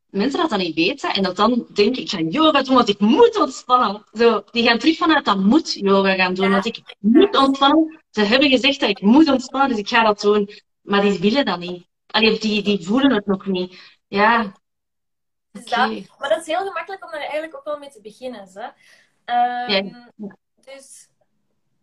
mensen 0.06 0.40
dat 0.40 0.50
dat 0.50 0.60
niet 0.60 0.76
weten 0.76 1.14
en 1.14 1.24
dat 1.24 1.36
dan 1.36 1.68
denken, 1.74 2.02
ik 2.02 2.10
ga 2.10 2.20
yoga 2.20 2.62
doen, 2.62 2.76
want 2.76 2.90
ik 2.90 3.00
moet 3.00 3.40
ontspannen. 3.40 4.04
Zo, 4.14 4.44
die 4.52 4.64
gaan 4.64 4.78
terug 4.78 4.98
vanuit 4.98 5.26
dat 5.26 5.38
moet 5.38 5.74
yoga 5.74 6.16
gaan 6.16 6.34
doen, 6.34 6.46
Ja. 6.46 6.52
want 6.52 6.66
ik 6.66 6.96
moet 7.00 7.38
ontspannen. 7.38 8.02
Ze 8.12 8.22
hebben 8.22 8.50
gezegd 8.50 8.80
dat 8.80 8.90
ik 8.90 9.02
moet 9.02 9.30
ontspannen, 9.30 9.70
dus 9.70 9.80
ik 9.80 9.88
ga 9.88 10.04
dat 10.04 10.22
doen. 10.22 10.50
Maar 10.84 11.02
die 11.02 11.20
willen 11.20 11.46
dat 11.46 11.60
niet. 11.60 11.88
Allee, 12.08 12.40
die, 12.40 12.64
die 12.64 12.86
voelen 12.86 13.12
het 13.14 13.26
nog 13.26 13.46
niet. 13.46 13.98
Ja, 14.08 14.54
dus 15.52 15.66
dat, 15.66 16.18
maar 16.20 16.30
dat 16.30 16.40
is 16.40 16.46
heel 16.46 16.68
gemakkelijk 16.68 17.06
om 17.06 17.12
daar 17.12 17.20
eigenlijk 17.20 17.56
ook 17.56 17.64
wel 17.64 17.78
mee 17.78 17.90
te 17.90 18.02
beginnen. 18.02 18.48
Hè? 18.54 18.66
Um, 19.74 19.86
Ja. 20.16 20.38
Dus 20.66 21.10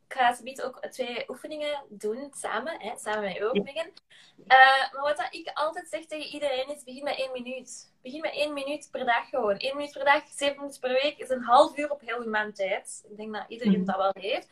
ik 0.09 0.17
ga 0.17 0.35
zometeen 0.35 0.65
ook 0.65 0.87
twee 0.87 1.25
oefeningen 1.29 1.83
doen 1.89 2.33
samen, 2.37 2.81
hè, 2.81 2.97
samen 2.99 3.21
met 3.23 3.35
je 3.37 3.45
oefeningen. 3.45 3.93
Uh, 4.39 4.93
maar 4.93 5.03
wat 5.03 5.17
dat 5.17 5.35
ik 5.35 5.51
altijd 5.55 5.89
zeg 5.89 6.07
tegen 6.07 6.33
iedereen 6.33 6.69
is, 6.75 6.85
begin 6.85 7.05
met 7.05 7.19
één 7.19 7.33
minuut. 7.33 7.93
Begin 8.03 8.21
met 8.21 8.33
één 8.33 8.53
minuut 8.53 8.89
per 8.91 9.05
dag 9.05 9.29
gewoon. 9.29 9.55
Eén 9.59 9.77
minuut 9.77 9.93
per 9.93 10.05
dag, 10.05 10.23
zeven 10.29 10.57
minuten 10.57 10.81
per 10.81 10.93
week 11.03 11.19
is 11.19 11.29
een 11.29 11.43
half 11.43 11.79
uur 11.79 11.91
op 11.91 12.01
heel 12.01 12.29
maand 12.29 12.57
tijd. 12.57 13.05
Ik 13.11 13.17
denk 13.17 13.35
dat 13.35 13.45
iedereen 13.49 13.73
Mhm. 13.73 13.85
dat 13.85 13.97
wel 13.97 14.13
heeft. 14.23 14.49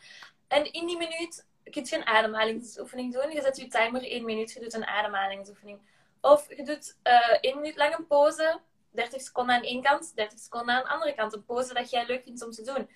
En 0.47 0.71
in 0.71 0.85
die 0.87 0.97
minuut 0.97 1.45
je 1.75 1.95
een 1.95 2.05
ademhalingsoefening 2.05 3.13
doen. 3.13 3.31
Je 3.31 3.41
zet 3.41 3.57
je 3.57 3.67
timer 3.67 4.03
één 4.03 4.25
minuut, 4.25 4.51
je 4.51 4.59
doet 4.59 4.73
een 4.73 4.85
ademhalingsoefening. 4.85 5.79
Of 6.21 6.55
je 6.55 6.63
doet 6.63 6.97
uh, 7.03 7.37
één 7.41 7.55
minuut 7.55 7.77
lang 7.77 7.97
een 7.97 8.07
pauze, 8.07 8.59
30 8.91 9.21
seconden 9.21 9.55
aan 9.55 9.63
één 9.63 9.81
kant, 9.81 10.15
30 10.15 10.39
seconden 10.39 10.75
aan 10.75 10.83
de 10.83 10.89
andere 10.89 11.15
kant. 11.15 11.33
Een 11.33 11.45
pauze 11.45 11.73
dat 11.73 11.89
jij 11.89 12.05
leuk 12.05 12.23
vindt 12.23 12.45
om 12.45 12.51
te 12.51 12.63
doen. 12.63 12.89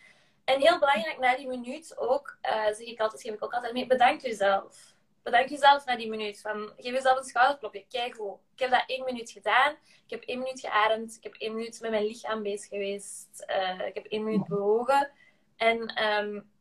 En 0.43 0.59
heel 0.59 0.79
belangrijk, 0.79 1.19
na 1.19 1.35
die 1.35 1.47
minuut 1.47 1.97
ook, 1.97 2.37
uh, 2.41 2.65
zeg 2.65 2.79
ik 2.79 2.99
altijd, 2.99 3.21
geef 3.21 3.33
ik 3.33 3.43
ook 3.43 3.53
altijd 3.53 3.73
mee, 3.73 3.87
bedank 3.87 4.21
jezelf. 4.21 4.93
Bedank 5.23 5.49
jezelf 5.49 5.85
na 5.85 5.95
die 5.95 6.09
minuut. 6.09 6.41
Van, 6.41 6.73
geef 6.77 6.93
jezelf 6.93 7.17
een 7.17 7.23
schouderklopje. 7.23 7.85
Kijk 7.89 8.15
hoe. 8.15 8.37
Ik 8.53 8.59
heb 8.59 8.71
dat 8.71 8.83
één 8.85 9.05
minuut 9.05 9.29
gedaan. 9.29 9.71
Ik 9.71 10.09
heb 10.09 10.23
één 10.23 10.39
minuut 10.39 10.59
geademd. 10.59 11.15
Ik 11.15 11.23
heb 11.23 11.33
één 11.33 11.55
minuut 11.55 11.81
met 11.81 11.91
mijn 11.91 12.05
lichaam 12.05 12.43
bezig 12.43 12.69
geweest. 12.69 13.45
Uh, 13.49 13.87
ik 13.87 13.93
heb 13.93 14.05
één 14.05 14.23
minuut 14.23 14.47
bewogen. 14.47 15.11
En, 15.55 16.03
um, 16.03 16.51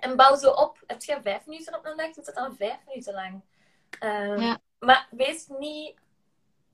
en 0.00 0.16
bouw 0.16 0.36
zo 0.36 0.50
op. 0.50 0.82
Heb 0.86 1.02
je 1.02 1.20
vijf 1.22 1.46
minuten 1.46 1.78
op 1.78 1.84
een 1.84 1.96
dag, 1.96 2.12
doe 2.14 2.24
het 2.24 2.34
dan 2.34 2.56
vijf 2.56 2.78
minuten 2.86 3.14
lang. 3.14 3.42
Um, 4.02 4.40
Ja. 4.40 4.60
Maar 4.78 5.08
wees 5.10 5.46
niet 5.46 5.96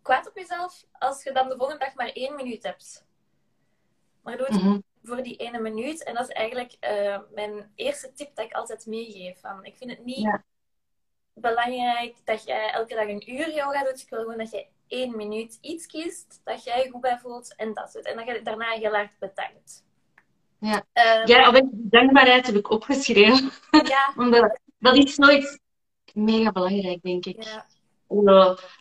kwaad 0.02 0.28
op 0.28 0.36
jezelf 0.36 0.84
als 0.98 1.22
je 1.22 1.32
dan 1.32 1.48
de 1.48 1.56
volgende 1.56 1.84
dag 1.84 1.94
maar 1.94 2.08
één 2.08 2.34
minuut 2.34 2.62
hebt. 2.62 3.04
Maar 4.22 4.36
doe 4.36 4.46
het 4.46 4.62
Mhm. 4.62 4.78
voor 5.02 5.22
die 5.22 5.36
ene 5.36 5.60
minuut. 5.60 6.02
En 6.04 6.14
dat 6.14 6.28
is 6.28 6.34
eigenlijk 6.34 6.76
uh, 6.80 7.18
mijn 7.34 7.72
eerste 7.74 8.12
tip 8.12 8.34
dat 8.36 8.44
ik 8.44 8.52
altijd 8.52 8.86
meegeef. 8.86 9.40
Van, 9.40 9.64
ik 9.64 9.76
vind 9.76 9.90
het 9.90 10.04
niet 10.04 10.18
Ja. 10.22 10.44
belangrijk 11.32 12.16
dat 12.24 12.44
jij 12.44 12.70
elke 12.70 12.94
dag 12.94 13.08
een 13.08 13.32
uur 13.32 13.54
yoga 13.54 13.84
doet. 13.84 14.00
Ik 14.00 14.08
wil 14.10 14.20
gewoon 14.20 14.38
dat 14.38 14.50
je 14.50 14.66
één 14.86 15.16
minuut 15.16 15.58
iets 15.60 15.86
kiest, 15.86 16.40
dat 16.44 16.64
jij 16.64 16.84
je 16.84 16.90
goed 16.90 17.00
bij 17.00 17.18
voelt 17.18 17.54
en 17.56 17.74
dat 17.74 17.90
soort. 17.90 18.04
En 18.04 18.16
dat 18.16 18.26
je 18.26 18.42
daarna 18.42 18.70
heel 18.70 18.92
hard 18.94 19.18
bedankt. 19.18 19.84
Ja, 20.64 20.84
um, 21.20 21.26
ja 21.26 21.62
dankbaarheid 21.72 22.46
heb 22.46 22.54
ik 22.54 22.70
opgeschreven. 22.70 23.50
Ja. 23.70 24.12
Omdat 24.16 24.60
dat 24.78 24.96
is 24.96 25.16
nooit 25.16 25.60
mega 26.12 26.52
belangrijk, 26.52 27.02
denk 27.02 27.26
ik. 27.26 27.42
Ja. 27.42 27.66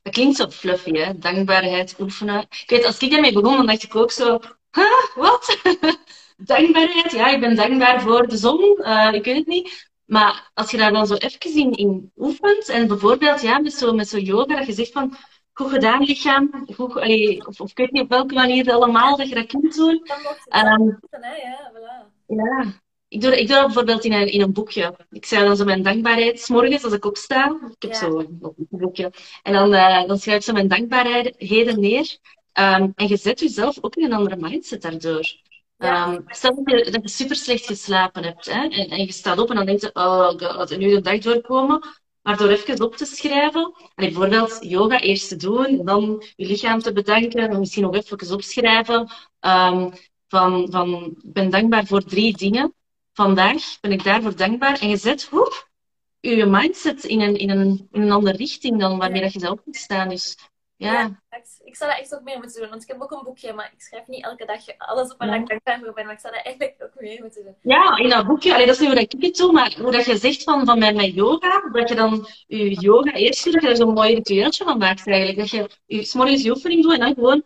dat 0.02 0.14
klinkt 0.14 0.38
zo 0.38 0.50
fluffy, 0.50 0.92
hè? 0.92 1.18
Dankbaarheid 1.18 1.96
oefenen. 2.00 2.42
Ik 2.42 2.64
weet, 2.68 2.86
als 2.86 2.98
ik 2.98 3.12
daarmee 3.12 3.34
begon, 3.34 3.58
dan 3.58 3.66
dacht 3.66 3.84
ik 3.84 3.96
ook 3.96 4.12
zo... 4.12 4.40
Huh, 4.72 5.16
wat? 5.16 5.58
dankbaarheid? 6.38 7.12
Ja, 7.12 7.28
ik 7.28 7.40
ben 7.40 7.56
dankbaar 7.56 8.02
voor 8.02 8.28
de 8.28 8.38
zon. 8.38 8.78
Uh, 8.80 9.10
ik 9.14 9.26
weet 9.26 9.36
het 9.36 9.48
niet. 9.48 9.92
Maar 10.06 10.52
als 10.54 10.72
je 10.72 10.78
daar 10.78 10.92
dan 10.92 11.08
zo 11.08 11.14
even 11.14 11.56
in, 11.56 11.72
in 11.72 12.12
oefent, 12.16 12.70
en 12.70 12.88
bijvoorbeeld 12.88 13.42
ja, 13.42 13.60
met 13.60 13.74
zo'n 13.74 13.96
met 13.96 14.10
zo 14.10 14.18
yoga, 14.18 14.56
dat 14.56 14.66
je 14.66 14.74
zegt 14.74 14.92
van, 14.92 15.16
goed 15.54 15.70
gedaan 15.70 16.04
lichaam, 16.04 16.66
goed, 16.76 16.96
allee, 16.96 17.48
of, 17.48 17.60
of 17.60 17.70
ik 17.70 17.78
weet 17.78 17.92
niet 17.92 18.02
op 18.02 18.10
welke 18.10 18.34
manier 18.34 18.66
het 18.66 18.74
allemaal, 18.74 19.18
dat 19.18 19.30
je 19.30 19.36
dat 19.36 19.46
kunt 19.46 19.76
doen. 19.76 20.08
Um, 20.50 21.00
ja, 21.22 21.72
voilà. 21.72 22.12
ja, 22.28 22.74
ik 23.08 23.22
doe, 23.22 23.40
ik 23.40 23.48
doe 23.48 23.56
dat 23.56 23.66
bijvoorbeeld 23.66 24.04
in 24.04 24.14
een, 24.14 24.32
in 24.32 24.42
een 24.42 24.54
boekje. 24.54 24.96
Ik 25.10 25.26
schrijf 25.26 25.46
dan 25.46 25.56
zo 25.56 25.66
mijn 25.66 25.84
dankbaarheid, 25.84 26.40
s 26.40 26.50
morgens 26.50 26.84
als 26.84 26.94
ik 26.94 27.06
opsta. 27.06 27.58
Ik 27.78 27.82
heb 27.82 27.94
zo 27.94 28.20
een 28.20 28.56
boekje. 28.70 29.12
En 29.44 29.54
dan, 29.54 29.74
uh, 29.74 30.08
dan 30.08 30.18
schrijf 30.18 30.38
ik 30.38 30.44
zo 30.44 30.54
mijn 30.54 30.68
dankbaarheden 30.68 31.80
neer. 31.80 32.18
Um, 32.60 32.92
en 32.96 33.08
je 33.08 33.18
zet 33.18 33.40
jezelf 33.40 33.78
ook 33.82 33.96
in 33.96 34.04
een 34.04 34.14
andere 34.14 34.36
mindset 34.36 34.82
daardoor. 34.82 35.26
Ja. 35.78 36.14
Um, 36.14 36.24
stel 36.28 36.64
dat 36.64 36.86
je, 36.86 36.92
dat 36.92 37.02
je 37.02 37.10
super 37.10 37.36
slecht 37.36 37.66
geslapen 37.66 38.24
hebt 38.24 38.46
hè, 38.46 38.62
en, 38.62 38.90
en, 38.90 39.06
je 39.06 39.12
staat 39.12 39.38
op 39.38 39.50
en 39.50 39.56
dan 39.56 39.66
denk 39.66 39.82
je, 39.82 39.90
oh 39.94 40.30
god, 40.38 40.78
nu 40.78 40.90
de 40.90 41.02
dag 41.02 41.20
doorkomen. 41.20 41.82
Maar 42.24 42.38
door 42.38 42.50
even 42.50 42.82
op 42.82 42.96
te 42.96 43.06
schrijven, 43.06 43.74
en 43.76 43.92
bijvoorbeeld 43.96 44.58
yoga 44.62 45.00
eerst 45.00 45.28
te 45.28 45.36
doen, 45.36 45.86
dan 45.86 46.24
je 46.36 46.46
lichaam 46.46 46.80
te 46.80 46.94
bedanken, 46.94 47.50
en 47.50 47.60
misschien 47.60 47.84
nog 47.84 47.96
even 47.96 48.32
opschrijven 48.34 49.00
um, 49.40 49.92
van, 50.28 50.68
van 50.72 51.16
ben 51.26 51.50
dankbaar 51.50 51.86
voor 51.86 52.04
drie 52.04 52.38
dingen. 52.38 52.74
Vandaag 53.14 53.80
ben 53.82 53.92
ik 53.92 54.04
daarvoor 54.04 54.36
dankbaar. 54.36 54.80
En 54.80 54.90
je 54.90 54.98
zet 54.98 55.24
hoep, 55.24 55.70
je 56.20 56.46
mindset 56.46 57.04
in 57.04 57.22
een, 57.22 57.36
in, 57.36 57.50
een, 57.50 57.88
in 57.92 58.02
een 58.02 58.12
andere 58.12 58.38
richting 58.38 58.80
dan 58.80 58.98
waarmee 58.98 59.22
dat 59.22 59.34
je 59.34 59.40
zou 59.40 59.60
opstaan. 59.66 60.10
Dus 60.10 60.38
ja. 60.76 61.22
Ik 61.64 61.76
zou 61.76 61.92
dat 61.92 62.00
echt 62.00 62.16
ook 62.16 62.24
meer 62.24 62.38
moeten 62.38 62.62
doen. 62.62 62.70
Want 62.70 62.82
ik 62.82 62.88
heb 62.88 63.02
ook 63.02 63.12
een 63.12 63.24
boekje, 63.24 63.54
maar 63.54 63.72
ik 63.74 63.82
schrijf 63.82 64.08
niet 64.08 64.24
elke 64.24 64.46
dag 64.46 64.78
alles 64.78 65.12
op 65.12 65.18
waar 65.18 65.36
ik 65.36 65.48
dankbaar 65.48 65.80
voor 65.80 65.94
ben. 65.94 66.06
Maar 66.06 66.14
ik 66.14 66.20
zou 66.20 66.34
dat 66.34 66.46
eigenlijk 66.46 66.76
ook 66.84 67.02
meer 67.02 67.22
moeten 67.22 67.44
doen. 67.44 67.56
Ja, 67.62 67.98
in 67.98 68.10
dat 68.10 68.26
boekje. 68.26 68.54
Allee, 68.54 68.66
dat 68.66 68.76
is 68.76 68.82
niet 68.82 68.92
hoe 68.92 69.00
ik 69.00 69.16
het 69.18 69.36
doe, 69.36 69.52
maar 69.52 69.76
hoe 69.82 69.92
dat 69.92 70.06
je 70.06 70.18
zegt 70.18 70.44
van, 70.44 70.66
van 70.66 70.80
mijn, 70.80 70.96
mijn 70.96 71.12
yoga, 71.12 71.70
dat 71.72 71.90
je 71.90 71.96
dan 71.96 72.28
je 72.48 72.80
yoga 72.80 73.12
eerst 73.12 73.44
doet, 73.44 73.54
dat 73.54 73.62
je 73.62 73.70
er 73.70 73.76
zo'n 73.76 73.94
mooi 73.94 74.14
ritueeltje 74.14 74.64
van 74.64 74.78
maakt 74.78 75.08
eigenlijk. 75.08 75.38
Dat 75.38 75.50
je 75.50 75.70
je, 75.86 76.04
s'morgens 76.04 76.42
je 76.42 76.52
oefening 76.52 76.82
doet 76.82 76.94
en 76.94 77.00
dan 77.00 77.14
gewoon 77.14 77.44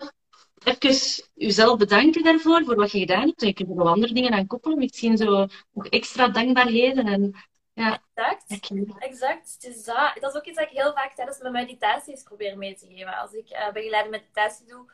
even 0.64 1.24
jezelf 1.34 1.78
bedanken 1.78 2.24
daarvoor, 2.24 2.64
voor 2.66 2.76
wat 2.76 2.92
je 2.92 3.00
gedaan 3.00 3.28
hebt. 3.28 3.42
En 3.42 3.48
je 3.48 3.54
kunt 3.54 3.70
er 3.70 3.76
nog 3.76 3.88
andere 3.88 4.14
dingen 4.14 4.32
aan 4.32 4.48
koppelen. 4.48 4.78
Misschien 4.78 5.18
zo 5.18 5.48
nog 5.74 5.88
extra 5.88 6.28
dankbaarheden. 6.28 7.06
En, 7.06 7.36
ja. 7.78 8.02
Exact. 8.14 8.70
exact. 9.00 9.62
Dus 9.62 9.84
dat, 9.84 10.12
dat 10.20 10.34
is 10.34 10.40
ook 10.40 10.46
iets 10.46 10.58
dat 10.58 10.70
ik 10.72 10.78
heel 10.78 10.94
vaak 10.94 11.16
tijdens 11.16 11.40
mijn 11.40 11.54
meditaties 11.54 12.24
probeer 12.24 12.58
mee 12.58 12.76
te 12.76 12.88
geven. 12.88 13.18
Als 13.18 13.34
ik 13.34 13.50
uh, 13.52 13.72
begeleide 13.72 14.10
meditatie 14.10 14.66
doe, 14.66 14.86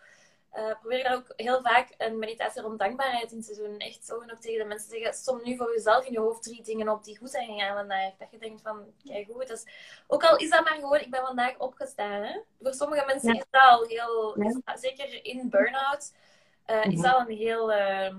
uh, 0.55 0.79
probeer 0.79 0.97
ik 0.97 1.03
daar 1.03 1.15
ook 1.15 1.33
heel 1.35 1.61
vaak 1.61 1.93
een 1.97 2.19
meditatie 2.19 2.61
rond 2.61 2.79
dankbaarheid 2.79 3.31
in 3.31 3.41
te 3.41 3.55
doen. 3.55 3.77
Echt 3.77 4.05
zo 4.05 4.15
ook 4.15 4.39
tegen 4.39 4.59
de 4.59 4.65
mensen 4.65 4.89
zeggen, 4.89 5.13
som 5.13 5.41
nu 5.43 5.57
voor 5.57 5.73
jezelf 5.73 6.05
in 6.05 6.11
je 6.11 6.19
hoofd 6.19 6.43
drie 6.43 6.63
dingen 6.63 6.89
op 6.89 7.03
die 7.03 7.17
goed 7.17 7.29
zijn 7.29 7.47
gegaan 7.47 7.77
vandaag. 7.77 8.11
Dat 8.17 8.31
je 8.31 8.37
denkt 8.37 8.61
van, 8.61 8.85
kijk 9.03 9.27
goed, 9.31 9.47
dus, 9.47 9.65
ook 10.07 10.23
al 10.23 10.37
is 10.37 10.49
dat 10.49 10.63
maar 10.63 10.77
gewoon, 10.79 10.99
ik 10.99 11.11
ben 11.11 11.25
vandaag 11.25 11.57
opgestaan. 11.57 12.21
Hè? 12.23 12.39
Voor 12.61 12.73
sommige 12.73 13.05
mensen 13.05 13.33
is 13.33 13.43
dat 13.49 13.61
al 13.61 13.83
heel, 13.83 14.37
zeker 14.75 15.25
in 15.25 15.49
burn-out, 15.49 16.13
uh, 16.67 16.85
is 16.85 16.93
mhm. 16.93 17.01
dat 17.01 17.27
een 17.27 17.35
heel... 17.35 17.71
Uh, 17.71 18.15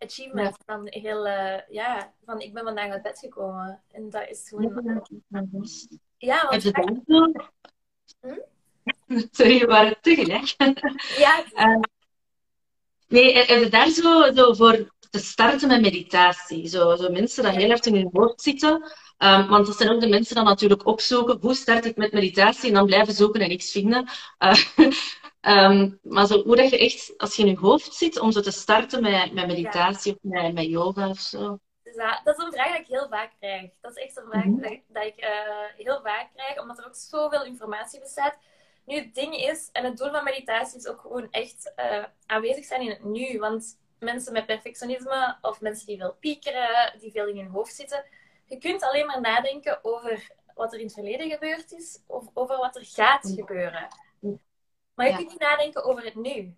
achievement 0.00 0.56
van 0.66 0.86
heel, 0.88 1.26
uh, 1.26 1.58
ja, 1.68 2.12
van 2.24 2.40
ik 2.40 2.54
ben 2.54 2.64
vandaag 2.64 2.90
uit 2.90 3.02
bed 3.02 3.18
gekomen. 3.18 3.82
En 3.92 4.10
dat 4.10 4.28
is 4.28 4.48
gewoon... 4.48 4.62
Ja, 6.18 6.46
want... 6.50 6.62
Heb 6.62 6.74
je 6.74 7.02
dat 7.04 7.52
hm? 8.20 8.38
Sorry, 9.30 9.58
we 9.58 9.66
waren 9.66 9.96
tegelijk. 10.00 10.54
Ja. 11.18 11.44
uh, 11.54 11.80
nee, 13.08 13.36
heb 13.36 13.62
je 13.62 13.68
daar 13.68 13.88
zo, 13.88 14.32
zo 14.34 14.52
voor 14.52 14.92
te 15.10 15.18
starten 15.18 15.68
met 15.68 15.80
meditatie? 15.80 16.68
Zo, 16.68 16.96
zo 16.96 17.10
mensen 17.10 17.42
dat 17.42 17.54
heel 17.54 17.70
erg 17.70 17.80
in 17.80 17.94
hun 17.94 18.10
hoofd 18.12 18.42
zitten. 18.42 18.92
Um, 19.18 19.48
want 19.48 19.66
dat 19.66 19.76
zijn 19.76 19.90
ook 19.90 20.00
de 20.00 20.08
mensen 20.08 20.34
die 20.34 20.44
natuurlijk 20.44 20.86
opzoeken. 20.86 21.38
Hoe 21.40 21.54
start 21.54 21.84
ik 21.84 21.96
met 21.96 22.12
meditatie? 22.12 22.68
En 22.68 22.74
dan 22.74 22.86
blijven 22.86 23.14
zoeken 23.14 23.40
en 23.40 23.48
niks 23.48 23.70
vinden. 23.70 24.08
Uh, 24.38 24.54
um, 25.40 25.98
maar 26.02 26.26
zo, 26.26 26.42
hoe 26.42 26.56
dat 26.56 26.70
je 26.70 26.78
echt, 26.78 27.14
als 27.16 27.36
je 27.36 27.42
in 27.42 27.48
je 27.48 27.58
hoofd 27.58 27.94
zit, 27.94 28.18
om 28.18 28.32
zo 28.32 28.40
te 28.40 28.50
starten 28.50 29.02
met, 29.02 29.32
met 29.32 29.46
meditatie 29.46 30.12
of 30.12 30.18
met, 30.22 30.54
met 30.54 30.64
yoga 30.64 31.08
of 31.08 31.18
zo. 31.18 31.58
Dus 31.82 31.96
dat, 31.96 32.20
dat, 32.24 32.38
is 32.38 32.44
een 32.44 32.52
vraag 32.52 32.72
die 32.72 32.80
ik 32.80 32.86
heel 32.86 33.08
vaak 33.08 33.30
krijg. 33.38 33.70
Dat 33.80 33.96
is 33.96 34.02
echt 34.02 34.16
een 34.16 34.30
vraag 34.30 34.44
mm 34.44 34.62
-hmm. 34.62 34.82
dat, 34.88 35.04
ik 35.04 35.24
uh, 35.24 35.84
heel 35.86 36.00
vaak 36.02 36.28
krijg, 36.34 36.60
omdat 36.60 36.78
er 36.78 36.86
ook 36.86 36.94
zoveel 36.94 37.44
informatie 37.44 38.00
bestaat. 38.00 38.38
Nu, 38.84 38.94
het 38.96 39.14
ding 39.14 39.34
is, 39.34 39.68
en 39.72 39.84
het 39.84 39.96
doel 39.96 40.10
van 40.10 40.24
meditatie 40.24 40.78
is 40.78 40.86
ook 40.86 41.00
gewoon 41.00 41.28
echt 41.30 41.72
uh, 41.76 42.04
aanwezig 42.26 42.64
zijn 42.64 42.80
in 42.80 42.90
het 42.90 43.04
nu. 43.04 43.38
Want 43.38 43.78
mensen 43.98 44.32
met 44.32 44.46
perfectionisme 44.46 45.36
of 45.40 45.60
mensen 45.60 45.86
die 45.86 45.98
veel 45.98 46.16
piekeren, 46.20 46.98
die 47.00 47.10
veel 47.10 47.26
in 47.26 47.36
hun 47.36 47.50
hoofd 47.50 47.74
zitten, 47.74 48.04
je 48.46 48.58
kunt 48.58 48.82
alleen 48.82 49.06
maar 49.06 49.20
nadenken 49.20 49.78
over 49.82 50.30
wat 50.54 50.72
er 50.72 50.78
in 50.78 50.84
het 50.84 50.94
verleden 50.94 51.30
gebeurd 51.30 51.72
is 51.72 52.02
of 52.06 52.26
over 52.34 52.56
wat 52.56 52.76
er 52.76 52.84
gaat 52.84 53.32
gebeuren. 53.36 53.88
Maar 55.00 55.10
je 55.10 55.16
kunt 55.16 55.28
niet 55.28 55.40
nadenken 55.40 55.84
over 55.84 56.04
het 56.04 56.14
nu. 56.14 56.54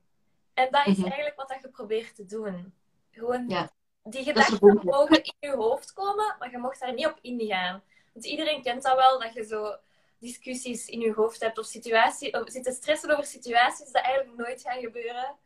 En 0.54 0.68
dat 0.70 0.86
is 0.86 0.96
mhm. 0.96 1.06
eigenlijk 1.06 1.36
wat 1.36 1.58
je 1.62 1.68
probeert 1.68 2.14
te 2.14 2.24
doen. 2.24 2.74
Gewoon 3.10 3.48
ja. 3.48 3.70
die 4.02 4.24
gedachten 4.24 4.80
mogen 4.82 5.22
in 5.22 5.34
je 5.38 5.50
hoofd 5.50 5.92
komen, 5.92 6.36
maar 6.38 6.50
je 6.50 6.58
mocht 6.58 6.80
daar 6.80 6.94
niet 6.94 7.06
op 7.06 7.18
ingaan. 7.20 7.82
Want 8.12 8.26
iedereen 8.26 8.62
kent 8.62 8.82
dat 8.82 8.96
wel, 8.96 9.18
dat 9.18 9.34
je 9.34 9.44
zo 9.44 9.76
discussies 10.18 10.86
in 10.86 11.00
je 11.00 11.12
hoofd 11.12 11.40
hebt 11.40 11.58
of, 11.58 11.66
situaties, 11.66 12.30
of 12.30 12.50
zit 12.50 12.64
te 12.64 12.72
stressen 12.72 13.10
over 13.10 13.24
situaties 13.24 13.92
die 13.92 14.00
eigenlijk 14.00 14.36
nooit 14.36 14.60
gaan 14.60 14.80
gebeuren. 14.80 15.36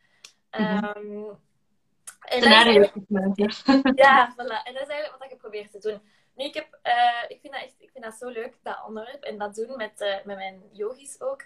Mm 0.51 0.67
-hmm. 0.67 1.39
en 2.21 2.41
dat 2.41 3.37
is 3.37 3.63
ja, 4.05 4.33
voilà. 4.33 4.63
En 4.65 4.73
dat 4.75 4.83
is 4.83 4.89
eigenlijk 4.89 5.17
wat 5.19 5.31
je 5.31 5.37
probeert 5.37 5.71
te 5.71 5.79
doen. 5.79 6.01
Nu, 6.35 6.45
ik, 6.45 6.55
heb, 6.55 6.79
uh, 6.83 7.23
ik, 7.29 7.41
vind 7.41 7.53
dat 7.53 7.63
echt, 7.63 7.75
ik 7.79 7.91
vind 7.91 8.05
dat 8.05 8.15
zo 8.15 8.29
leuk, 8.29 8.59
dat 8.63 8.85
onderwerp. 8.87 9.23
En 9.23 9.39
dat 9.39 9.55
doen 9.55 9.77
met, 9.77 10.01
uh, 10.01 10.15
met 10.25 10.37
mijn 10.37 10.63
yogis 10.73 11.21
ook. 11.21 11.45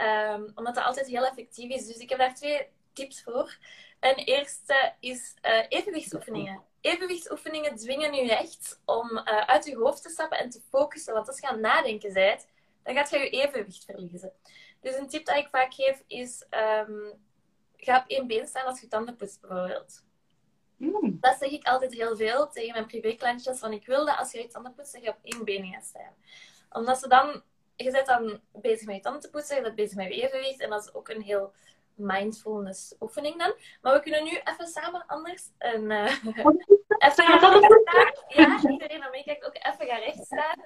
Um, 0.00 0.52
omdat 0.54 0.74
dat 0.74 0.84
altijd 0.84 1.06
heel 1.06 1.26
effectief 1.26 1.70
is. 1.70 1.86
Dus 1.86 1.96
ik 1.96 2.08
heb 2.08 2.18
daar 2.18 2.34
twee 2.34 2.68
tips 2.92 3.22
voor. 3.22 3.56
En 4.00 4.14
eerste 4.14 4.94
is 5.00 5.34
uh, 5.42 5.64
evenwichtsoefeningen. 5.68 6.62
Evenwichtsoefeningen 6.80 7.76
dwingen 7.76 8.14
je 8.14 8.36
echt 8.36 8.80
om 8.84 9.18
uit 9.18 9.64
je 9.64 9.76
hoofd 9.76 10.02
te 10.02 10.08
stappen 10.08 10.38
en 10.38 10.50
te 10.50 10.60
focussen. 10.70 11.14
Want 11.14 11.28
als 11.28 11.38
je 11.38 11.46
aan 11.46 11.52
het 11.52 11.62
nadenken 11.62 12.12
bent, 12.12 12.46
dan 12.82 12.94
gaat 12.94 13.10
je 13.10 13.18
je 13.18 13.30
evenwicht 13.30 13.84
verliezen. 13.84 14.32
Dus 14.80 14.94
een 14.94 15.08
tip 15.08 15.26
dat 15.26 15.36
ik 15.36 15.48
vaak 15.50 15.74
geef 15.74 16.02
is... 16.06 16.46
Um, 16.50 17.26
ga 17.76 17.98
op 17.98 18.04
één 18.06 18.26
been 18.26 18.46
staan 18.46 18.66
als 18.66 18.80
je 18.80 18.88
tanden 18.88 19.16
poetst, 19.16 19.40
bijvoorbeeld. 19.40 20.04
Mm. 20.76 21.18
Dat 21.20 21.36
zeg 21.38 21.50
ik 21.50 21.66
altijd 21.66 21.94
heel 21.94 22.16
veel 22.16 22.48
tegen 22.48 22.72
mijn 22.72 22.86
privéklantjes. 22.86 23.58
Van 23.58 23.72
ik 23.72 23.86
wil 23.86 24.06
dat 24.06 24.16
als 24.16 24.32
je 24.32 24.38
je 24.38 24.46
tanden 24.46 24.74
poetst, 24.74 24.92
dat 24.92 25.02
je 25.02 25.10
op 25.10 25.18
één 25.22 25.44
been 25.44 25.72
gaat 25.72 25.84
staan. 25.84 26.14
Omdat 26.70 26.98
ze 26.98 27.08
dan... 27.08 27.42
Je 27.84 27.90
bent 27.90 28.06
dan 28.06 28.40
bezig 28.52 28.86
met 28.86 28.96
je 28.96 29.02
tanden 29.02 29.20
te 29.20 29.30
poetsen, 29.30 29.56
je 29.56 29.62
bent 29.62 29.74
bezig 29.74 29.96
met 29.96 30.14
je 30.14 30.22
evenwicht. 30.22 30.60
En 30.60 30.70
dat 30.70 30.84
is 30.84 30.94
ook 30.94 31.08
een 31.08 31.22
heel 31.22 31.52
mindfulness 31.94 32.94
oefening 33.00 33.38
dan. 33.38 33.54
Maar 33.82 33.94
we 33.94 34.00
kunnen 34.00 34.24
nu 34.24 34.30
even 34.44 34.66
samen 34.66 35.04
anders 35.06 35.50
een... 35.58 35.90
Uh, 35.90 36.24
even 37.06 37.24
gaan 37.24 37.38
staan. 37.38 38.12
Ja, 38.28 38.70
iedereen 38.70 39.00
die 39.00 39.10
meekijkt 39.10 39.46
ook 39.46 39.54
even 39.54 39.86
gaan 39.86 40.00
recht 40.00 40.24
staan. 40.24 40.56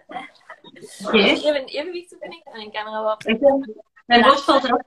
Okay. 1.06 1.30
Ik 1.30 1.42
heb 1.42 1.54
een 1.54 1.64
evenwichtsoefening 1.64 2.44
en 2.44 2.60
een 2.60 2.72
camera 2.72 3.02
wat... 3.02 3.24
Mijn 4.06 4.24
hoofd 4.24 4.44
valt 4.44 4.64
eraf. 4.64 4.80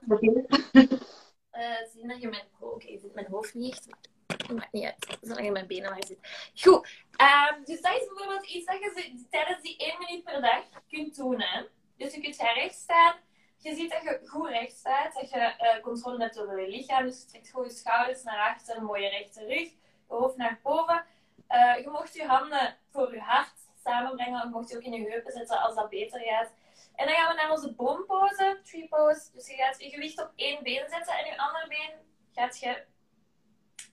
Uh, 1.52 1.76
zie 1.92 2.08
dat 2.08 2.20
je 2.20 2.28
mijn... 2.28 2.42
Oh, 2.60 2.72
Oké, 2.72 2.84
okay, 2.84 2.98
zit 2.98 3.14
mijn 3.14 3.26
hoofd 3.30 3.54
niet 3.54 3.86
echt 4.36 4.54
maakt 4.54 4.72
niet 4.72 4.84
uit, 4.84 5.18
zolang 5.20 5.44
je 5.44 5.52
mijn 5.52 5.66
benen 5.66 5.90
maar 5.90 6.04
zit. 6.06 6.18
Goed, 6.54 6.88
um, 7.20 7.64
dus 7.64 7.80
dat 7.80 7.92
is 7.92 8.08
bijvoorbeeld 8.08 8.46
iets 8.46 8.66
dat 8.66 8.78
je 8.78 9.26
tijdens 9.30 9.62
die 9.62 9.76
1 9.76 9.98
minuut 9.98 10.24
per 10.24 10.40
dag 10.40 10.64
kunt 10.88 11.16
doen. 11.16 11.40
Hè? 11.40 11.62
Dus 11.96 12.14
je 12.14 12.20
kunt 12.20 12.36
recht 12.36 12.74
staan. 12.74 13.14
Je 13.56 13.74
ziet 13.74 13.90
dat 13.90 14.02
je 14.02 14.20
goed 14.24 14.48
recht 14.48 14.76
staat, 14.76 15.14
dat 15.14 15.30
je 15.30 15.54
uh, 15.60 15.82
controle 15.82 16.22
hebt 16.22 16.40
over 16.40 16.60
je 16.60 16.68
lichaam. 16.68 17.04
Dus 17.04 17.20
je 17.20 17.26
trekt 17.26 17.46
je 17.46 17.70
schouders 17.70 18.22
naar 18.22 18.54
achter, 18.54 18.76
een 18.76 18.84
mooie 18.84 19.08
rechte 19.08 19.40
rug, 19.40 19.68
je 20.08 20.14
hoofd 20.14 20.36
naar 20.36 20.60
boven. 20.62 21.04
Uh, 21.48 21.78
je 21.78 21.88
mocht 21.90 22.14
je 22.14 22.26
handen 22.26 22.76
voor 22.90 23.14
je 23.14 23.20
hart 23.20 23.54
samenbrengen, 23.84 24.42
je 24.42 24.48
mocht 24.48 24.70
je 24.70 24.76
ook 24.76 24.82
in 24.82 24.92
je 24.92 25.10
heupen 25.10 25.32
zetten 25.32 25.60
als 25.60 25.74
dat 25.74 25.88
beter 25.88 26.20
gaat. 26.20 26.52
En 26.94 27.06
dan 27.06 27.14
gaan 27.14 27.28
we 27.28 27.42
naar 27.42 27.50
onze 27.50 27.74
boompose, 27.74 28.60
tree 28.64 28.88
pose. 28.88 29.30
Dus 29.32 29.46
je 29.46 29.54
gaat 29.54 29.82
je 29.82 29.90
gewicht 29.90 30.22
op 30.22 30.32
één 30.36 30.62
been 30.62 30.88
zetten 30.88 31.14
en 31.18 31.26
je 31.26 31.38
andere 31.38 31.68
been 31.68 31.92
gaat 32.32 32.58
je 32.58 32.84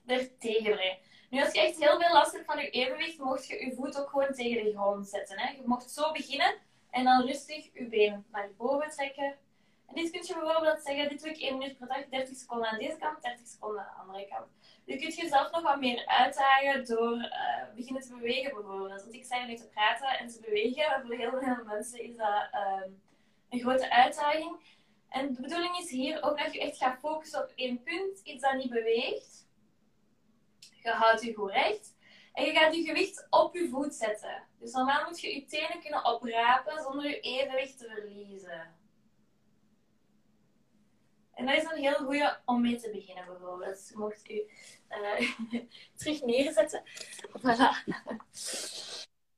er 0.06 0.38
tegen 0.38 0.72
brengen. 0.72 0.98
Nu, 1.30 1.44
als 1.44 1.54
je 1.54 1.62
echt 1.62 1.80
heel 1.80 2.00
veel 2.00 2.14
last 2.14 2.32
hebt 2.32 2.46
van 2.46 2.60
je 2.60 2.70
evenwicht, 2.70 3.18
mocht 3.18 3.48
je 3.48 3.66
je 3.66 3.76
voet 3.76 4.00
ook 4.00 4.10
gewoon 4.10 4.34
tegen 4.34 4.64
de 4.64 4.72
grond 4.72 5.08
zetten. 5.08 5.40
Hè. 5.40 5.52
Je 5.52 5.62
mocht 5.66 5.92
zo 5.92 6.12
beginnen 6.12 6.56
en 6.94 7.04
dan 7.04 7.26
rustig 7.26 7.70
je 7.74 7.86
been 7.86 8.26
naar 8.32 8.50
boven 8.58 8.90
trekken 8.90 9.38
En 9.88 9.96
dit 9.96 10.12
kun 10.12 10.24
je 10.26 10.34
bijvoorbeeld 10.34 10.84
zeggen, 10.84 11.10
dit 11.10 11.22
doe 11.22 11.30
ik 11.30 11.42
1 11.42 11.58
minuut 11.58 11.78
per 11.78 11.88
dag, 11.88 12.06
30 12.10 12.38
seconden 12.38 12.68
aan 12.68 12.78
deze 12.78 12.98
kant, 12.98 13.22
30 13.22 13.48
seconden 13.48 13.80
aan 13.80 13.94
de 13.96 14.02
andere 14.02 14.28
kant. 14.28 14.48
Je 14.84 14.98
kunt 14.98 15.16
jezelf 15.16 15.52
nog 15.52 15.62
wat 15.62 15.80
meer 15.80 16.06
uitdagen 16.06 16.86
door 16.86 17.16
uh, 17.18 17.76
beginnen 17.76 18.02
te 18.02 18.16
bewegen 18.16 18.54
bijvoorbeeld. 18.54 19.02
Want 19.02 19.14
ik 19.14 19.26
zei 19.26 19.46
nu 19.46 19.56
te 19.56 19.70
praten 19.70 20.08
en 20.08 20.28
te 20.28 20.40
bewegen, 20.40 21.02
voor 21.06 21.16
heel 21.16 21.32
veel 21.32 21.64
mensen 21.66 22.04
is 22.04 22.16
dat 22.16 22.48
uh, 22.54 22.82
een 23.50 23.60
grote 23.60 23.92
uitdaging. 23.92 24.56
En 25.10 25.34
de 25.34 25.42
bedoeling 25.42 25.78
is 25.78 25.90
hier 25.90 26.24
ook 26.24 26.38
dat 26.38 26.54
je 26.54 26.62
echt 26.62 26.78
gaat 26.78 27.00
focussen 27.00 27.44
op 27.44 27.52
één 27.56 27.84
punt, 27.84 28.20
iets 28.24 28.42
dat 28.42 28.54
niet 28.54 28.70
beweegt. 28.70 29.48
Je 30.84 30.90
houdt 30.90 31.24
je 31.24 31.34
goed 31.34 31.52
recht. 31.52 31.93
En 32.34 32.46
je 32.46 32.52
gaat 32.52 32.76
je 32.76 32.84
gewicht 32.84 33.28
op 33.30 33.56
je 33.56 33.70
voet 33.70 33.96
zetten. 33.96 34.44
Dus 34.60 34.72
normaal 34.72 35.06
moet 35.06 35.22
je 35.22 35.34
je 35.34 35.46
tenen 35.46 35.82
kunnen 35.82 36.06
oprapen 36.06 36.84
zonder 36.84 37.10
je 37.10 37.20
evenwicht 37.20 37.78
te 37.78 37.90
verliezen. 37.90 38.76
En 41.34 41.46
dat 41.46 41.56
is 41.56 41.64
een 41.64 41.78
heel 41.78 42.06
goede 42.06 42.40
om 42.46 42.62
mee 42.62 42.76
te 42.76 42.90
beginnen 42.90 43.26
bijvoorbeeld. 43.26 43.78
Dus 43.78 43.92
mocht 43.94 44.30
u 44.30 44.44
uh, 44.90 45.34
terug 45.98 46.22
neerzetten. 46.22 46.84
Voilà. 47.40 47.94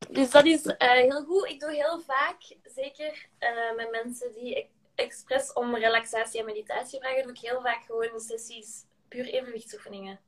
Dus 0.09 0.29
dat 0.29 0.45
is 0.45 0.65
uh, 0.65 0.75
heel 0.77 1.23
goed. 1.23 1.49
Ik 1.49 1.59
doe 1.59 1.71
heel 1.71 1.99
vaak, 1.99 2.57
zeker 2.63 3.27
uh, 3.39 3.75
met 3.75 3.91
mensen 3.91 4.33
die 4.33 4.69
expres 4.95 5.53
om 5.53 5.75
relaxatie 5.75 6.39
en 6.39 6.45
meditatie 6.45 6.99
vragen, 6.99 7.23
doe 7.23 7.31
ik 7.31 7.39
heel 7.39 7.61
vaak 7.61 7.83
gewoon 7.83 8.19
sessies 8.19 8.85
puur 9.07 9.25
evenwichtsoefeningen. 9.25 10.19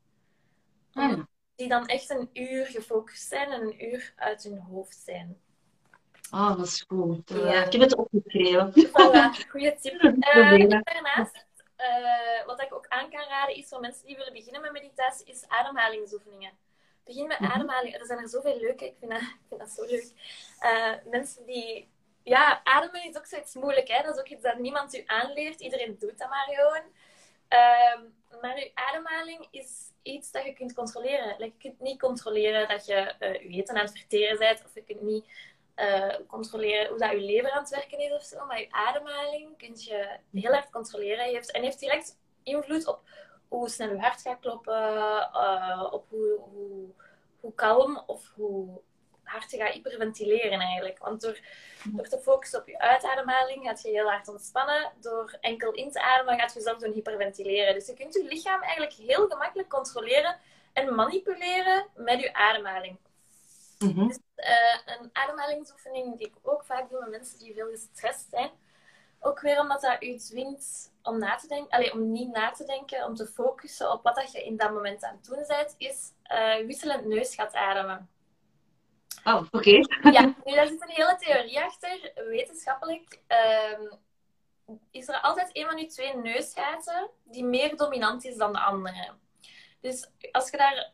Ah. 0.94 1.20
Die 1.58 1.68
dan 1.68 1.88
echt 1.88 2.10
een 2.10 2.30
uur 2.34 2.66
gefocust 2.66 3.28
zijn 3.28 3.52
en 3.52 3.62
een 3.62 3.86
uur 3.86 4.14
uit 4.16 4.44
hun 4.44 4.60
hoofd 4.60 5.02
zijn. 5.06 5.38
Ah, 6.30 6.58
dat 6.58 6.66
is 6.66 6.86
goed. 6.88 7.30
Ja. 7.30 7.66
Ik 7.66 7.72
heb 7.72 7.82
het 7.82 7.96
opgeschreven. 7.96 8.74
Voilà, 8.76 9.50
goede 9.50 9.76
tip. 9.82 10.02
Uh, 10.36 10.70
daarnaast 10.70 11.46
uh, 11.78 12.46
wat 12.46 12.62
ik 12.62 12.74
ook 12.74 12.88
aan 12.88 13.10
kan 13.10 13.28
raden 13.30 13.56
is 13.56 13.68
voor 13.68 13.80
mensen 13.80 14.06
die 14.06 14.16
willen 14.16 14.34
beginnen 14.34 14.62
met 14.62 14.72
meditatie, 14.72 15.26
is 15.26 15.48
ademhalingsoefeningen. 15.48 16.52
Begin 17.06 17.28
met 17.28 17.40
mm 17.40 17.52
ademhaling. 17.52 17.94
Er 17.96 18.06
zijn 18.06 18.20
er 18.20 18.30
zoveel 18.30 18.60
leuke. 18.60 18.86
Ik 18.86 18.96
vind 19.00 19.12
dat, 19.12 19.22
ik 19.22 19.46
vind 19.48 19.60
dat 19.60 19.70
zo 19.70 19.86
leuk. 19.86 20.12
Mensen 21.12 21.46
die... 21.46 21.90
Ja, 22.24 22.62
ademen 22.64 23.10
is 23.10 23.18
ook 23.18 23.26
zoiets 23.26 23.56
moeilijk. 23.56 23.88
Hè? 23.88 24.04
Dat 24.04 24.16
is 24.16 24.20
ook 24.20 24.30
iets 24.30 24.44
dat 24.44 24.58
niemand 24.58 24.96
u 24.96 25.04
aanleert. 25.06 25.60
Iedereen 25.60 25.96
doet 26.00 26.18
dat 26.18 26.30
maar 26.30 26.48
gewoon. 26.50 26.82
Uh, 27.50 28.02
maar 28.42 28.56
uw 28.56 28.72
ademhaling 28.74 29.48
is 29.52 29.92
iets 30.02 30.32
dat 30.32 30.46
je 30.46 30.54
kunt 30.54 30.74
controleren. 30.74 31.36
Je 31.38 31.54
kunt 31.58 31.80
niet 31.80 32.00
controleren 32.00 32.68
dat 32.68 32.86
je 32.86 33.16
uh, 33.20 33.34
je 33.34 33.50
eten 33.50 33.76
aan 33.76 33.86
het 33.86 33.98
verteren 33.98 34.38
bent. 34.38 34.64
Of 34.66 34.74
je 34.74 34.84
kunt 34.84 35.02
niet 35.02 35.26
uh, 35.76 36.16
controleren 36.28 36.88
hoe 36.88 36.98
dat 36.98 37.12
je 37.12 37.20
lever 37.20 37.52
aan 37.52 37.62
het 37.62 37.70
werken 37.70 38.00
is 38.00 38.12
of 38.12 38.24
zo. 38.24 38.46
Maar 38.46 38.60
je 38.60 38.72
ademhaling 38.72 39.58
kun 39.58 39.74
je 39.76 40.18
heel 40.32 40.54
erg 40.54 40.70
controleren. 40.70 41.26
En 41.26 41.64
heeft 41.64 41.80
direct 41.80 42.18
invloed 42.44 42.88
op 42.88 43.02
hoe 43.48 43.70
snel 43.70 43.90
je 43.90 44.00
hart 44.00 44.22
gaat 44.22 44.40
kloppen, 44.40 45.30
uh, 45.34 45.88
op 45.92 46.06
hoe, 46.10 46.40
hoe, 46.40 46.90
hoe 47.40 47.54
kalm 47.54 48.04
of 48.06 48.32
hoe 48.36 48.82
hard 49.28 49.52
je 49.52 49.58
gaat 49.58 49.74
hyperventileren 49.74 50.60
eigenlijk. 50.60 50.98
Want 50.98 51.22
door, 51.22 51.40
door 51.84 52.08
te 52.08 52.20
focussen 52.20 52.60
op 52.60 52.68
je 52.68 52.80
uitademhaling 52.80 53.66
gaat 53.66 53.82
je 53.82 53.90
heel 53.90 54.10
hard 54.10 54.28
ontspannen. 54.28 54.92
Door 55.02 55.38
enkel 55.42 55.72
in 55.72 55.92
te 55.92 56.02
ademen 56.02 56.40
gaat 56.40 56.54
je 56.54 56.62
zelf 56.62 56.78
doen 56.78 56.94
hyperventileren. 56.94 57.74
Dus 57.74 57.88
je 57.88 57.94
kunt 57.94 58.14
je 58.14 58.24
lichaam 58.24 58.62
eigenlijk 58.62 58.94
heel 58.94 59.28
gemakkelijk 59.28 59.70
controleren 59.70 60.38
en 60.74 60.96
manipuleren 60.96 61.86
met 61.96 62.20
je 62.20 62.34
ademhaling. 62.34 62.98
Mm 63.80 64.08
dus, 64.08 64.20
uh, 64.36 64.96
een 65.00 65.10
ademhalingsoefening 65.14 66.18
die 66.18 66.28
ik 66.28 66.34
ook 66.42 66.64
vaak 66.64 66.90
doe 66.90 67.00
met 67.00 67.10
mensen 67.10 67.40
die 67.40 67.54
veel 67.54 67.70
gestrest 67.70 68.28
zijn. 68.30 68.50
Ook 69.20 69.40
weer 69.40 69.60
omdat 69.60 69.82
dat 69.82 70.04
u 70.04 70.18
dwingt 70.18 70.92
om 71.04 71.20
na 71.20 71.36
te 71.36 71.48
denken, 71.48 71.70
allez, 71.70 71.92
om 71.92 72.12
niet 72.12 72.32
na 72.32 72.52
te 72.52 72.66
denken, 72.66 73.06
om 73.06 73.16
te 73.16 73.28
focussen 73.28 73.92
op 73.92 74.04
wat 74.04 74.16
dat 74.16 74.32
je 74.32 74.46
in 74.46 74.58
dat 74.58 74.72
moment 74.72 75.04
aan 75.04 75.16
het 75.16 75.26
doen 75.26 75.44
bent, 75.48 75.76
is 75.78 76.12
uh, 76.32 76.66
wisselend 76.66 77.06
neusgat 77.06 77.54
ademen. 77.54 78.10
Oh, 79.24 79.46
oké. 79.52 79.70
ja, 80.18 80.36
nu 80.46 80.54
daar 80.56 80.68
zit 80.68 80.82
een 80.82 80.90
hele 80.90 81.16
theorie 81.20 81.60
achter. 81.60 82.12
Wetenschappelijk 82.16 83.20
um, 83.78 84.00
is 84.92 85.08
er 85.08 85.20
altijd 85.22 85.50
een 85.54 85.66
van 85.66 85.78
je 85.78 85.86
twee 85.86 86.16
neusgaten 86.16 87.10
die 87.24 87.44
meer 87.44 87.76
dominant 87.76 88.26
is 88.26 88.38
dan 88.38 88.54
de 88.54 88.60
andere. 88.60 89.14
Dus 89.82 90.10
als 90.32 90.50
je 90.50 90.58
daar 90.58 90.92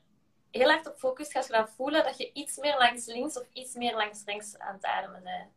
heel 0.51 0.69
hard 0.69 0.87
op 0.87 0.97
focust, 0.97 1.31
ga 1.31 1.39
je 1.39 1.47
dan 1.47 1.67
voelen 1.67 2.03
dat 2.03 2.17
je 2.17 2.31
iets 2.33 2.57
meer 2.57 2.77
langs 2.77 3.05
links 3.05 3.37
of 3.37 3.45
iets 3.53 3.73
meer 3.73 3.95
langs 3.95 4.23
rechts 4.25 4.57
aan 4.57 4.73
het 4.73 4.85
ademen 4.85 5.23
bent. 5.23 5.51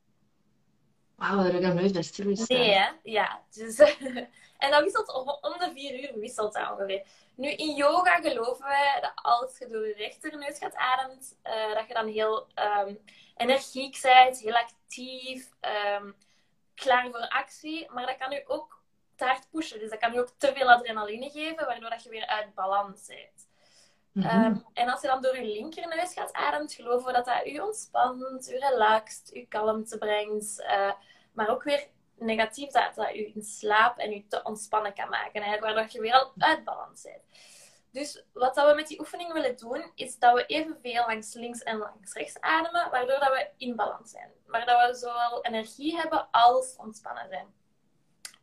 Wauw, 1.15 1.37
daar 1.37 1.53
heb 1.53 1.63
ik 1.63 1.75
nooit 1.75 1.93
bij 1.93 2.03
stilgestaan. 2.03 2.59
Nee, 2.59 2.71
hè? 2.71 2.89
Ja. 3.03 3.43
Dus, 3.51 3.77
en 4.59 4.71
dat 4.71 4.83
wisselt 4.83 5.13
om 5.41 5.59
de 5.59 5.71
vier 5.75 6.03
uur 6.03 6.21
wisselt 6.21 6.53
dat 6.53 6.71
ongeveer. 6.71 7.07
Nu, 7.35 7.51
in 7.51 7.75
yoga 7.75 8.21
geloven 8.21 8.65
wij 8.65 8.99
dat 9.01 9.13
als 9.15 9.59
je 9.59 9.69
door 9.69 9.87
je 9.87 9.95
rechterneus 9.95 10.59
gaat 10.59 10.75
ademen, 10.75 11.19
uh, 11.45 11.75
dat 11.75 11.87
je 11.89 11.95
dan 11.95 12.07
heel 12.07 12.47
um, 12.87 12.99
energiek 13.37 13.99
bent, 14.03 14.41
heel 14.41 14.57
actief, 14.57 15.51
um, 16.01 16.15
klaar 16.75 17.11
voor 17.11 17.29
actie. 17.29 17.91
Maar 17.91 18.07
dat 18.07 18.17
kan 18.17 18.33
u 18.33 18.43
ook 18.47 18.83
te 19.17 19.25
hard 19.25 19.51
pushen. 19.51 19.79
Dus 19.79 19.91
dat 19.91 19.99
kan 19.99 20.15
u 20.15 20.19
ook 20.19 20.31
te 20.37 20.53
veel 20.55 20.71
adrenaline 20.71 21.31
geven, 21.31 21.67
waardoor 21.67 21.91
dat 21.91 22.03
je 22.03 22.11
weer 22.11 22.27
uit 22.27 22.55
balans 22.55 23.07
bent. 23.07 23.49
Mhm. 24.13 24.27
Ehm, 24.27 24.57
en 24.73 24.89
als 24.89 25.01
je 25.01 25.07
dan 25.07 25.23
door 25.23 25.37
je 25.37 25.45
linkerneus 25.45 26.13
gaat 26.13 26.33
ademen, 26.33 26.69
geloven 26.69 27.07
we 27.07 27.13
dat 27.13 27.25
dat 27.25 27.47
u 27.47 27.59
ontspant, 27.59 28.51
u 28.51 28.59
relaxt, 28.59 29.35
u 29.35 29.47
kalmte 29.49 29.99
brengt. 29.99 30.61
Uh, 30.61 30.93
maar 31.33 31.49
ook 31.49 31.63
weer 31.63 31.87
negatief 32.19 32.71
dat 32.71 32.95
dat 32.95 33.15
u 33.15 33.33
in 33.35 33.43
slaap 33.43 33.99
en 33.99 34.13
u 34.13 34.25
te 34.29 34.43
ontspannen 34.43 34.95
kan 34.95 35.09
maken. 35.09 35.43
Eigenlijk, 35.43 35.63
waardoor 35.63 35.93
je 35.93 36.01
weer 36.01 36.13
al 36.13 36.33
uit 36.39 36.65
balans 36.65 37.03
bent. 37.03 37.23
Dus 37.91 38.25
wat 38.33 38.55
dat 38.55 38.69
we 38.69 38.75
met 38.75 38.89
die 38.89 39.01
oefening 39.01 39.33
willen 39.33 39.57
doen, 39.57 39.91
is 39.95 40.19
dat 40.19 40.35
we 40.35 40.47
evenveel 40.47 41.05
langs 41.07 41.35
links 41.35 41.63
en 41.63 41.79
langs 41.79 42.13
rechts 42.13 42.41
ademen, 42.41 42.91
waardoor 42.91 43.19
dat 43.19 43.29
we 43.29 43.49
in 43.57 43.77
balans 43.77 44.11
zijn. 44.11 44.31
Maar 44.47 44.67
dat 44.67 44.89
we 44.89 44.97
zowel 44.97 45.45
energie 45.45 45.97
hebben 45.97 46.29
als 46.31 46.77
ontspannen 46.77 47.29
zijn. 47.29 47.47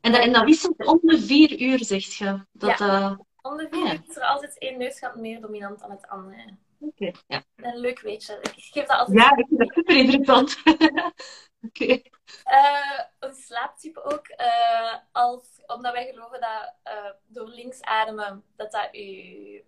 En 0.02 0.12
dat, 0.12 0.22
en 0.22 0.34
dat 0.34 0.44
wisselt 0.44 0.86
om 0.86 1.00
de 1.02 1.22
vier 1.22 1.62
uur, 1.62 1.84
zegt 1.84 2.14
je? 2.14 2.46
Dat, 2.52 2.78
ja. 2.78 3.00
Uh... 3.00 3.20
Om 3.42 3.58
de 3.58 3.68
vier 3.72 3.94
uur 3.94 4.04
is 4.08 4.16
er 4.16 4.24
altijd 4.24 4.58
één 4.58 4.78
neusgat 4.78 5.16
meer 5.16 5.42
dominant 5.42 5.80
dan 5.80 5.92
het 5.92 6.08
andere. 6.08 6.58
Oké, 6.80 7.12
ja. 7.28 7.44
Een 7.56 7.78
leuk 7.78 8.00
weetje. 8.00 8.40
Ik 8.42 8.54
geef 8.56 8.86
dat 8.86 8.98
altijd... 8.98 9.18
Ja, 9.18 9.38
ik 9.38 9.46
vind 9.48 9.60
dat 9.60 9.74
super 9.74 9.96
interessant. 9.96 10.58
Oké. 11.66 12.01
Uh, 12.45 12.99
een 13.20 13.36
slaaptype 13.36 14.03
ook. 14.03 14.28
Uh, 14.30 14.95
als, 15.11 15.61
omdat 15.66 15.93
wij 15.93 16.05
geloven 16.05 16.41
dat 16.41 16.74
uh, 16.88 17.11
door 17.28 17.47
links 17.47 17.82
ademen, 17.82 18.43
dat 18.55 18.72
dat 18.72 18.95
u 18.95 19.66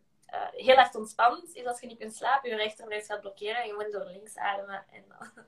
heel 0.52 0.76
erg 0.76 0.96
ontspant. 0.96 1.56
Is 1.56 1.66
als 1.66 1.80
je 1.80 1.88
niet 1.88 2.00
kunt 2.00 2.16
slapen, 2.16 2.50
je 2.50 2.56
rechterneus 2.56 3.06
gaat 3.06 3.22
blokkeren 3.22 3.62
en 3.62 3.68
je 3.68 3.74
moet 3.74 3.92
door 3.92 4.06
links 4.06 4.38
ademen. 4.38 4.86
En 4.92 5.06
dan 5.08 5.46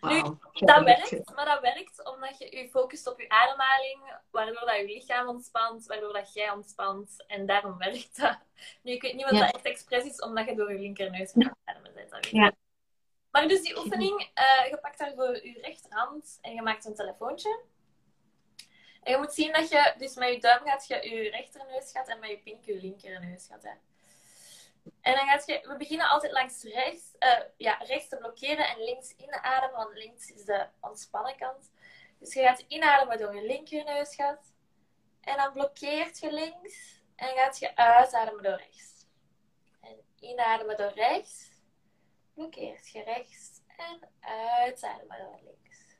nu, 0.00 0.22
dat 0.52 0.84
werkt, 0.84 1.34
maar 1.34 1.44
dat 1.44 1.60
werkt 1.60 2.04
omdat 2.04 2.38
je 2.38 2.56
je 2.56 2.68
focust 2.68 3.06
op 3.06 3.20
je 3.20 3.28
ademhaling, 3.28 4.18
waardoor 4.30 4.66
dat 4.66 4.76
je 4.76 4.84
lichaam 4.84 5.28
ontspant, 5.28 5.86
waardoor 5.86 6.12
dat 6.12 6.32
jij 6.32 6.50
ontspant. 6.50 7.24
En 7.26 7.46
daarom 7.46 7.78
werkt 7.78 8.20
dat. 8.20 8.38
Nu, 8.82 8.92
ik 8.92 9.02
weet 9.02 9.14
niet 9.14 9.30
wat 9.30 9.40
dat 9.40 9.54
echt 9.54 9.64
expres 9.64 10.04
is, 10.04 10.20
omdat 10.20 10.46
je 10.46 10.54
door 10.54 10.72
je 10.72 10.78
linkerneus 10.78 11.32
gaat 11.34 11.56
ademen 11.64 11.94
bent. 11.94 12.26
Ja. 12.30 12.52
Maar 13.36 13.48
dus 13.48 13.62
die 13.62 13.78
oefening, 13.78 14.20
uh, 14.20 14.70
je 14.70 14.78
pakt 14.80 14.98
daarvoor 14.98 15.46
je 15.46 15.60
rechterhand 15.60 16.38
en 16.42 16.54
je 16.54 16.62
maakt 16.62 16.84
een 16.84 16.94
telefoontje. 16.94 17.60
En 19.02 19.12
je 19.12 19.18
moet 19.18 19.32
zien 19.32 19.52
dat 19.52 19.68
je, 19.68 19.94
dus 19.98 20.14
met 20.14 20.32
je 20.32 20.40
duim 20.40 20.66
gaat 20.66 20.86
je 20.86 21.10
je 21.10 21.30
rechterneus 21.30 21.90
gaat 21.90 22.08
en 22.08 22.18
met 22.18 22.30
je 22.30 22.38
pink 22.38 22.64
je 22.64 22.80
linkerneus 22.80 23.46
gaat. 23.46 23.62
Hè. 23.62 23.70
En 25.00 25.14
dan 25.14 25.26
gaat 25.26 25.46
je, 25.46 25.60
we 25.68 25.76
beginnen 25.76 26.08
altijd 26.08 26.32
langs 26.32 26.62
rechts, 26.62 27.14
uh, 27.18 27.38
ja, 27.56 27.74
rechts 27.74 28.08
te 28.08 28.16
blokkeren 28.16 28.68
en 28.68 28.84
links 28.84 29.14
inademen, 29.16 29.76
want 29.76 29.96
links 29.96 30.30
is 30.30 30.44
de 30.44 30.66
ontspannen 30.80 31.36
kant. 31.36 31.70
Dus 32.18 32.34
je 32.34 32.42
gaat 32.42 32.64
inademen 32.68 33.18
door 33.18 33.34
je 33.34 33.46
linkerneusgat. 33.46 34.52
En 35.20 35.36
dan 35.36 35.52
blokkeert 35.52 36.18
je 36.18 36.32
links 36.32 37.02
en 37.16 37.28
gaat 37.28 37.58
je 37.58 37.76
uitademen 37.76 38.42
door 38.42 38.56
rechts. 38.56 39.06
En 39.80 39.96
inademen 40.20 40.76
door 40.76 40.92
rechts, 40.94 41.55
blokkeert 42.36 42.88
je 42.88 43.02
rechts 43.02 43.60
en 43.76 44.08
uitademen 44.20 45.18
door 45.18 45.40
links. 45.44 45.96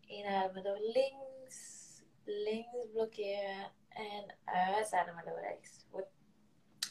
Inademen 0.00 0.62
door 0.62 0.78
links, 0.78 2.02
links 2.24 2.86
blokkeren 2.92 3.72
en 3.88 4.34
uitademen 4.44 5.24
door 5.24 5.40
rechts. 5.40 5.84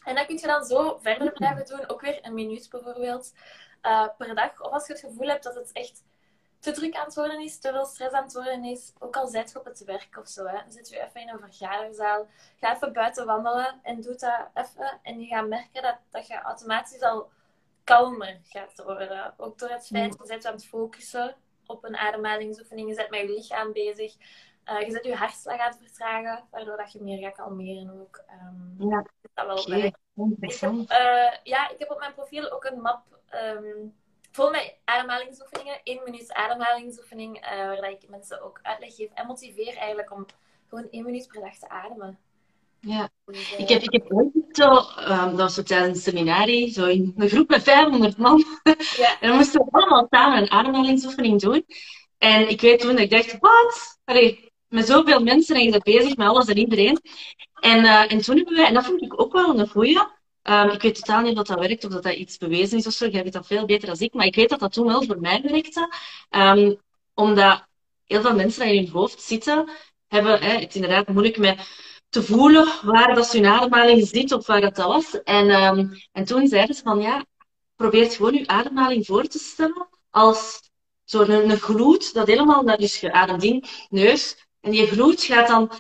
En 0.06 0.16
dat 0.16 0.26
kun 0.26 0.38
je 0.38 0.48
dan 0.48 0.66
zo 0.66 0.98
verder 0.98 1.32
blijven 1.32 1.66
doen. 1.66 1.90
Ook 1.90 2.02
weer 2.02 2.26
een 2.26 2.34
minuut 2.34 2.70
bijvoorbeeld 2.70 3.34
uh, 3.82 4.08
per 4.18 4.36
dag. 4.36 4.62
Of 4.62 4.72
als 4.72 4.88
je 4.88 4.94
het 4.94 5.02
gevoel 5.02 5.28
hebt 5.28 5.44
dat 5.44 5.56
het 5.56 5.72
echt 5.72 6.04
te 6.60 6.72
druk 6.72 6.96
aan 6.96 7.06
het 7.06 7.16
worden 7.16 7.42
is, 7.42 7.60
te 7.60 7.72
veel 7.72 7.86
stress 7.86 8.14
aan 8.14 8.24
het 8.24 8.34
worden 8.34 8.64
is. 8.64 8.94
Ook 9.00 9.16
al 9.16 9.28
zit 9.28 9.52
je 9.52 9.60
op 9.60 9.66
het 9.66 9.84
werk 9.84 10.18
of 10.18 10.28
zo. 10.28 10.46
Hè. 10.46 10.58
Dan 10.58 10.72
zit 10.72 10.90
je 10.90 11.00
even 11.00 11.22
in 11.22 11.30
een 11.30 11.40
vergaderzaal. 11.40 12.28
Ga 12.56 12.76
even 12.76 12.94
buiten 12.94 13.26
wandelen 13.26 13.80
en 13.84 14.02
doe 14.02 14.16
dat 14.16 14.50
even. 14.54 15.00
En 15.02 15.20
je 15.20 15.28
gaat 15.28 15.48
merken 15.48 15.82
dat, 15.82 15.98
dat 16.10 16.28
je 16.28 16.42
automatisch 16.42 17.02
al 17.02 17.30
kalmer 17.86 18.40
gaat 18.44 18.84
worden. 18.84 19.34
Ook 19.38 19.60
door 19.60 19.70
het 19.70 19.88
feit 19.88 20.12
dat 20.12 20.22
je 20.22 20.28
bent 20.28 20.46
aan 20.46 20.54
het 20.54 20.66
focussen 20.66 21.36
op 21.66 21.84
een 21.84 21.98
ademhalingsoefening. 21.98 22.90
Je 22.90 22.96
bent 22.96 23.10
met 23.10 23.20
je 23.20 23.30
lichaam 23.30 23.72
bezig. 23.74 24.16
Uh, 24.72 24.82
je 24.82 24.92
zet 24.92 25.06
je 25.06 25.16
hartslag 25.16 25.60
aan 25.60 25.72
het 25.72 25.80
vertragen, 25.82 26.44
waardoor 26.52 26.78
dat 26.78 26.92
je 26.92 27.02
meer 27.02 27.20
gaat 27.20 27.36
kalmeren 27.36 28.02
ook. 28.02 28.24
Um, 28.30 28.90
ja. 28.90 29.06
Dat 29.34 29.46
wel 29.46 29.58
okay. 29.58 29.94
ik 30.40 30.60
heb, 30.60 30.72
uh, 30.72 30.88
ja, 31.44 31.70
ik 31.70 31.80
heb 31.80 31.92
op 31.92 32.00
mijn 32.00 32.14
profiel 32.14 32.52
ook 32.52 32.64
een 32.64 32.82
map 32.82 33.20
um, 33.34 33.96
vol 34.32 34.52
met 34.52 34.76
ademhalingsoefeningen. 34.84 35.80
1 35.84 36.04
minuut 36.04 36.34
ademhalingsoefening, 36.34 37.38
uh, 37.38 37.80
waar 37.80 37.92
ik 37.92 38.10
mensen 38.10 38.42
ook 38.42 38.60
uitleg 38.62 38.96
geef 38.96 39.12
en 39.14 39.28
motiveer 39.28 39.78
eigenlijk 39.78 40.12
om 40.12 40.26
gewoon 40.70 40.90
één 40.90 41.06
minuut 41.06 41.28
per 41.28 41.42
dag 41.42 41.58
te 41.58 41.70
ademen. 41.70 42.20
Ja, 42.88 43.10
ik 43.58 43.70
heb, 43.70 43.82
ik 43.82 43.92
heb 43.92 44.12
ooit 44.12 44.32
zo, 44.52 44.70
um, 45.10 45.30
dat 45.30 45.36
was 45.36 45.54
zo 45.54 45.64
tijdens 45.64 45.98
een 45.98 46.14
seminarie, 46.14 46.72
zo 46.72 46.86
in 46.86 47.14
een 47.18 47.30
groep 47.30 47.50
met 47.50 47.64
500 47.64 48.18
man. 48.18 48.44
Ja. 48.98 49.20
en 49.20 49.28
dan 49.28 49.38
moesten 49.38 49.62
we 49.62 49.72
allemaal 49.72 50.08
samen 50.10 50.38
een 50.38 50.52
ademhalingsoefening 50.52 51.42
doen. 51.42 51.66
En 52.18 52.50
ik 52.50 52.62
weet 52.62 52.80
toen 52.80 52.92
dat 52.92 53.00
ik 53.00 53.10
dacht, 53.10 53.38
wat? 53.40 54.00
Met 54.68 54.88
zoveel 54.88 55.24
mensen 55.24 55.56
en 55.56 55.64
je 55.64 55.72
bent 55.72 55.84
bezig 55.84 56.16
met 56.16 56.28
alles 56.28 56.48
en 56.48 56.58
iedereen. 56.58 57.00
En, 57.60 57.84
uh, 57.84 58.12
en 58.12 58.22
toen 58.22 58.36
hebben 58.36 58.56
we, 58.56 58.66
en 58.66 58.74
dat 58.74 58.86
vond 58.86 59.02
ik 59.02 59.22
ook 59.22 59.34
wel 59.34 59.60
een 59.60 59.70
goeie, 59.70 60.00
um, 60.44 60.70
ik 60.70 60.82
weet 60.82 60.96
totaal 60.96 61.22
niet 61.22 61.38
of 61.38 61.48
dat 61.48 61.60
werkt 61.60 61.86
of 61.86 61.92
dat 61.92 62.04
dat 62.04 62.14
iets 62.14 62.38
bewezen 62.38 62.78
is 62.78 62.88
of 62.88 62.94
zo, 62.94 63.08
jij 63.08 63.24
weet 63.24 63.34
dat 63.34 63.48
veel 63.48 63.66
beter 63.66 63.88
dan 63.88 64.00
ik, 64.00 64.14
maar 64.14 64.26
ik 64.26 64.36
weet 64.36 64.50
dat 64.50 64.60
dat 64.60 64.74
toen 64.74 64.88
wel 64.88 65.04
voor 65.04 65.20
mij 65.20 65.42
werkte. 65.42 65.94
Um, 66.30 66.78
omdat 67.14 67.68
heel 68.06 68.22
veel 68.22 68.36
mensen 68.36 68.66
die 68.66 68.76
in 68.76 68.84
hun 68.84 68.92
hoofd 68.92 69.22
zitten, 69.22 69.70
hebben 70.08 70.42
hè, 70.42 70.60
het 70.60 70.76
inderdaad 70.76 71.08
moeilijk 71.08 71.38
met 71.38 71.60
te 72.16 72.24
voelen 72.24 72.68
waar 72.84 73.16
dat 73.16 73.36
ademhaling 73.36 74.08
zit 74.08 74.32
of 74.32 74.48
waar 74.48 74.62
dat, 74.62 74.78
was. 74.78 75.22
En, 75.24 75.64
um, 75.64 75.92
en 76.12 76.26
toen 76.26 76.48
zeiden 76.48 76.76
ze 76.76 76.82
van 76.84 77.02
ja, 77.02 77.26
probeer 77.76 78.12
gewoon 78.12 78.34
je 78.34 78.48
ademhaling 78.48 79.06
voor 79.06 79.24
te 79.24 79.40
stellen 79.40 79.88
als 80.10 80.70
een, 81.12 81.60
gloed 81.60 82.14
dat 82.14 82.28
helemaal 82.28 82.62
naar 82.62 82.82
je 82.82 83.12
ademt 83.12 83.44
in, 83.44 83.64
neus, 83.90 84.48
en 84.62 84.72
die 84.72 84.88
gloed 84.88 85.24
gaat 85.24 85.48
dan 85.48 85.72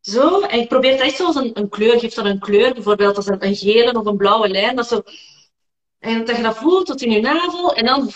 zo, 0.00 0.40
en 0.40 0.58
ik 0.58 0.68
probeer 0.68 1.00
echt 1.00 1.16
zoals 1.16 1.36
een, 1.36 1.50
een 1.54 1.68
kleur, 1.68 1.98
geeft 1.98 2.16
dan 2.16 2.26
een 2.26 2.38
kleur, 2.38 2.74
bijvoorbeeld 2.74 3.16
als 3.16 3.26
een, 3.26 3.46
een 3.46 3.56
gele 3.56 3.98
of 3.98 4.06
een 4.06 4.16
blauwe 4.16 4.48
lijn, 4.48 4.76
dat 4.76 4.88
zo, 4.88 5.02
en 5.98 6.24
dat 6.24 6.36
je 6.36 6.42
dat 6.42 6.56
voelt 6.56 6.86
tot 6.86 7.02
in 7.02 7.10
je 7.10 7.20
navel, 7.20 7.74
en 7.74 7.86
dan 7.86 8.10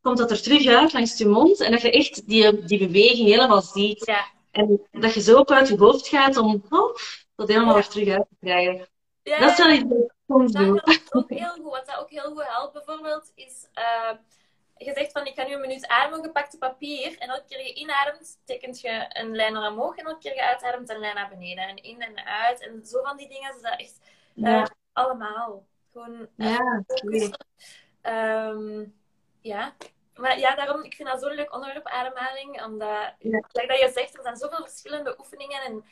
komt 0.00 0.18
dat 0.18 0.30
er 0.30 0.42
terug 0.42 0.66
uit 0.66 0.92
langs 0.92 1.18
je 1.18 1.26
mond, 1.26 1.60
en 1.60 1.70
dat 1.70 1.80
je 1.80 1.90
echt 1.90 2.28
die, 2.28 2.64
die 2.64 2.78
beweging 2.78 3.28
helemaal 3.28 3.62
ziet. 3.62 4.06
Ja. 4.06 4.36
En 4.58 4.86
dat 4.90 5.14
je 5.14 5.20
zo 5.20 5.36
ook 5.36 5.50
uit 5.50 5.68
je 5.68 5.76
hoofd 5.76 6.08
gaat 6.08 6.36
om 6.36 6.64
oh, 6.68 6.96
dat 7.34 7.48
helemaal 7.48 7.74
weer 7.74 7.88
terug 7.88 8.08
uit 8.08 8.26
te 8.28 8.36
krijgen. 8.40 8.88
Ja, 9.22 9.38
dat 9.38 9.58
wat 9.58 9.68
ik 9.68 9.86
soms 10.26 10.52
doe. 10.52 10.80
Dat 10.84 11.14
ook 11.14 11.30
heel 11.40 11.48
goed. 11.48 11.62
Wat 11.62 11.86
dat 11.86 11.98
ook 11.98 12.10
heel 12.10 12.30
goed 12.32 12.44
helpt, 12.46 12.72
bijvoorbeeld, 12.72 13.32
is... 13.34 13.68
Uh, 13.74 14.18
je 14.76 14.92
zegt 14.92 15.12
van, 15.12 15.26
ik 15.26 15.34
ga 15.34 15.46
nu 15.46 15.54
een 15.54 15.60
minuut 15.60 15.86
ademen, 15.86 16.24
gepakte 16.24 16.58
papier. 16.58 17.18
En 17.18 17.28
elke 17.28 17.44
keer 17.48 17.66
je 17.66 17.74
inademt, 17.74 18.38
tekent 18.44 18.80
je 18.80 19.06
een 19.08 19.36
lijn 19.36 19.52
naar 19.52 19.70
omhoog. 19.70 19.96
En 19.96 20.06
elke 20.06 20.20
keer 20.20 20.34
je 20.34 20.42
uitademt, 20.42 20.90
een 20.90 20.98
lijn 20.98 21.14
naar 21.14 21.28
beneden. 21.28 21.68
En 21.68 21.76
in 21.76 22.00
en 22.00 22.26
uit. 22.26 22.60
En 22.60 22.86
zo 22.86 23.02
van 23.02 23.16
die 23.16 23.28
dingen, 23.28 23.54
is 23.54 23.62
dat 23.62 23.78
echt 23.78 24.00
uh, 24.34 24.64
allemaal. 24.92 25.66
Gewoon 25.92 26.28
ja, 26.36 26.84
um, 28.02 28.94
ja, 29.40 29.74
maar 30.18 30.38
ja, 30.38 30.54
daarom, 30.54 30.82
ik 30.82 30.94
vind 30.94 31.08
dat 31.08 31.20
zo'n 31.20 31.34
leuk 31.34 31.54
onderwerp, 31.54 31.86
ademhaling. 31.86 32.64
Omdat, 32.64 33.14
ja. 33.18 33.40
dat 33.52 33.78
je 33.78 33.90
zegt, 33.94 34.16
er 34.16 34.22
zijn 34.22 34.36
zoveel 34.36 34.64
verschillende 34.64 35.16
oefeningen. 35.18 35.62
En 35.62 35.84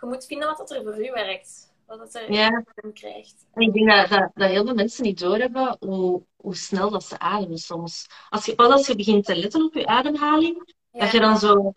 je 0.00 0.06
moet 0.06 0.26
vinden 0.26 0.48
wat 0.48 0.70
er 0.70 0.82
voor 0.82 1.06
u 1.06 1.10
werkt. 1.10 1.72
Wat 1.86 2.14
er 2.14 2.32
ja. 2.32 2.64
krijgt. 2.92 3.46
En 3.54 3.62
ik 3.62 3.72
denk 3.72 3.90
dat, 3.90 4.08
dat, 4.08 4.30
dat, 4.34 4.50
heel 4.50 4.64
veel 4.64 4.74
mensen 4.74 5.04
niet 5.04 5.18
doorhebben 5.18 5.76
hoe, 5.80 6.22
hoe 6.36 6.56
snel 6.56 6.90
dat 6.90 7.04
ze 7.04 7.18
ademen 7.18 7.58
soms. 7.58 8.06
Als 8.28 8.44
je, 8.44 8.54
pas 8.54 8.72
als 8.72 8.86
je 8.86 8.96
begint 8.96 9.24
te 9.24 9.36
letten 9.36 9.64
op 9.64 9.74
je 9.74 9.86
ademhaling, 9.86 10.74
dat 10.90 11.10
je 11.10 11.20
dan 11.20 11.38
zo... 11.38 11.72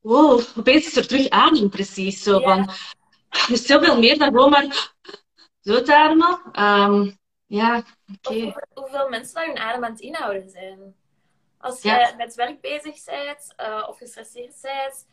Wow, 0.00 0.40
opeens 0.56 0.86
is 0.86 0.96
er 0.96 1.06
terug 1.06 1.28
adem 1.28 1.68
precies. 1.68 2.22
Zo 2.22 2.40
van, 2.40 2.70
is 3.48 3.66
zoveel 3.66 3.98
meer 3.98 4.18
dan 4.18 4.28
gewoon 4.28 4.50
maar 4.50 4.94
zo 5.60 5.82
te 5.82 5.96
ademen. 5.96 6.40
Um, 6.60 7.18
ja, 7.46 7.82
oké. 8.16 8.54
Hoeveel 8.74 9.08
mensen 9.08 9.34
dat 9.34 9.44
hun 9.44 9.58
adem 9.58 9.84
aan 9.84 9.90
het 9.90 10.00
inhouden 10.00 10.50
zijn. 10.50 10.94
Als 11.62 11.82
je 11.82 12.14
met 12.16 12.34
werk 12.34 12.60
bezig 12.60 13.04
bent 13.04 13.54
uh, 13.60 13.86
of 13.88 13.98
gestresseerd 13.98 14.58
bent, 14.62 15.06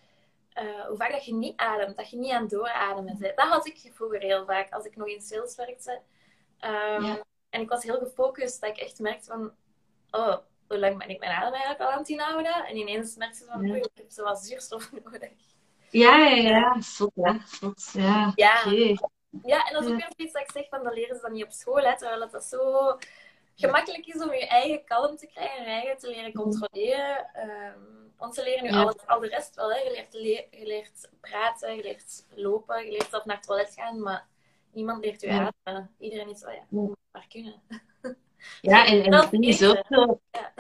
uh, 0.68 0.86
hoe 0.86 0.98
vaak 0.98 1.12
dat 1.12 1.26
je 1.26 1.34
niet 1.34 1.58
ademt, 1.58 1.98
dat 1.98 2.10
je 2.10 2.18
niet 2.18 2.32
aan 2.32 2.42
het 2.42 2.50
doorademen 2.50 3.18
bent. 3.18 3.38
Dat 3.38 3.48
had 3.48 3.68
ik 3.68 3.92
vroeger 3.94 4.20
heel 4.20 4.46
vaak, 4.46 4.74
als 4.74 4.86
ik 4.86 4.96
nog 4.96 5.08
in 5.08 5.22
sales 5.22 5.56
werkte. 5.56 6.02
Um, 6.60 7.22
En 7.50 7.62
ik 7.62 7.70
was 7.70 7.84
heel 7.84 8.00
gefocust, 8.00 8.62
dat 8.62 8.70
ik 8.70 8.78
echt 8.78 9.00
merkte 9.00 9.26
van... 9.26 9.52
Oh, 10.12 10.38
hoe 10.68 10.80
lang 10.80 10.98
ben 10.98 11.10
ik 11.10 11.20
mijn 11.20 11.32
adem 11.32 11.54
eigenlijk 11.54 11.82
al 11.82 11.90
aan 11.90 12.00
het 12.00 12.10
inhouden? 12.10 12.66
En 12.66 12.78
ineens 12.78 13.16
merkte 13.16 13.40
je 13.40 13.52
van, 13.52 13.68
ja. 13.68 13.76
ik 13.76 13.90
heb 13.94 14.12
zo 14.12 14.24
wat 14.24 14.40
zuurstof 14.40 14.92
nodig. 15.04 15.32
Ja, 15.90 16.18
ja, 16.18 16.50
ja. 16.50 16.82
Zot, 16.82 17.12
hè. 17.16 17.32
Ja, 18.02 18.32
ja. 18.36 18.64
ja, 19.44 19.68
en 19.68 19.74
dat 19.74 19.84
is 19.84 19.90
ook 19.92 19.98
weer 19.98 20.14
iets 20.16 20.34
dat 20.34 20.42
ik 20.42 20.52
zeg 20.52 20.68
van, 20.70 20.84
dat 20.84 20.94
leren 20.94 21.16
ze 21.16 21.22
dan 21.22 21.32
niet 21.32 21.44
op 21.44 21.52
school, 21.52 21.82
hè, 21.82 21.98
terwijl 21.98 22.30
dat 22.30 22.44
zo 22.44 22.98
gemakkelijk 23.60 24.06
is 24.06 24.22
om 24.22 24.34
je 24.34 24.48
eigen 24.48 24.84
kalm 24.84 25.18
te 25.18 25.28
krijgen, 25.28 25.64
je 25.64 25.70
eigen 25.70 25.98
te 25.98 26.10
leren 26.10 26.34
controleren. 26.34 27.30
Um, 27.36 28.14
want 28.18 28.36
ze 28.36 28.44
leren 28.44 28.64
nu 28.64 28.72
alles, 28.72 28.96
al 29.06 29.20
de 29.20 29.28
rest 29.28 29.56
wel. 29.56 29.72
Hè. 29.72 29.78
Je, 29.78 30.06
leert 30.12 30.48
je 30.52 30.66
leert 30.66 31.10
praten, 31.22 31.76
je 31.76 31.84
leert 31.84 32.26
lopen, 32.36 32.86
je 32.86 32.92
leert 32.92 33.10
zelf 33.10 33.26
naar 33.26 33.36
het 33.36 33.46
toilet 33.46 33.74
gaan, 33.74 34.02
maar 34.02 34.28
niemand 34.74 35.04
leert 35.04 35.22
je 35.22 35.28
ja. 35.28 35.54
ademen. 35.64 35.92
Iedereen 36.00 36.30
is, 36.30 36.46
oh 36.46 36.54
ja, 36.54 36.64
moet 36.70 36.98
maar 37.12 37.28
kunnen. 37.30 37.62
Ja, 38.62 38.86
en, 38.86 39.04
en 39.04 39.12
dat 39.12 39.34
is 39.34 39.64
ook 39.64 39.84
zo. 39.90 40.20
Ja. 40.32 40.54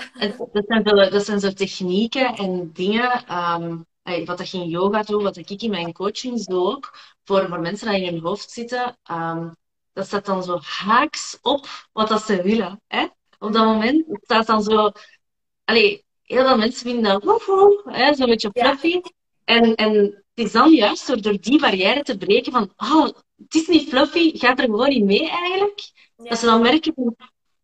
Dat, 0.51 0.63
zijn 0.67 0.87
zo, 0.87 0.95
dat 1.09 1.25
zijn 1.25 1.39
zo 1.39 1.51
technieken 1.51 2.35
en 2.35 2.71
dingen. 2.73 3.37
Um, 3.37 3.85
wat 4.25 4.49
je 4.49 4.57
in 4.57 4.69
yoga 4.69 5.01
doet, 5.01 5.23
wat 5.23 5.37
ik 5.37 5.61
in 5.61 5.69
mijn 5.69 5.93
coaching 5.93 6.43
doe 6.43 6.67
ook, 6.67 6.97
voor, 7.23 7.47
voor 7.47 7.59
mensen 7.59 7.91
die 7.91 8.03
in 8.03 8.13
hun 8.13 8.23
hoofd 8.23 8.51
zitten. 8.51 8.97
Um, 9.11 9.55
dat 9.99 10.07
staat 10.07 10.25
dan 10.25 10.43
zo 10.43 10.59
haaks 10.61 11.37
op 11.41 11.67
wat 11.91 12.07
dat 12.07 12.23
ze 12.25 12.41
willen. 12.41 12.81
Hè? 12.87 13.03
Op 13.39 13.53
dat 13.53 13.65
moment 13.65 14.05
staat 14.21 14.47
dan 14.47 14.63
zo... 14.63 14.91
Allee, 15.65 16.05
heel 16.23 16.45
veel 16.45 16.57
mensen 16.57 16.81
vinden 16.81 17.03
dat 17.03 17.23
woehoe, 17.23 17.81
hè, 17.85 18.13
zo'n 18.13 18.25
beetje 18.25 18.51
fluffy. 18.53 19.01
En, 19.43 19.75
en 19.75 19.93
het 20.33 20.45
is 20.45 20.51
dan 20.51 20.71
juist 20.71 21.07
door, 21.07 21.21
door 21.21 21.37
die 21.39 21.59
barrière 21.59 22.03
te 22.03 22.17
breken 22.17 22.51
van... 22.51 22.73
Oh, 22.77 23.03
het 23.37 23.55
is 23.55 23.67
niet 23.67 23.89
fluffy, 23.89 24.37
gaat 24.37 24.59
er 24.59 24.65
gewoon 24.65 24.89
niet 24.89 25.03
mee 25.03 25.29
eigenlijk. 25.29 25.91
Dat 26.15 26.39
ze 26.39 26.45
dan 26.45 26.61
merken 26.61 26.93
van... 26.95 27.15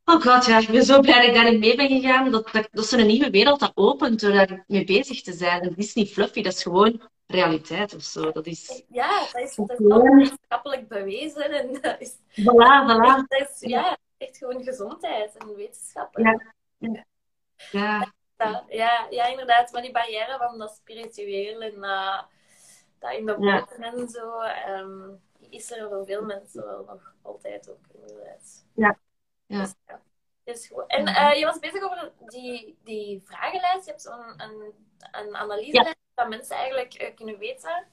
Oh 0.06 0.22
god, 0.22 0.46
ja, 0.46 0.58
ik 0.58 0.70
ben 0.70 0.84
zo 0.84 1.00
blij 1.00 1.20
dat 1.20 1.28
ik 1.28 1.34
daar 1.34 1.52
niet 1.52 1.60
mee 1.60 1.76
ben 1.76 1.88
gegaan. 1.88 2.32
Dat, 2.32 2.50
dat, 2.52 2.68
dat 2.72 2.84
is 2.84 2.92
een 2.92 3.08
nieuwe 3.08 3.30
wereld 3.30 3.60
dat 3.60 3.72
opent 3.76 4.20
door 4.20 4.32
daar 4.32 4.64
mee 4.68 4.84
bezig 4.84 5.22
te 5.22 5.34
zijn. 5.34 5.64
Het 5.64 5.78
is 5.78 5.94
niet 5.94 6.12
fluffy, 6.12 6.42
dat 6.42 6.54
is 6.54 6.64
gewoon 6.64 7.02
realiteit 7.28 7.96
of 7.96 8.02
zo. 8.02 8.32
Dat 8.32 8.46
is... 8.46 8.84
Ja, 8.88 9.20
dat 9.20 9.42
is, 9.42 9.56
dat 9.56 9.80
is 9.80 9.88
wetenschappelijk 9.88 10.88
bewezen. 10.88 11.52
En 11.52 11.82
dat 11.82 12.02
is, 12.02 12.16
voilà, 12.40 12.86
voilà. 12.88 13.28
Dat 13.28 13.50
is, 13.50 13.60
ja, 13.60 13.98
echt 14.18 14.38
gewoon 14.38 14.64
gezondheid 14.64 15.38
en 15.38 15.56
wetenschap. 15.56 16.18
Ja. 16.18 16.42
Ja. 16.78 18.14
Ja. 18.38 18.64
ja, 18.68 19.08
ja, 19.10 19.26
inderdaad. 19.26 19.72
Maar 19.72 19.82
die 19.82 19.92
barrière 19.92 20.38
van 20.38 20.58
dat 20.58 20.76
spiritueel 20.76 21.62
en 21.62 21.76
uh, 21.76 22.22
dat 23.00 23.12
in 23.12 23.26
de 23.26 23.36
woorden 23.36 23.78
en 23.78 24.10
zo, 24.10 24.42
um, 24.68 25.22
is 25.50 25.72
er 25.72 25.90
voor 25.90 26.06
veel 26.06 26.24
mensen 26.24 26.66
wel 26.66 26.84
nog 26.84 27.14
altijd 27.22 27.70
ook, 27.70 27.86
inderdaad. 27.94 28.66
Ja. 28.74 28.98
ja. 29.46 29.62
Dus, 29.62 29.74
ja. 29.88 30.02
Is 30.46 30.68
goed. 30.68 30.84
En 30.88 31.08
uh, 31.08 31.34
je 31.40 31.46
was 31.46 31.60
bezig 31.60 31.84
over 31.84 32.12
die, 32.28 32.78
die 32.84 33.22
vragenlijst. 33.26 33.86
Je 33.86 33.92
hebt 33.92 34.02
zo'n 34.02 34.34
een, 34.38 34.74
een 35.12 35.36
analyselijst 35.36 35.96
dat 36.14 36.30
mensen 36.30 36.56
eigenlijk 36.56 37.02
uh, 37.02 37.16
kunnen 37.16 37.38
weten 37.38 37.88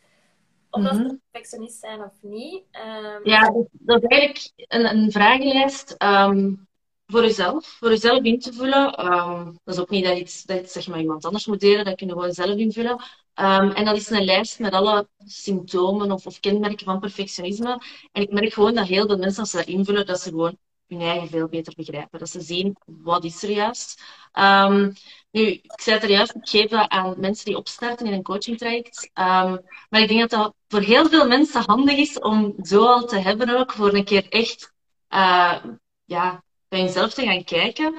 of 0.70 0.80
mm 0.80 0.86
-hmm. 0.86 1.09
ze 1.09 1.18
perfectionist 1.30 1.78
zijn 1.78 2.03
of 2.03 2.12
niet. 2.22 2.62
Um, 2.72 3.20
ja, 3.28 3.53
dat, 3.72 4.03
is 4.03 4.09
eigenlijk 4.09 4.53
een, 4.57 4.96
een 4.96 5.12
vragenlijst 5.12 5.94
um, 5.98 6.68
voor 7.07 7.22
jezelf, 7.22 7.66
voor 7.66 7.88
jezelf 7.88 8.22
in 8.22 8.38
te 8.38 8.53
vullen. 8.53 9.12
Um, 9.12 9.59
dat 9.64 9.74
is 9.74 9.80
ook 9.80 9.90
niet 9.90 10.05
dat 10.05 10.16
je 10.16 10.20
iets, 10.20 10.42
dat 10.42 10.70
zeg 10.70 10.88
maar, 10.88 11.00
iemand 11.00 11.24
anders 11.24 11.46
moet 11.46 11.61
delen, 11.61 11.84
dat 11.84 11.94
kun 11.94 12.07
je 12.07 12.12
gewoon 12.12 12.32
zelf 12.32 12.57
invullen. 12.57 13.03
en 13.34 13.84
dat 13.84 13.96
is 13.96 14.11
een 14.11 14.24
lijst 14.24 14.59
met 14.59 14.72
alle 14.72 15.09
symptomen 15.24 16.12
of, 16.12 16.26
of 16.26 16.40
kenmerken 16.40 16.86
van 16.86 17.00
perfectionisme. 17.00 17.82
En 18.12 18.22
ik 18.22 18.32
merk 18.32 18.53
gewoon 18.53 18.74
dat 18.74 18.86
heel 18.86 19.07
veel 19.07 19.18
mensen, 19.18 19.40
als 19.40 19.50
ze 19.50 19.57
dat 19.57 19.66
invullen, 19.66 20.07
dat 20.07 20.20
ze 20.20 20.28
gewoon 20.28 20.59
hun 20.87 21.01
eigen 21.01 21.28
veel 21.28 21.49
beter 21.49 21.72
begrijpen. 21.76 22.18
Dat 22.18 22.30
ze 22.30 22.41
zien, 22.41 22.76
wat 22.85 23.24
is 23.24 23.43
er 23.43 23.51
juist. 23.51 24.03
Um, 24.35 24.93
nu, 25.30 25.43
ik 25.43 25.80
zei 25.80 25.95
het 25.95 26.05
er 26.05 26.11
juist, 26.11 26.35
ik 26.35 26.49
geef 26.49 26.70
dat 26.70 26.89
aan 26.89 27.14
mensen 27.18 27.45
die 27.45 27.57
opstarten 27.57 28.07
in 28.07 28.12
een 28.12 28.22
coaching 28.22 28.59
traject. 28.59 29.11
Um, 29.14 29.61
maar 29.91 30.01
ik 30.01 30.09
denk 30.09 30.20
dat 30.20 30.30
dat 30.30 30.55
voor 30.68 30.80
heel 30.80 31.09
veel 31.09 31.26
mensen 31.26 31.62
handig 31.66 31.97
is 31.97 32.18
om 32.18 32.55
zo 32.62 32.87
al 32.87 33.07
te 33.07 33.18
hebben 33.18 33.59
ook, 33.59 33.72
voor 33.72 33.95
een 33.95 34.05
keer 34.05 34.28
echt 34.28 34.72
uh, 35.11 35.64
ja, 36.05 36.45
bij 36.68 36.80
jezelf 36.80 37.14
te 37.14 37.24
gaan 37.24 37.45
kijken. 37.45 37.95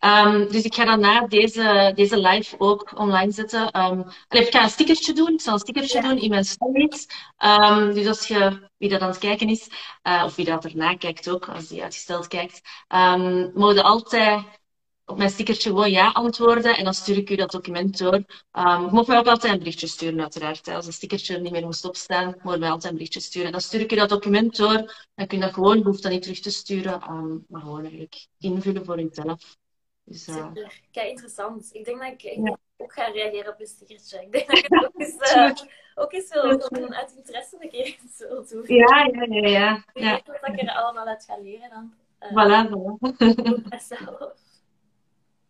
Um, 0.00 0.48
dus 0.50 0.62
ik 0.62 0.74
ga 0.74 0.84
dan 0.84 1.00
na 1.00 1.26
deze, 1.26 1.92
deze 1.94 2.18
live 2.18 2.54
ook 2.58 2.92
online 2.98 3.32
zetten. 3.32 3.80
Um, 3.80 4.04
ik 4.28 4.50
ga 4.50 4.62
een 4.62 4.70
stickertje 4.70 5.12
doen. 5.12 5.32
Ik 5.32 5.40
zal 5.40 5.52
een 5.52 5.58
stickertje 5.58 6.02
doen 6.02 6.18
in 6.18 6.30
mijn 6.30 6.44
stories. 6.44 7.06
Um, 7.38 7.94
dus 7.94 8.06
als 8.06 8.28
je, 8.28 8.68
wie 8.76 8.88
dat 8.88 9.00
aan 9.00 9.08
het 9.08 9.18
kijken 9.18 9.48
is, 9.48 9.68
uh, 10.02 10.22
of 10.26 10.34
wie 10.34 10.44
dat 10.44 10.64
erna 10.64 10.96
kijkt 10.96 11.30
ook, 11.30 11.48
als 11.48 11.68
die 11.68 11.82
uitgesteld 11.82 12.28
kijkt, 12.28 12.60
um, 12.88 13.50
mogen 13.54 13.82
altijd 13.82 14.44
op 15.04 15.18
mijn 15.18 15.30
stickertje 15.30 15.68
gewoon 15.68 15.90
ja 15.90 16.10
antwoorden 16.10 16.76
en 16.76 16.84
dan 16.84 16.94
stuur 16.94 17.16
ik 17.16 17.30
u 17.30 17.36
dat 17.36 17.50
document 17.50 17.98
door. 17.98 18.14
Um, 18.14 18.24
je 18.84 18.88
mag 18.90 19.06
mij 19.06 19.18
ook 19.18 19.26
altijd 19.26 19.52
een 19.52 19.58
berichtje 19.58 19.86
sturen, 19.86 20.20
uiteraard. 20.20 20.66
Hè. 20.66 20.74
Als 20.74 20.86
een 20.86 20.92
stickertje 20.92 21.34
er 21.34 21.40
niet 21.40 21.52
meer 21.52 21.64
moest 21.64 21.84
opstaan, 21.84 22.34
moet 22.42 22.52
je 22.52 22.58
mij 22.58 22.70
altijd 22.70 22.92
een 22.92 22.98
berichtje 22.98 23.20
sturen. 23.20 23.52
Dan 23.52 23.60
stuur 23.60 23.80
ik 23.80 23.92
u 23.92 23.96
dat 23.96 24.08
document 24.08 24.56
door. 24.56 25.06
Dan 25.14 25.26
kun 25.26 25.38
je 25.38 25.44
dat 25.44 25.54
gewoon, 25.54 25.78
je 25.78 25.84
hoeft 25.84 26.02
dat 26.02 26.12
niet 26.12 26.22
terug 26.22 26.40
te 26.40 26.50
sturen, 26.50 26.98
maar 27.48 27.60
gewoon 27.60 27.80
eigenlijk 27.80 28.26
invullen 28.38 28.84
voor 28.84 29.00
jezelf. 29.00 29.57
Dus, 30.08 30.28
uh... 30.28 30.34
Super, 30.34 30.80
kijk, 30.90 31.08
interessant. 31.08 31.70
Ik 31.72 31.84
denk 31.84 31.98
dat 31.98 32.12
ik, 32.12 32.22
ik 32.22 32.56
ook 32.76 32.92
ga 32.92 33.06
reageren 33.06 33.52
op 33.52 33.60
een 33.60 33.66
stickertje. 33.66 34.22
Ik 34.22 34.32
denk 34.32 34.48
dat 34.48 34.58
ik 34.58 34.66
het 34.68 34.84
ook 34.84 35.00
eens, 35.00 35.34
uh, 35.34 35.52
ook 35.94 36.12
eens 36.12 36.28
wil 36.28 36.58
doen, 36.68 36.94
uit 36.94 37.14
interesse 37.16 37.56
een 37.60 37.70
keer 37.70 37.96
wil 38.18 38.46
doen. 38.46 38.64
Ja, 38.66 39.10
ja, 39.12 39.48
ja. 39.48 39.84
ja. 39.94 40.16
Ik 40.16 40.26
weet 40.26 40.40
ja. 40.40 40.40
wat 40.40 40.52
ik 40.52 40.62
er 40.62 40.74
allemaal 40.74 41.06
uit 41.06 41.24
ga 41.24 41.38
leren 41.38 41.70
dan. 41.70 41.94
Uh, 42.20 42.28
voilà, 42.30 42.68
voilà. 42.68 42.96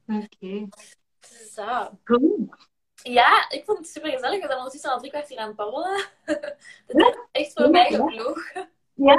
Oké. 0.07 0.27
Okay. 0.41 0.69
Zo. 1.51 1.99
Cool. 2.05 2.49
Ja, 3.03 3.51
ik 3.51 3.65
vond 3.65 3.79
het 3.79 3.89
super 3.89 4.11
gezellig. 4.11 4.41
We 4.41 4.47
zijn 4.47 4.59
ondertussen 4.59 4.91
al 4.91 4.99
drie 4.99 5.11
kwartier 5.11 5.39
aan 5.39 5.47
het 5.47 5.57
babbelen. 5.57 6.05
De 6.25 6.57
tijd 6.87 7.15
is 7.15 7.43
echt 7.43 7.53
voorbij 7.53 7.91
gevlogen. 7.91 8.69
Ja. 8.95 9.17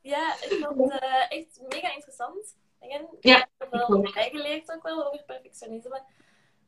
Ja, 0.00 0.34
ik 0.34 0.66
vond 0.76 0.92
het 0.92 1.02
uh, 1.02 1.38
echt 1.38 1.60
mega 1.68 1.94
interessant. 1.94 2.56
Ik 2.90 3.06
ja, 3.20 3.48
heb 3.58 3.72
er 3.72 3.86
wel 3.88 4.00
bijgeleerd 4.00 4.72
ook 4.72 4.82
wel 4.82 5.06
over 5.06 5.24
perfectionisme. 5.26 6.02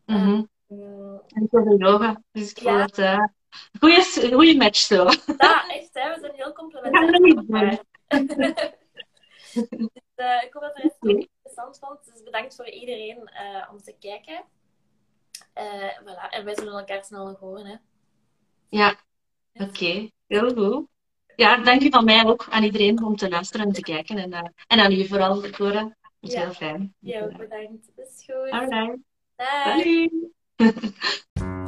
Mm 0.07 0.17
-hmm. 0.17 0.49
um, 0.69 1.21
en. 1.29 2.25
Dus 2.33 2.51
ik 2.51 2.59
ja. 2.59 2.79
vond 2.79 2.97
het 2.97 2.99
uh, 2.99 3.25
goede, 3.81 4.35
goede 4.35 4.57
match 4.57 4.79
zo. 4.79 5.05
Ja, 5.39 5.69
echt. 5.69 5.91
Hè? 5.93 6.15
We 6.15 6.21
zijn 6.21 6.33
heel 6.35 6.53
complementair. 6.53 7.79
dus, 9.53 10.01
uh, 10.17 10.43
ik 10.43 10.53
hoop 10.53 10.63
dat 10.63 10.75
de 10.77 10.83
rest 10.83 10.97
het 11.01 11.11
interessant 11.11 11.79
vond. 11.79 12.05
Dus 12.05 12.23
bedankt 12.23 12.55
voor 12.55 12.69
iedereen 12.69 13.17
uh, 13.17 13.73
om 13.73 13.83
te 13.83 13.95
kijken. 14.01 14.45
Voilà. 16.03 16.29
En 16.31 16.45
wij 16.45 16.55
zullen 16.55 16.79
elkaar 16.79 17.05
snel 17.05 17.27
nog 17.27 17.39
horen. 17.39 17.67
Hè? 17.67 17.77
Ja, 18.69 18.95
oké. 19.53 19.65
Okay. 19.65 20.13
Heel 20.27 20.55
goed. 20.55 20.87
Ja, 21.37 21.57
dank 21.57 21.83
je 21.83 21.91
van 21.91 22.05
mij 22.05 22.27
ook 22.27 22.47
aan 22.51 22.63
iedereen 22.63 23.05
om 23.05 23.17
te 23.17 23.29
luisteren 23.29 23.67
en 23.67 23.73
te 23.73 23.81
kijken. 23.81 24.19
En, 24.19 24.31
uh, 24.31 24.41
en 24.67 24.81
aan 24.81 24.93
u 24.93 25.07
vooral, 25.07 25.51
Cora. 25.51 25.97
Is 26.27 26.33
ja. 26.33 26.41
heel 26.41 26.53
fijn. 26.53 26.95
Ja, 26.99 27.27
bedankt. 27.27 27.91
Dat 27.97 28.09
is 28.09 28.25
goed. 28.25 28.51
Alright. 28.51 28.99
Bye. 29.37 30.11
Bye. 30.57 30.75